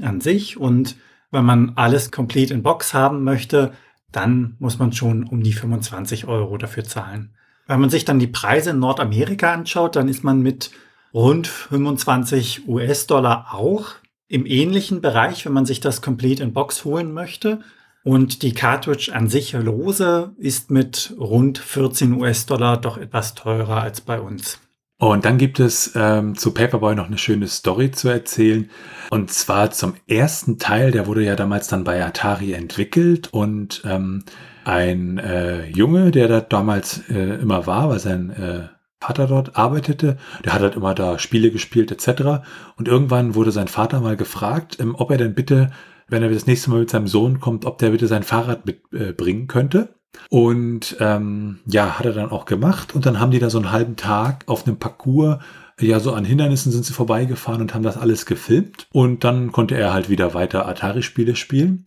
an 0.01 0.21
sich 0.21 0.57
und 0.57 0.95
wenn 1.31 1.45
man 1.45 1.73
alles 1.75 2.11
complete 2.11 2.53
in 2.53 2.63
Box 2.63 2.93
haben 2.93 3.23
möchte, 3.23 3.73
dann 4.11 4.55
muss 4.59 4.77
man 4.77 4.93
schon 4.93 5.23
um 5.23 5.41
die 5.41 5.53
25 5.53 6.27
Euro 6.27 6.57
dafür 6.57 6.83
zahlen. 6.83 7.35
Wenn 7.65 7.79
man 7.79 7.89
sich 7.89 8.05
dann 8.05 8.19
die 8.19 8.27
Preise 8.27 8.71
in 8.71 8.79
Nordamerika 8.79 9.51
anschaut, 9.51 9.95
dann 9.95 10.07
ist 10.07 10.23
man 10.23 10.41
mit 10.41 10.71
rund 11.13 11.47
25 11.47 12.67
US-Dollar 12.67 13.53
auch 13.53 13.95
im 14.27 14.45
ähnlichen 14.45 15.01
Bereich, 15.01 15.45
wenn 15.45 15.53
man 15.53 15.65
sich 15.65 15.79
das 15.79 16.01
Complete 16.01 16.43
in 16.43 16.53
Box 16.53 16.85
holen 16.85 17.13
möchte. 17.13 17.59
Und 18.03 18.41
die 18.41 18.53
Cartridge 18.53 19.11
an 19.13 19.29
sich 19.29 19.53
lose 19.53 20.33
ist 20.37 20.71
mit 20.71 21.13
rund 21.17 21.57
14 21.57 22.13
US-Dollar 22.13 22.77
doch 22.77 22.97
etwas 22.97 23.33
teurer 23.33 23.81
als 23.81 24.01
bei 24.01 24.19
uns. 24.19 24.59
Und 24.97 25.25
dann 25.25 25.37
gibt 25.37 25.59
es 25.59 25.91
ähm, 25.95 26.37
zu 26.37 26.53
Paperboy 26.53 26.95
noch 26.95 27.07
eine 27.07 27.17
schöne 27.17 27.47
Story 27.47 27.91
zu 27.91 28.09
erzählen. 28.09 28.69
Und 29.09 29.31
zwar 29.31 29.71
zum 29.71 29.95
ersten 30.07 30.59
Teil, 30.59 30.91
der 30.91 31.07
wurde 31.07 31.23
ja 31.23 31.35
damals 31.35 31.67
dann 31.67 31.83
bei 31.83 32.03
Atari 32.03 32.53
entwickelt. 32.53 33.29
Und 33.31 33.83
ähm, 33.85 34.23
ein 34.65 35.17
äh, 35.17 35.65
Junge, 35.67 36.11
der 36.11 36.27
da 36.27 36.41
damals 36.41 37.01
äh, 37.09 37.41
immer 37.41 37.67
war, 37.67 37.89
weil 37.89 37.99
sein 37.99 38.29
äh, 38.31 38.72
Vater 39.03 39.27
dort 39.27 39.55
arbeitete. 39.57 40.17
Der 40.45 40.53
hat 40.53 40.61
halt 40.61 40.75
immer 40.75 40.95
da 40.95 41.19
Spiele 41.19 41.51
gespielt 41.51 41.91
etc. 41.91 42.45
Und 42.77 42.87
irgendwann 42.87 43.35
wurde 43.35 43.51
sein 43.51 43.67
Vater 43.67 43.99
mal 43.99 44.15
gefragt, 44.15 44.77
ähm, 44.79 44.95
ob 44.97 45.11
er 45.11 45.17
denn 45.17 45.35
bitte, 45.35 45.71
wenn 46.07 46.23
er 46.23 46.29
das 46.29 46.47
nächste 46.47 46.69
Mal 46.69 46.79
mit 46.79 46.89
seinem 46.89 47.07
Sohn 47.07 47.39
kommt, 47.39 47.65
ob 47.65 47.77
der 47.77 47.89
bitte 47.89 48.07
sein 48.07 48.23
Fahrrad 48.23 48.65
mitbringen 48.65 49.43
äh, 49.43 49.47
könnte. 49.47 49.95
Und 50.29 50.95
ähm, 50.99 51.59
ja, 51.65 51.97
hat 51.97 52.05
er 52.05 52.13
dann 52.13 52.31
auch 52.31 52.45
gemacht. 52.45 52.95
Und 52.95 53.05
dann 53.05 53.19
haben 53.19 53.31
die 53.31 53.39
da 53.39 53.49
so 53.49 53.57
einen 53.57 53.71
halben 53.71 53.95
Tag 53.95 54.43
auf 54.47 54.65
einem 54.65 54.77
Parcours 54.77 55.39
ja, 55.81 55.99
so 55.99 56.13
an 56.13 56.23
Hindernissen 56.23 56.71
sind 56.71 56.85
sie 56.85 56.93
vorbeigefahren 56.93 57.61
und 57.61 57.73
haben 57.73 57.83
das 57.83 57.97
alles 57.97 58.25
gefilmt. 58.25 58.87
Und 58.91 59.23
dann 59.23 59.51
konnte 59.51 59.75
er 59.75 59.93
halt 59.93 60.09
wieder 60.09 60.33
weiter 60.33 60.67
Atari-Spiele 60.67 61.35
spielen. 61.35 61.85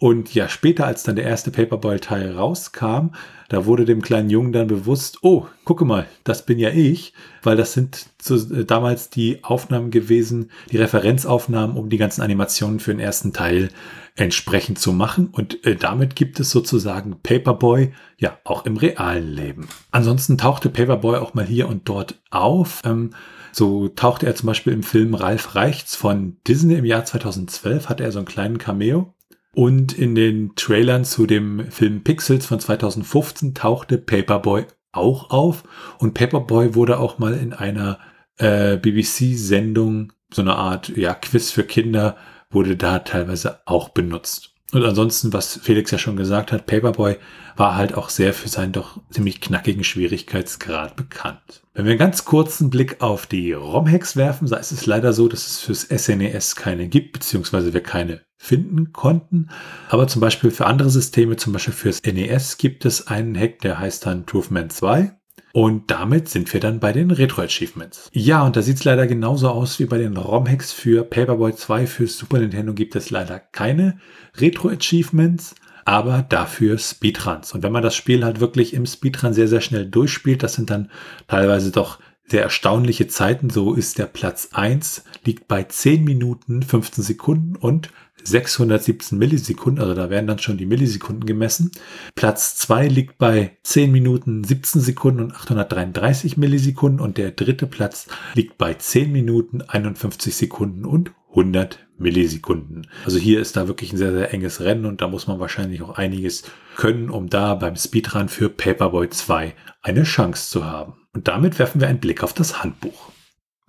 Und 0.00 0.34
ja, 0.34 0.48
später, 0.48 0.86
als 0.86 1.02
dann 1.02 1.16
der 1.16 1.26
erste 1.26 1.50
Paperboy-Teil 1.50 2.32
rauskam, 2.32 3.10
da 3.50 3.66
wurde 3.66 3.84
dem 3.84 4.00
kleinen 4.00 4.30
Jungen 4.30 4.50
dann 4.50 4.66
bewusst, 4.66 5.18
oh, 5.20 5.46
gucke 5.64 5.84
mal, 5.84 6.06
das 6.24 6.46
bin 6.46 6.58
ja 6.58 6.70
ich, 6.70 7.12
weil 7.42 7.58
das 7.58 7.74
sind 7.74 8.06
so, 8.18 8.36
äh, 8.36 8.64
damals 8.64 9.10
die 9.10 9.44
Aufnahmen 9.44 9.90
gewesen, 9.90 10.50
die 10.72 10.78
Referenzaufnahmen, 10.78 11.76
um 11.76 11.90
die 11.90 11.98
ganzen 11.98 12.22
Animationen 12.22 12.80
für 12.80 12.92
den 12.92 13.00
ersten 13.00 13.34
Teil 13.34 13.68
entsprechend 14.16 14.78
zu 14.78 14.94
machen. 14.94 15.28
Und 15.32 15.66
äh, 15.66 15.76
damit 15.76 16.16
gibt 16.16 16.40
es 16.40 16.50
sozusagen 16.50 17.20
Paperboy 17.22 17.92
ja 18.16 18.38
auch 18.44 18.64
im 18.64 18.78
realen 18.78 19.28
Leben. 19.28 19.68
Ansonsten 19.90 20.38
tauchte 20.38 20.70
Paperboy 20.70 21.18
auch 21.18 21.34
mal 21.34 21.44
hier 21.44 21.68
und 21.68 21.90
dort 21.90 22.22
auf. 22.30 22.80
Ähm, 22.86 23.10
so 23.52 23.88
tauchte 23.88 24.24
er 24.24 24.34
zum 24.34 24.46
Beispiel 24.46 24.72
im 24.72 24.82
Film 24.82 25.12
Ralf 25.12 25.54
Reichts 25.56 25.94
von 25.94 26.38
Disney 26.48 26.76
im 26.76 26.86
Jahr 26.86 27.04
2012, 27.04 27.90
hatte 27.90 28.02
er 28.02 28.12
so 28.12 28.18
einen 28.20 28.26
kleinen 28.26 28.56
Cameo. 28.56 29.12
Und 29.54 29.92
in 29.92 30.14
den 30.14 30.54
Trailern 30.54 31.04
zu 31.04 31.26
dem 31.26 31.70
Film 31.70 32.04
Pixels 32.04 32.46
von 32.46 32.60
2015 32.60 33.54
tauchte 33.54 33.98
Paperboy 33.98 34.66
auch 34.92 35.30
auf. 35.30 35.64
Und 35.98 36.14
Paperboy 36.14 36.74
wurde 36.74 36.98
auch 36.98 37.18
mal 37.18 37.34
in 37.34 37.52
einer 37.52 37.98
äh, 38.36 38.76
BBC-Sendung, 38.76 40.12
so 40.32 40.42
eine 40.42 40.56
Art 40.56 40.88
ja, 40.90 41.14
Quiz 41.14 41.50
für 41.50 41.64
Kinder, 41.64 42.16
wurde 42.50 42.76
da 42.76 43.00
teilweise 43.00 43.60
auch 43.66 43.90
benutzt. 43.90 44.54
Und 44.72 44.84
ansonsten, 44.84 45.32
was 45.32 45.58
Felix 45.62 45.90
ja 45.90 45.98
schon 45.98 46.16
gesagt 46.16 46.52
hat, 46.52 46.66
Paperboy 46.66 47.16
war 47.56 47.74
halt 47.74 47.94
auch 47.94 48.08
sehr 48.08 48.32
für 48.32 48.48
seinen 48.48 48.72
doch 48.72 49.00
ziemlich 49.10 49.40
knackigen 49.40 49.82
Schwierigkeitsgrad 49.82 50.94
bekannt. 50.94 51.62
Wenn 51.74 51.86
wir 51.86 51.90
einen 51.92 51.98
ganz 51.98 52.24
kurzen 52.24 52.70
Blick 52.70 53.00
auf 53.00 53.26
die 53.26 53.52
ROM-Hacks 53.52 54.14
werfen, 54.16 54.46
so 54.46 54.54
ist 54.54 54.70
es 54.70 54.86
leider 54.86 55.12
so, 55.12 55.26
dass 55.26 55.46
es 55.46 55.58
fürs 55.58 55.82
SNES 55.82 56.54
e 56.56 56.60
keine 56.60 56.88
gibt, 56.88 57.12
beziehungsweise 57.12 57.74
wir 57.74 57.82
keine 57.82 58.22
finden 58.36 58.92
konnten. 58.92 59.50
Aber 59.88 60.06
zum 60.06 60.20
Beispiel 60.20 60.50
für 60.50 60.66
andere 60.66 60.90
Systeme, 60.90 61.36
zum 61.36 61.52
Beispiel 61.52 61.74
fürs 61.74 62.00
NES, 62.02 62.56
gibt 62.56 62.84
es 62.84 63.08
einen 63.08 63.36
Hack, 63.36 63.58
der 63.60 63.78
heißt 63.78 64.06
dann 64.06 64.24
Truthman 64.24 64.70
2. 64.70 65.19
Und 65.52 65.90
damit 65.90 66.28
sind 66.28 66.52
wir 66.52 66.60
dann 66.60 66.80
bei 66.80 66.92
den 66.92 67.10
Retro-Achievements. 67.10 68.08
Ja, 68.12 68.44
und 68.44 68.56
da 68.56 68.62
sieht 68.62 68.76
es 68.76 68.84
leider 68.84 69.06
genauso 69.06 69.48
aus 69.48 69.78
wie 69.78 69.86
bei 69.86 69.98
den 69.98 70.16
ROM-Hacks 70.16 70.72
für 70.72 71.02
Paperboy 71.04 71.54
2. 71.54 71.86
Für 71.86 72.06
Super 72.06 72.38
Nintendo 72.38 72.72
gibt 72.72 72.94
es 72.94 73.10
leider 73.10 73.38
keine 73.38 73.98
Retro-Achievements, 74.36 75.54
aber 75.84 76.22
dafür 76.28 76.78
Speedruns. 76.78 77.52
Und 77.52 77.62
wenn 77.62 77.72
man 77.72 77.82
das 77.82 77.96
Spiel 77.96 78.24
halt 78.24 78.40
wirklich 78.40 78.74
im 78.74 78.86
Speedrun 78.86 79.32
sehr, 79.32 79.48
sehr 79.48 79.60
schnell 79.60 79.86
durchspielt, 79.86 80.42
das 80.42 80.54
sind 80.54 80.70
dann 80.70 80.90
teilweise 81.26 81.72
doch 81.72 81.98
sehr 82.26 82.42
erstaunliche 82.42 83.08
Zeiten. 83.08 83.50
So 83.50 83.74
ist 83.74 83.98
der 83.98 84.06
Platz 84.06 84.50
1, 84.52 85.04
liegt 85.24 85.48
bei 85.48 85.64
10 85.64 86.04
Minuten 86.04 86.62
15 86.62 87.02
Sekunden 87.02 87.56
und 87.56 87.90
617 88.24 89.18
Millisekunden, 89.18 89.82
also 89.82 89.94
da 89.94 90.10
werden 90.10 90.26
dann 90.26 90.38
schon 90.38 90.58
die 90.58 90.66
Millisekunden 90.66 91.26
gemessen. 91.26 91.70
Platz 92.14 92.56
2 92.56 92.88
liegt 92.88 93.18
bei 93.18 93.56
10 93.62 93.90
Minuten 93.90 94.44
17 94.44 94.80
Sekunden 94.80 95.20
und 95.20 95.34
833 95.34 96.36
Millisekunden 96.36 97.00
und 97.00 97.18
der 97.18 97.32
dritte 97.32 97.66
Platz 97.66 98.06
liegt 98.34 98.58
bei 98.58 98.74
10 98.74 99.12
Minuten 99.12 99.62
51 99.62 100.34
Sekunden 100.34 100.84
und 100.84 101.12
100 101.30 101.78
Millisekunden. 101.96 102.86
Also 103.04 103.18
hier 103.18 103.40
ist 103.40 103.56
da 103.56 103.68
wirklich 103.68 103.92
ein 103.92 103.98
sehr, 103.98 104.12
sehr 104.12 104.32
enges 104.34 104.60
Rennen 104.60 104.86
und 104.86 105.00
da 105.00 105.08
muss 105.08 105.26
man 105.26 105.38
wahrscheinlich 105.38 105.82
auch 105.82 105.96
einiges 105.96 106.44
können, 106.76 107.10
um 107.10 107.28
da 107.28 107.54
beim 107.54 107.76
Speedrun 107.76 108.28
für 108.28 108.48
Paperboy 108.48 109.10
2 109.10 109.54
eine 109.82 110.02
Chance 110.02 110.50
zu 110.50 110.64
haben. 110.64 110.94
Und 111.12 111.28
damit 111.28 111.58
werfen 111.58 111.80
wir 111.80 111.88
einen 111.88 112.00
Blick 112.00 112.22
auf 112.22 112.32
das 112.32 112.62
Handbuch. 112.62 113.12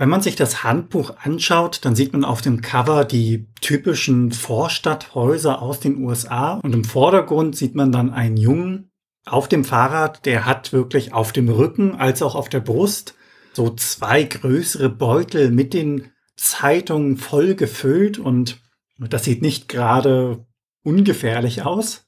Wenn 0.02 0.10
man 0.10 0.22
sich 0.22 0.36
das 0.36 0.64
Handbuch 0.64 1.14
anschaut, 1.22 1.86
dann 1.86 1.95
sieht 1.95 2.12
man 2.12 2.26
auf 2.26 2.41
dem 2.41 2.62
Cover 2.62 3.06
die 3.06 3.45
typischen 3.62 4.32
Vorstadthäuser 4.32 5.62
aus 5.62 5.80
den 5.80 6.04
USA 6.04 6.54
und 6.54 6.74
im 6.74 6.84
Vordergrund 6.84 7.56
sieht 7.56 7.76
man 7.76 7.91
dann 7.91 8.10
einen 8.10 8.36
Jungen 8.36 8.89
auf 9.28 9.47
dem 9.47 9.64
Fahrrad, 9.64 10.26
der 10.26 10.47
hat 10.47 10.74
wirklich 10.74 11.14
auf 11.14 11.34
dem 11.34 11.49
Rücken 11.49 11.93
als 11.93 12.24
auch 12.24 12.34
auf 12.34 12.49
der 12.49 12.62
Brust 12.62 13.14
so 13.54 13.70
zwei 13.76 14.24
größere 14.24 14.89
Beutel 14.89 15.52
mit 15.52 15.72
den 15.72 16.10
Zeitungen 16.36 17.18
voll 17.18 17.54
gefüllt 17.54 18.18
und 18.18 18.60
das 18.97 19.24
sieht 19.24 19.43
nicht 19.43 19.70
gerade 19.70 20.47
ungefährlich 20.84 21.62
aus. 21.62 22.08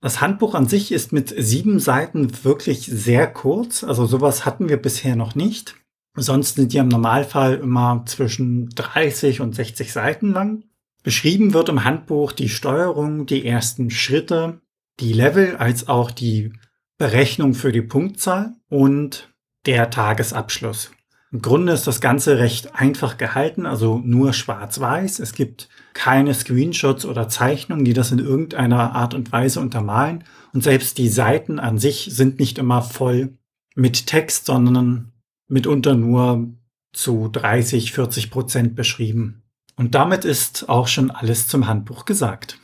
Das 0.00 0.20
Handbuch 0.20 0.54
an 0.54 0.68
sich 0.68 0.92
ist 0.92 1.12
mit 1.12 1.34
sieben 1.36 1.80
Seiten 1.80 2.44
wirklich 2.44 2.86
sehr 2.86 3.26
kurz, 3.26 3.82
also 3.82 4.06
sowas 4.06 4.46
hatten 4.46 4.68
wir 4.68 4.76
bisher 4.76 5.16
noch 5.16 5.34
nicht. 5.34 5.81
Sonst 6.14 6.56
sind 6.56 6.72
die 6.72 6.78
im 6.78 6.88
Normalfall 6.88 7.54
immer 7.54 8.04
zwischen 8.06 8.68
30 8.70 9.40
und 9.40 9.54
60 9.54 9.92
Seiten 9.92 10.32
lang. 10.32 10.64
Beschrieben 11.02 11.54
wird 11.54 11.68
im 11.68 11.84
Handbuch 11.84 12.32
die 12.32 12.48
Steuerung, 12.48 13.26
die 13.26 13.46
ersten 13.46 13.90
Schritte, 13.90 14.60
die 15.00 15.12
Level 15.12 15.56
als 15.56 15.88
auch 15.88 16.10
die 16.10 16.52
Berechnung 16.98 17.54
für 17.54 17.72
die 17.72 17.82
Punktzahl 17.82 18.54
und 18.68 19.32
der 19.66 19.90
Tagesabschluss. 19.90 20.90
Im 21.32 21.40
Grunde 21.40 21.72
ist 21.72 21.86
das 21.86 22.02
Ganze 22.02 22.38
recht 22.38 22.74
einfach 22.74 23.16
gehalten, 23.16 23.64
also 23.64 24.02
nur 24.04 24.34
schwarz-weiß. 24.34 25.18
Es 25.18 25.32
gibt 25.32 25.70
keine 25.94 26.34
Screenshots 26.34 27.06
oder 27.06 27.28
Zeichnungen, 27.28 27.86
die 27.86 27.94
das 27.94 28.12
in 28.12 28.18
irgendeiner 28.18 28.94
Art 28.94 29.14
und 29.14 29.32
Weise 29.32 29.58
untermalen. 29.60 30.24
Und 30.52 30.62
selbst 30.62 30.98
die 30.98 31.08
Seiten 31.08 31.58
an 31.58 31.78
sich 31.78 32.10
sind 32.12 32.38
nicht 32.38 32.58
immer 32.58 32.82
voll 32.82 33.38
mit 33.74 34.06
Text, 34.06 34.44
sondern 34.44 35.11
mitunter 35.48 35.94
nur 35.94 36.48
zu 36.92 37.28
30, 37.28 37.92
40 37.92 38.30
Prozent 38.30 38.74
beschrieben. 38.74 39.42
Und 39.76 39.94
damit 39.94 40.24
ist 40.24 40.68
auch 40.68 40.86
schon 40.86 41.10
alles 41.10 41.48
zum 41.48 41.66
Handbuch 41.66 42.04
gesagt. 42.04 42.58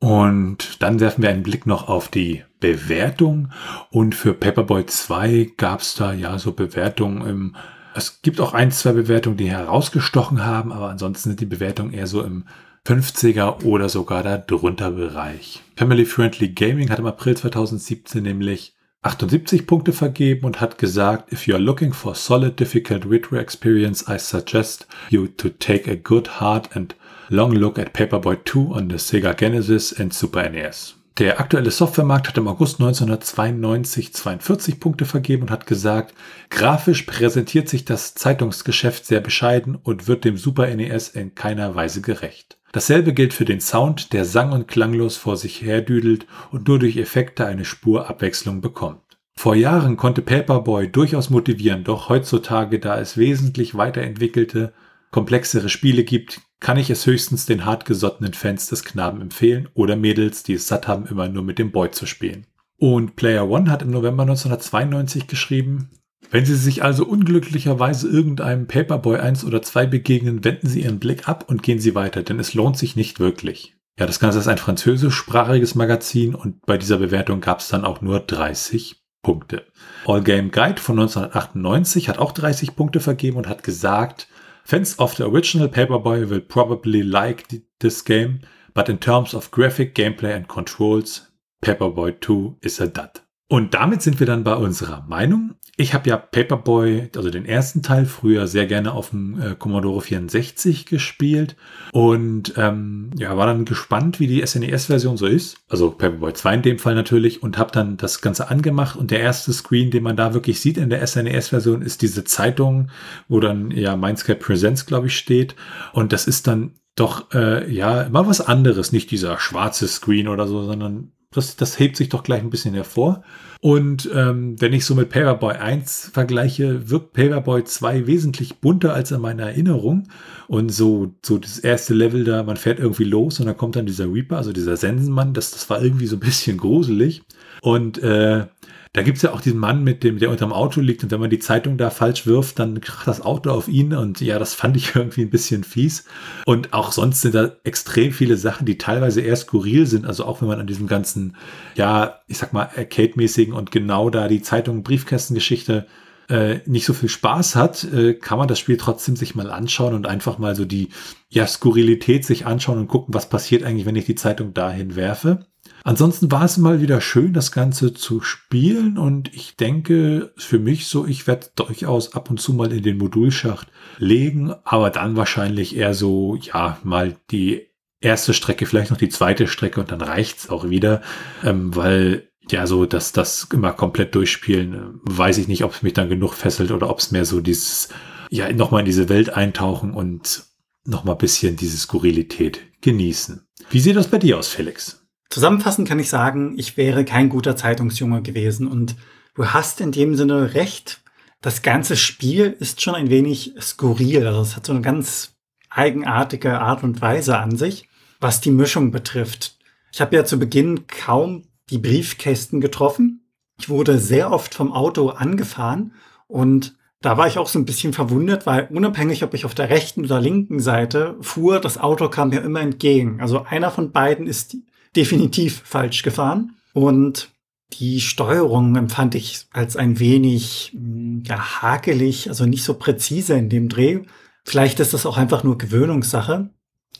Und 0.00 0.82
dann 0.82 0.98
werfen 0.98 1.22
wir 1.22 1.30
einen 1.30 1.44
Blick 1.44 1.64
noch 1.64 1.88
auf 1.88 2.08
die 2.08 2.42
Bewertung. 2.58 3.52
Und 3.90 4.16
für 4.16 4.34
Paperboy 4.34 4.84
2 4.84 5.52
gab 5.56 5.80
es 5.80 5.94
da 5.94 6.12
ja 6.12 6.38
so 6.38 6.52
Bewertungen 6.52 7.24
im, 7.24 7.56
es 7.94 8.20
gibt 8.20 8.40
auch 8.40 8.52
ein, 8.52 8.72
zwei 8.72 8.92
Bewertungen, 8.92 9.36
die 9.36 9.50
herausgestochen 9.50 10.44
haben, 10.44 10.72
aber 10.72 10.88
ansonsten 10.88 11.30
sind 11.30 11.40
die 11.40 11.46
Bewertungen 11.46 11.92
eher 11.92 12.08
so 12.08 12.22
im 12.22 12.46
50er 12.84 13.62
oder 13.62 13.88
sogar 13.88 14.24
darunter 14.24 14.90
Bereich. 14.90 15.62
Family 15.76 16.04
Friendly 16.04 16.48
Gaming 16.48 16.90
hat 16.90 16.98
im 16.98 17.06
April 17.06 17.36
2017 17.36 18.24
nämlich 18.24 18.74
78 19.04 19.66
Punkte 19.66 19.92
vergeben 19.92 20.46
und 20.46 20.60
hat 20.60 20.78
gesagt, 20.78 21.32
if 21.32 21.48
you 21.48 21.54
are 21.54 21.62
looking 21.62 21.92
for 21.92 22.14
solid 22.14 22.60
difficult 22.60 23.04
retro 23.04 23.36
experience, 23.36 24.04
I 24.08 24.16
suggest 24.16 24.86
you 25.10 25.26
to 25.26 25.48
take 25.48 25.90
a 25.90 25.96
good 25.96 26.40
hard 26.40 26.76
and 26.76 26.94
long 27.28 27.50
look 27.50 27.80
at 27.80 27.92
Paperboy 27.92 28.36
2 28.44 28.72
on 28.72 28.88
the 28.88 28.98
Sega 28.98 29.36
Genesis 29.36 29.92
and 29.92 30.14
Super 30.14 30.48
NES. 30.48 30.94
Der 31.18 31.40
aktuelle 31.40 31.72
Softwaremarkt 31.72 32.28
hat 32.28 32.38
im 32.38 32.46
August 32.46 32.80
1992 32.80 34.14
42 34.14 34.78
Punkte 34.78 35.04
vergeben 35.04 35.42
und 35.42 35.50
hat 35.50 35.66
gesagt, 35.66 36.14
grafisch 36.48 37.02
präsentiert 37.02 37.68
sich 37.68 37.84
das 37.84 38.14
Zeitungsgeschäft 38.14 39.04
sehr 39.04 39.20
bescheiden 39.20 39.74
und 39.74 40.06
wird 40.06 40.24
dem 40.24 40.36
Super 40.36 40.72
NES 40.72 41.08
in 41.08 41.34
keiner 41.34 41.74
Weise 41.74 42.02
gerecht. 42.02 42.56
Dasselbe 42.72 43.12
gilt 43.12 43.34
für 43.34 43.44
den 43.44 43.60
Sound, 43.60 44.14
der 44.14 44.24
sang- 44.24 44.52
und 44.52 44.66
klanglos 44.66 45.16
vor 45.16 45.36
sich 45.36 45.60
herdüdelt 45.60 46.26
und 46.50 46.66
nur 46.66 46.78
durch 46.78 46.96
Effekte 46.96 47.46
eine 47.46 47.66
Spur 47.66 48.08
Abwechslung 48.08 48.62
bekommt. 48.62 49.02
Vor 49.34 49.54
Jahren 49.54 49.96
konnte 49.96 50.22
Paperboy 50.22 50.88
durchaus 50.88 51.30
motivieren, 51.30 51.84
doch 51.84 52.08
heutzutage, 52.08 52.78
da 52.78 52.98
es 52.98 53.16
wesentlich 53.16 53.74
weiterentwickelte, 53.74 54.72
komplexere 55.10 55.68
Spiele 55.68 56.04
gibt, 56.04 56.40
kann 56.60 56.78
ich 56.78 56.90
es 56.90 57.06
höchstens 57.06 57.44
den 57.44 57.64
hartgesottenen 57.64 58.34
Fans 58.34 58.68
des 58.68 58.84
Knaben 58.84 59.20
empfehlen 59.20 59.68
oder 59.74 59.96
Mädels, 59.96 60.42
die 60.42 60.54
es 60.54 60.66
satt 60.66 60.88
haben, 60.88 61.06
immer 61.06 61.28
nur 61.28 61.42
mit 61.42 61.58
dem 61.58 61.72
Boy 61.72 61.90
zu 61.90 62.06
spielen. 62.06 62.46
Und 62.78 63.16
Player 63.16 63.48
One 63.48 63.70
hat 63.70 63.82
im 63.82 63.90
November 63.90 64.22
1992 64.22 65.26
geschrieben, 65.26 65.90
wenn 66.32 66.46
Sie 66.46 66.56
sich 66.56 66.82
also 66.82 67.04
unglücklicherweise 67.04 68.08
irgendeinem 68.08 68.66
Paperboy 68.66 69.18
1 69.18 69.44
oder 69.44 69.60
2 69.60 69.86
begegnen, 69.86 70.42
wenden 70.44 70.66
Sie 70.66 70.80
Ihren 70.80 70.98
Blick 70.98 71.28
ab 71.28 71.44
und 71.46 71.62
gehen 71.62 71.78
Sie 71.78 71.94
weiter, 71.94 72.22
denn 72.22 72.40
es 72.40 72.54
lohnt 72.54 72.78
sich 72.78 72.96
nicht 72.96 73.20
wirklich. 73.20 73.76
Ja, 73.98 74.06
das 74.06 74.18
Ganze 74.18 74.38
ist 74.38 74.48
ein 74.48 74.56
französischsprachiges 74.56 75.74
Magazin 75.74 76.34
und 76.34 76.64
bei 76.64 76.78
dieser 76.78 76.96
Bewertung 76.96 77.42
gab 77.42 77.60
es 77.60 77.68
dann 77.68 77.84
auch 77.84 78.00
nur 78.00 78.20
30 78.20 78.96
Punkte. 79.22 79.66
All 80.06 80.22
Game 80.22 80.50
Guide 80.50 80.80
von 80.80 80.98
1998 80.98 82.08
hat 82.08 82.18
auch 82.18 82.32
30 82.32 82.76
Punkte 82.76 83.00
vergeben 83.00 83.36
und 83.36 83.46
hat 83.46 83.62
gesagt, 83.62 84.26
Fans 84.64 84.98
of 84.98 85.14
the 85.14 85.24
original 85.24 85.68
Paperboy 85.68 86.30
will 86.30 86.40
probably 86.40 87.02
like 87.02 87.44
this 87.80 88.04
game, 88.06 88.40
but 88.72 88.88
in 88.88 88.98
terms 88.98 89.34
of 89.34 89.50
graphic, 89.50 89.94
gameplay 89.94 90.32
and 90.32 90.48
controls, 90.48 91.30
Paperboy 91.60 92.14
2 92.20 92.56
is 92.62 92.80
a 92.80 92.86
dud. 92.86 93.22
Und 93.48 93.74
damit 93.74 94.00
sind 94.00 94.18
wir 94.18 94.26
dann 94.26 94.44
bei 94.44 94.54
unserer 94.54 95.04
Meinung. 95.06 95.56
Ich 95.78 95.94
habe 95.94 96.10
ja 96.10 96.18
Paperboy, 96.18 97.08
also 97.16 97.30
den 97.30 97.46
ersten 97.46 97.82
Teil, 97.82 98.04
früher 98.04 98.46
sehr 98.46 98.66
gerne 98.66 98.92
auf 98.92 99.08
dem 99.08 99.40
äh, 99.40 99.54
Commodore 99.54 100.02
64 100.02 100.84
gespielt 100.84 101.56
und 101.92 102.52
ähm, 102.58 103.10
ja, 103.16 103.34
war 103.38 103.46
dann 103.46 103.64
gespannt, 103.64 104.20
wie 104.20 104.26
die 104.26 104.46
SNES-Version 104.46 105.16
so 105.16 105.26
ist. 105.26 105.56
Also 105.70 105.90
Paperboy 105.90 106.34
2 106.34 106.54
in 106.54 106.62
dem 106.62 106.78
Fall 106.78 106.94
natürlich 106.94 107.42
und 107.42 107.56
habe 107.56 107.72
dann 107.72 107.96
das 107.96 108.20
Ganze 108.20 108.50
angemacht 108.50 108.96
und 108.96 109.10
der 109.10 109.20
erste 109.20 109.50
Screen, 109.54 109.90
den 109.90 110.02
man 110.02 110.16
da 110.16 110.34
wirklich 110.34 110.60
sieht 110.60 110.76
in 110.76 110.90
der 110.90 111.06
SNES-Version, 111.06 111.80
ist 111.80 112.02
diese 112.02 112.24
Zeitung, 112.24 112.90
wo 113.28 113.40
dann 113.40 113.70
ja 113.70 113.96
Mindscape 113.96 114.40
Presents, 114.40 114.84
glaube 114.84 115.06
ich, 115.06 115.16
steht. 115.16 115.56
Und 115.94 116.12
das 116.12 116.26
ist 116.26 116.46
dann 116.46 116.72
doch 116.96 117.32
äh, 117.32 117.72
ja 117.72 118.02
immer 118.02 118.26
was 118.26 118.42
anderes, 118.42 118.92
nicht 118.92 119.10
dieser 119.10 119.38
schwarze 119.38 119.88
Screen 119.88 120.28
oder 120.28 120.46
so, 120.46 120.64
sondern 120.64 121.12
das, 121.32 121.56
das 121.56 121.78
hebt 121.78 121.96
sich 121.96 122.08
doch 122.08 122.22
gleich 122.22 122.42
ein 122.42 122.50
bisschen 122.50 122.74
hervor. 122.74 123.22
Und 123.60 124.10
ähm, 124.12 124.60
wenn 124.60 124.72
ich 124.72 124.84
so 124.84 124.94
mit 124.94 125.10
Paperboy 125.10 125.54
1 125.54 126.10
vergleiche, 126.12 126.90
wirkt 126.90 127.12
Paperboy 127.12 127.64
2 127.64 128.06
wesentlich 128.06 128.56
bunter 128.56 128.92
als 128.92 129.12
in 129.12 129.20
meiner 129.20 129.44
Erinnerung. 129.44 130.08
Und 130.48 130.70
so, 130.70 131.14
so 131.24 131.38
das 131.38 131.58
erste 131.58 131.94
Level 131.94 132.24
da, 132.24 132.42
man 132.42 132.56
fährt 132.56 132.80
irgendwie 132.80 133.04
los 133.04 133.40
und 133.40 133.46
dann 133.46 133.56
kommt 133.56 133.76
dann 133.76 133.86
dieser 133.86 134.12
Reaper, 134.12 134.36
also 134.36 134.52
dieser 134.52 134.76
Sensenmann, 134.76 135.32
das, 135.32 135.52
das 135.52 135.70
war 135.70 135.82
irgendwie 135.82 136.06
so 136.06 136.16
ein 136.16 136.20
bisschen 136.20 136.56
gruselig. 136.58 137.22
Und 137.60 138.02
äh, 138.02 138.46
da 138.94 139.02
gibt's 139.02 139.22
ja 139.22 139.32
auch 139.32 139.40
diesen 139.40 139.58
Mann, 139.58 139.84
mit 139.84 140.04
dem, 140.04 140.18
der 140.18 140.28
unterm 140.28 140.52
Auto 140.52 140.82
liegt 140.82 141.02
und 141.02 141.10
wenn 141.10 141.20
man 141.20 141.30
die 141.30 141.38
Zeitung 141.38 141.78
da 141.78 141.88
falsch 141.88 142.26
wirft, 142.26 142.58
dann 142.58 142.82
kracht 142.82 143.06
das 143.06 143.22
Auto 143.22 143.50
auf 143.50 143.66
ihn 143.68 143.94
und 143.94 144.20
ja, 144.20 144.38
das 144.38 144.52
fand 144.52 144.76
ich 144.76 144.94
irgendwie 144.94 145.22
ein 145.22 145.30
bisschen 145.30 145.64
fies. 145.64 146.04
Und 146.44 146.74
auch 146.74 146.92
sonst 146.92 147.22
sind 147.22 147.34
da 147.34 147.52
extrem 147.64 148.12
viele 148.12 148.36
Sachen, 148.36 148.66
die 148.66 148.76
teilweise 148.76 149.22
eher 149.22 149.36
skurril 149.36 149.86
sind. 149.86 150.04
Also 150.04 150.26
auch 150.26 150.42
wenn 150.42 150.48
man 150.48 150.60
an 150.60 150.66
diesem 150.66 150.88
ganzen, 150.88 151.36
ja, 151.74 152.20
ich 152.28 152.36
sag 152.36 152.52
mal, 152.52 152.68
Arcade-mäßigen 152.76 153.54
und 153.54 153.70
genau 153.70 154.10
da 154.10 154.28
die 154.28 154.42
Zeitung, 154.42 154.82
Briefkästengeschichte 154.82 155.86
äh, 156.28 156.60
nicht 156.66 156.84
so 156.84 156.92
viel 156.92 157.08
Spaß 157.08 157.56
hat, 157.56 157.84
äh, 157.84 158.12
kann 158.12 158.38
man 158.38 158.48
das 158.48 158.58
Spiel 158.58 158.76
trotzdem 158.76 159.16
sich 159.16 159.34
mal 159.34 159.50
anschauen 159.50 159.94
und 159.94 160.06
einfach 160.06 160.38
mal 160.38 160.54
so 160.54 160.66
die 160.66 160.90
ja, 161.30 161.46
Skurrilität 161.46 162.26
sich 162.26 162.44
anschauen 162.44 162.78
und 162.78 162.88
gucken, 162.88 163.14
was 163.14 163.28
passiert 163.28 163.64
eigentlich, 163.64 163.86
wenn 163.86 163.96
ich 163.96 164.04
die 164.04 164.14
Zeitung 164.16 164.52
dahin 164.52 164.96
werfe. 164.96 165.46
Ansonsten 165.84 166.30
war 166.30 166.44
es 166.44 166.58
mal 166.58 166.80
wieder 166.80 167.00
schön, 167.00 167.32
das 167.32 167.50
Ganze 167.50 167.92
zu 167.92 168.20
spielen 168.20 168.98
und 168.98 169.34
ich 169.34 169.56
denke 169.56 170.32
für 170.36 170.58
mich 170.58 170.86
so, 170.86 171.06
ich 171.06 171.26
werde 171.26 171.48
durchaus 171.56 172.14
ab 172.14 172.30
und 172.30 172.40
zu 172.40 172.52
mal 172.52 172.72
in 172.72 172.82
den 172.82 172.98
Modulschacht 172.98 173.66
legen, 173.98 174.54
aber 174.64 174.90
dann 174.90 175.16
wahrscheinlich 175.16 175.76
eher 175.76 175.94
so, 175.94 176.36
ja, 176.36 176.78
mal 176.84 177.16
die 177.30 177.66
erste 178.00 178.32
Strecke, 178.32 178.66
vielleicht 178.66 178.90
noch 178.90 178.98
die 178.98 179.08
zweite 179.08 179.48
Strecke 179.48 179.80
und 179.80 179.90
dann 179.90 180.00
reicht's 180.00 180.48
auch 180.50 180.68
wieder, 180.70 181.02
ähm, 181.42 181.74
weil 181.74 182.28
ja, 182.50 182.66
so 182.66 182.86
dass 182.86 183.12
das 183.12 183.48
immer 183.52 183.72
komplett 183.72 184.14
durchspielen, 184.14 184.74
äh, 184.74 184.78
weiß 185.04 185.38
ich 185.38 185.48
nicht, 185.48 185.64
ob 185.64 185.72
es 185.72 185.82
mich 185.82 185.92
dann 185.92 186.08
genug 186.08 186.34
fesselt 186.34 186.70
oder 186.70 186.90
ob 186.90 186.98
es 186.98 187.10
mehr 187.10 187.24
so 187.24 187.40
dieses, 187.40 187.88
ja, 188.30 188.52
nochmal 188.52 188.80
in 188.80 188.86
diese 188.86 189.08
Welt 189.08 189.30
eintauchen 189.30 189.92
und 189.92 190.44
nochmal 190.84 191.16
bisschen 191.16 191.56
diese 191.56 191.76
Skurrilität 191.76 192.60
genießen. 192.80 193.46
Wie 193.70 193.80
sieht 193.80 193.96
das 193.96 194.08
bei 194.08 194.18
dir 194.18 194.38
aus, 194.38 194.48
Felix? 194.48 195.01
Zusammenfassend 195.32 195.88
kann 195.88 195.98
ich 195.98 196.10
sagen, 196.10 196.58
ich 196.58 196.76
wäre 196.76 197.06
kein 197.06 197.30
guter 197.30 197.56
Zeitungsjunge 197.56 198.20
gewesen 198.20 198.66
und 198.66 198.96
du 199.34 199.46
hast 199.46 199.80
in 199.80 199.90
dem 199.90 200.14
Sinne 200.14 200.52
recht. 200.52 201.00
Das 201.40 201.62
ganze 201.62 201.96
Spiel 201.96 202.54
ist 202.60 202.82
schon 202.82 202.94
ein 202.94 203.08
wenig 203.08 203.54
skurril. 203.58 204.26
Also 204.26 204.42
es 204.42 204.56
hat 204.56 204.66
so 204.66 204.74
eine 204.74 204.82
ganz 204.82 205.32
eigenartige 205.70 206.60
Art 206.60 206.82
und 206.82 207.00
Weise 207.00 207.38
an 207.38 207.56
sich, 207.56 207.88
was 208.20 208.42
die 208.42 208.50
Mischung 208.50 208.90
betrifft. 208.90 209.56
Ich 209.90 210.02
habe 210.02 210.14
ja 210.14 210.26
zu 210.26 210.38
Beginn 210.38 210.86
kaum 210.86 211.44
die 211.70 211.78
Briefkästen 211.78 212.60
getroffen. 212.60 213.24
Ich 213.58 213.70
wurde 213.70 213.98
sehr 213.98 214.32
oft 214.32 214.54
vom 214.54 214.70
Auto 214.70 215.08
angefahren 215.08 215.94
und 216.26 216.76
da 217.00 217.16
war 217.16 217.26
ich 217.26 217.38
auch 217.38 217.48
so 217.48 217.58
ein 217.58 217.64
bisschen 217.64 217.94
verwundert, 217.94 218.44
weil 218.44 218.68
unabhängig, 218.70 219.24
ob 219.24 219.32
ich 219.32 219.46
auf 219.46 219.54
der 219.54 219.70
rechten 219.70 220.04
oder 220.04 220.20
linken 220.20 220.60
Seite 220.60 221.16
fuhr, 221.22 221.58
das 221.58 221.78
Auto 221.78 222.10
kam 222.10 222.28
mir 222.28 222.42
immer 222.42 222.60
entgegen. 222.60 223.22
Also 223.22 223.44
einer 223.44 223.70
von 223.70 223.92
beiden 223.92 224.26
ist 224.26 224.58
definitiv 224.96 225.62
falsch 225.64 226.02
gefahren. 226.02 226.56
Und 226.72 227.30
die 227.74 228.00
Steuerung 228.00 228.76
empfand 228.76 229.14
ich 229.14 229.46
als 229.52 229.76
ein 229.76 229.98
wenig 229.98 230.72
hm, 230.74 231.22
ja, 231.26 231.62
hakelig, 231.62 232.28
also 232.28 232.46
nicht 232.46 232.64
so 232.64 232.74
präzise 232.74 233.34
in 233.34 233.48
dem 233.48 233.68
Dreh. 233.68 234.00
Vielleicht 234.44 234.80
ist 234.80 234.94
das 234.94 235.06
auch 235.06 235.16
einfach 235.16 235.44
nur 235.44 235.58
Gewöhnungssache. 235.58 236.50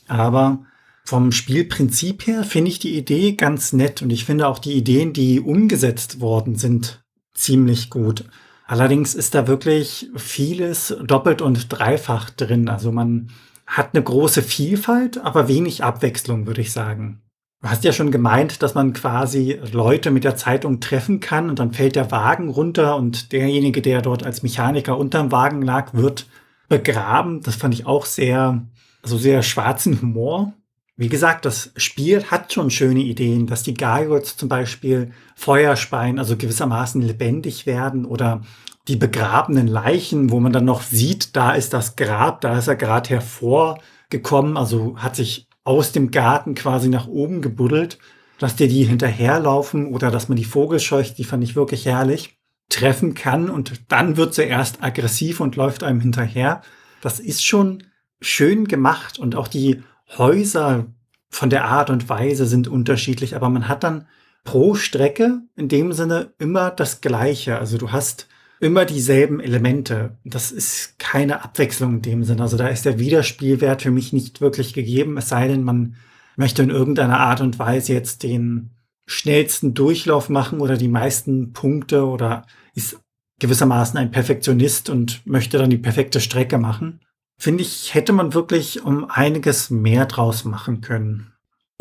Aber 0.08 0.64
vom 1.04 1.32
Spielprinzip 1.32 2.26
her 2.26 2.44
finde 2.44 2.70
ich 2.70 2.78
die 2.78 2.96
Idee 2.96 3.32
ganz 3.32 3.72
nett 3.72 4.02
und 4.02 4.10
ich 4.10 4.24
finde 4.24 4.46
auch 4.46 4.58
die 4.58 4.72
Ideen, 4.72 5.12
die 5.12 5.40
umgesetzt 5.40 6.20
worden 6.20 6.56
sind, 6.56 7.02
ziemlich 7.34 7.90
gut. 7.90 8.24
Allerdings 8.66 9.14
ist 9.14 9.34
da 9.34 9.48
wirklich 9.48 10.10
vieles 10.16 10.96
doppelt 11.04 11.42
und 11.42 11.66
dreifach 11.68 12.30
drin. 12.30 12.68
Also 12.68 12.92
man 12.92 13.30
hat 13.66 13.94
eine 13.94 14.02
große 14.02 14.42
Vielfalt, 14.42 15.18
aber 15.18 15.48
wenig 15.48 15.82
Abwechslung, 15.82 16.46
würde 16.46 16.60
ich 16.60 16.72
sagen. 16.72 17.22
Du 17.62 17.70
hast 17.70 17.84
ja 17.84 17.92
schon 17.92 18.10
gemeint, 18.10 18.60
dass 18.60 18.74
man 18.74 18.92
quasi 18.92 19.60
Leute 19.70 20.10
mit 20.10 20.24
der 20.24 20.34
Zeitung 20.34 20.80
treffen 20.80 21.20
kann 21.20 21.48
und 21.48 21.60
dann 21.60 21.72
fällt 21.72 21.94
der 21.94 22.10
Wagen 22.10 22.48
runter 22.48 22.96
und 22.96 23.30
derjenige, 23.30 23.80
der 23.80 24.02
dort 24.02 24.26
als 24.26 24.42
Mechaniker 24.42 24.98
unterm 24.98 25.30
Wagen 25.30 25.62
lag, 25.62 25.94
wird 25.94 26.26
begraben. 26.68 27.40
Das 27.40 27.54
fand 27.54 27.72
ich 27.72 27.86
auch 27.86 28.04
sehr, 28.04 28.66
also 29.02 29.16
sehr 29.16 29.44
schwarzen 29.44 30.02
Humor. 30.02 30.54
Wie 30.96 31.08
gesagt, 31.08 31.44
das 31.44 31.72
Spiel 31.76 32.24
hat 32.24 32.52
schon 32.52 32.68
schöne 32.70 33.00
Ideen, 33.00 33.46
dass 33.46 33.62
die 33.62 33.74
Gargoyles 33.74 34.36
zum 34.36 34.48
Beispiel 34.48 35.12
Feuerspeien, 35.36 36.18
also 36.18 36.36
gewissermaßen 36.36 37.00
lebendig 37.00 37.64
werden 37.66 38.04
oder 38.06 38.42
die 38.88 38.96
begrabenen 38.96 39.68
Leichen, 39.68 40.30
wo 40.30 40.40
man 40.40 40.52
dann 40.52 40.64
noch 40.64 40.82
sieht, 40.82 41.36
da 41.36 41.52
ist 41.52 41.72
das 41.72 41.94
Grab, 41.94 42.40
da 42.40 42.58
ist 42.58 42.66
er 42.66 42.74
gerade 42.74 43.08
hervorgekommen, 43.10 44.56
also 44.56 44.96
hat 44.98 45.14
sich 45.14 45.46
aus 45.64 45.92
dem 45.92 46.10
Garten 46.10 46.54
quasi 46.54 46.88
nach 46.88 47.06
oben 47.06 47.40
gebuddelt, 47.42 47.98
dass 48.38 48.56
dir 48.56 48.68
die 48.68 48.84
hinterherlaufen 48.84 49.86
oder 49.86 50.10
dass 50.10 50.28
man 50.28 50.36
die 50.36 50.44
Vogel 50.44 50.80
scheucht, 50.80 51.18
die 51.18 51.24
fand 51.24 51.44
ich 51.44 51.54
wirklich 51.56 51.86
herrlich. 51.86 52.38
treffen 52.68 53.12
kann 53.12 53.50
und 53.50 53.92
dann 53.92 54.16
wird 54.16 54.34
sie 54.34 54.44
erst 54.44 54.82
aggressiv 54.82 55.40
und 55.40 55.56
läuft 55.56 55.82
einem 55.82 56.00
hinterher. 56.00 56.62
Das 57.02 57.20
ist 57.20 57.44
schon 57.44 57.84
schön 58.20 58.66
gemacht 58.66 59.18
und 59.18 59.36
auch 59.36 59.46
die 59.46 59.82
Häuser 60.16 60.86
von 61.28 61.50
der 61.50 61.66
Art 61.66 61.90
und 61.90 62.08
Weise 62.08 62.46
sind 62.46 62.68
unterschiedlich, 62.68 63.36
aber 63.36 63.50
man 63.50 63.68
hat 63.68 63.84
dann 63.84 64.06
pro 64.44 64.74
Strecke 64.74 65.42
in 65.54 65.68
dem 65.68 65.92
Sinne 65.92 66.32
immer 66.38 66.70
das 66.70 67.00
Gleiche. 67.00 67.58
Also 67.58 67.78
du 67.78 67.92
hast 67.92 68.28
immer 68.62 68.84
dieselben 68.84 69.40
Elemente. 69.40 70.16
Das 70.24 70.52
ist 70.52 70.96
keine 71.00 71.42
Abwechslung 71.42 71.94
in 71.94 72.02
dem 72.02 72.24
Sinne. 72.24 72.42
Also 72.42 72.56
da 72.56 72.68
ist 72.68 72.84
der 72.84 73.00
Wiederspielwert 73.00 73.82
für 73.82 73.90
mich 73.90 74.12
nicht 74.12 74.40
wirklich 74.40 74.72
gegeben, 74.72 75.16
es 75.18 75.28
sei 75.28 75.48
denn, 75.48 75.64
man 75.64 75.96
möchte 76.36 76.62
in 76.62 76.70
irgendeiner 76.70 77.18
Art 77.18 77.40
und 77.40 77.58
Weise 77.58 77.92
jetzt 77.92 78.22
den 78.22 78.70
schnellsten 79.04 79.74
Durchlauf 79.74 80.28
machen 80.28 80.60
oder 80.60 80.76
die 80.76 80.88
meisten 80.88 81.52
Punkte 81.52 82.06
oder 82.06 82.46
ist 82.72 83.00
gewissermaßen 83.40 83.98
ein 83.98 84.12
Perfektionist 84.12 84.88
und 84.88 85.26
möchte 85.26 85.58
dann 85.58 85.70
die 85.70 85.76
perfekte 85.76 86.20
Strecke 86.20 86.56
machen. 86.56 87.00
Finde 87.38 87.62
ich, 87.62 87.92
hätte 87.94 88.12
man 88.12 88.32
wirklich 88.32 88.84
um 88.84 89.10
einiges 89.10 89.70
mehr 89.70 90.06
draus 90.06 90.44
machen 90.44 90.80
können. 90.80 91.31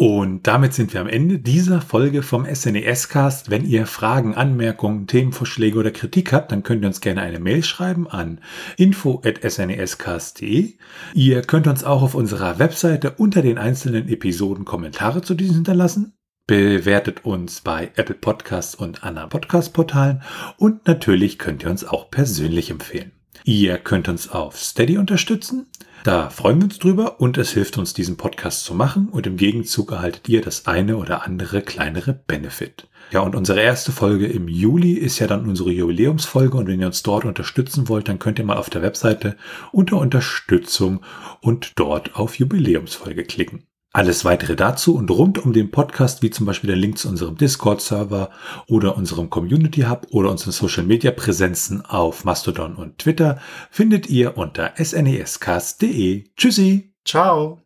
Und 0.01 0.47
damit 0.47 0.73
sind 0.73 0.95
wir 0.95 1.01
am 1.01 1.07
Ende 1.07 1.37
dieser 1.37 1.79
Folge 1.79 2.23
vom 2.23 2.47
SNES-Cast. 2.51 3.51
Wenn 3.51 3.67
ihr 3.67 3.85
Fragen, 3.85 4.33
Anmerkungen, 4.33 5.05
Themenvorschläge 5.05 5.77
oder 5.77 5.91
Kritik 5.91 6.33
habt, 6.33 6.51
dann 6.51 6.63
könnt 6.63 6.81
ihr 6.81 6.87
uns 6.87 7.01
gerne 7.01 7.21
eine 7.21 7.39
Mail 7.39 7.63
schreiben 7.63 8.07
an 8.07 8.39
info.snescast.de. 8.77 10.73
Ihr 11.13 11.41
könnt 11.43 11.67
uns 11.67 11.83
auch 11.83 12.01
auf 12.01 12.15
unserer 12.15 12.57
Webseite 12.57 13.11
unter 13.11 13.43
den 13.43 13.59
einzelnen 13.59 14.09
Episoden 14.09 14.65
Kommentare 14.65 15.21
zu 15.21 15.35
diesen 15.35 15.57
hinterlassen. 15.57 16.13
Bewertet 16.47 17.23
uns 17.23 17.61
bei 17.61 17.91
Apple 17.95 18.15
Podcasts 18.15 18.73
und 18.73 19.03
anderen 19.03 19.29
Podcast-Portalen 19.29 20.23
und 20.57 20.87
natürlich 20.87 21.37
könnt 21.37 21.61
ihr 21.61 21.69
uns 21.69 21.85
auch 21.85 22.09
persönlich 22.09 22.71
empfehlen. 22.71 23.11
Ihr 23.43 23.77
könnt 23.77 24.07
uns 24.07 24.29
auf 24.29 24.57
Steady 24.57 24.97
unterstützen. 24.97 25.67
Da 26.03 26.29
freuen 26.29 26.57
wir 26.57 26.65
uns 26.65 26.79
drüber 26.79 27.19
und 27.19 27.37
es 27.37 27.51
hilft 27.51 27.77
uns, 27.77 27.93
diesen 27.93 28.17
Podcast 28.17 28.63
zu 28.63 28.73
machen 28.73 29.09
und 29.09 29.27
im 29.27 29.37
Gegenzug 29.37 29.91
erhaltet 29.91 30.27
ihr 30.29 30.41
das 30.41 30.65
eine 30.65 30.97
oder 30.97 31.25
andere 31.25 31.61
kleinere 31.61 32.13
Benefit. 32.13 32.87
Ja, 33.11 33.19
und 33.19 33.35
unsere 33.35 33.61
erste 33.61 33.91
Folge 33.91 34.25
im 34.25 34.47
Juli 34.47 34.93
ist 34.93 35.19
ja 35.19 35.27
dann 35.27 35.47
unsere 35.47 35.71
Jubiläumsfolge 35.71 36.57
und 36.57 36.67
wenn 36.67 36.79
ihr 36.79 36.87
uns 36.87 37.03
dort 37.03 37.25
unterstützen 37.25 37.87
wollt, 37.87 38.07
dann 38.07 38.19
könnt 38.19 38.39
ihr 38.39 38.45
mal 38.45 38.57
auf 38.57 38.69
der 38.69 38.81
Webseite 38.81 39.35
unter 39.71 39.97
Unterstützung 39.97 41.01
und 41.41 41.73
dort 41.75 42.15
auf 42.15 42.39
Jubiläumsfolge 42.39 43.23
klicken. 43.23 43.67
Alles 43.93 44.23
weitere 44.23 44.55
dazu 44.55 44.95
und 44.95 45.11
rund 45.11 45.37
um 45.37 45.51
den 45.51 45.69
Podcast, 45.69 46.21
wie 46.21 46.29
zum 46.29 46.45
Beispiel 46.45 46.69
der 46.69 46.77
Link 46.77 46.97
zu 46.97 47.09
unserem 47.09 47.35
Discord-Server 47.35 48.29
oder 48.67 48.95
unserem 48.95 49.29
Community 49.29 49.81
Hub 49.81 50.07
oder 50.11 50.31
unseren 50.31 50.51
Social-Media-Präsenzen 50.51 51.85
auf 51.85 52.23
Mastodon 52.23 52.75
und 52.75 52.99
Twitter, 52.99 53.39
findet 53.69 54.09
ihr 54.09 54.37
unter 54.37 54.73
snescast.de. 54.81 56.23
Tschüssi! 56.37 56.93
Ciao! 57.03 57.59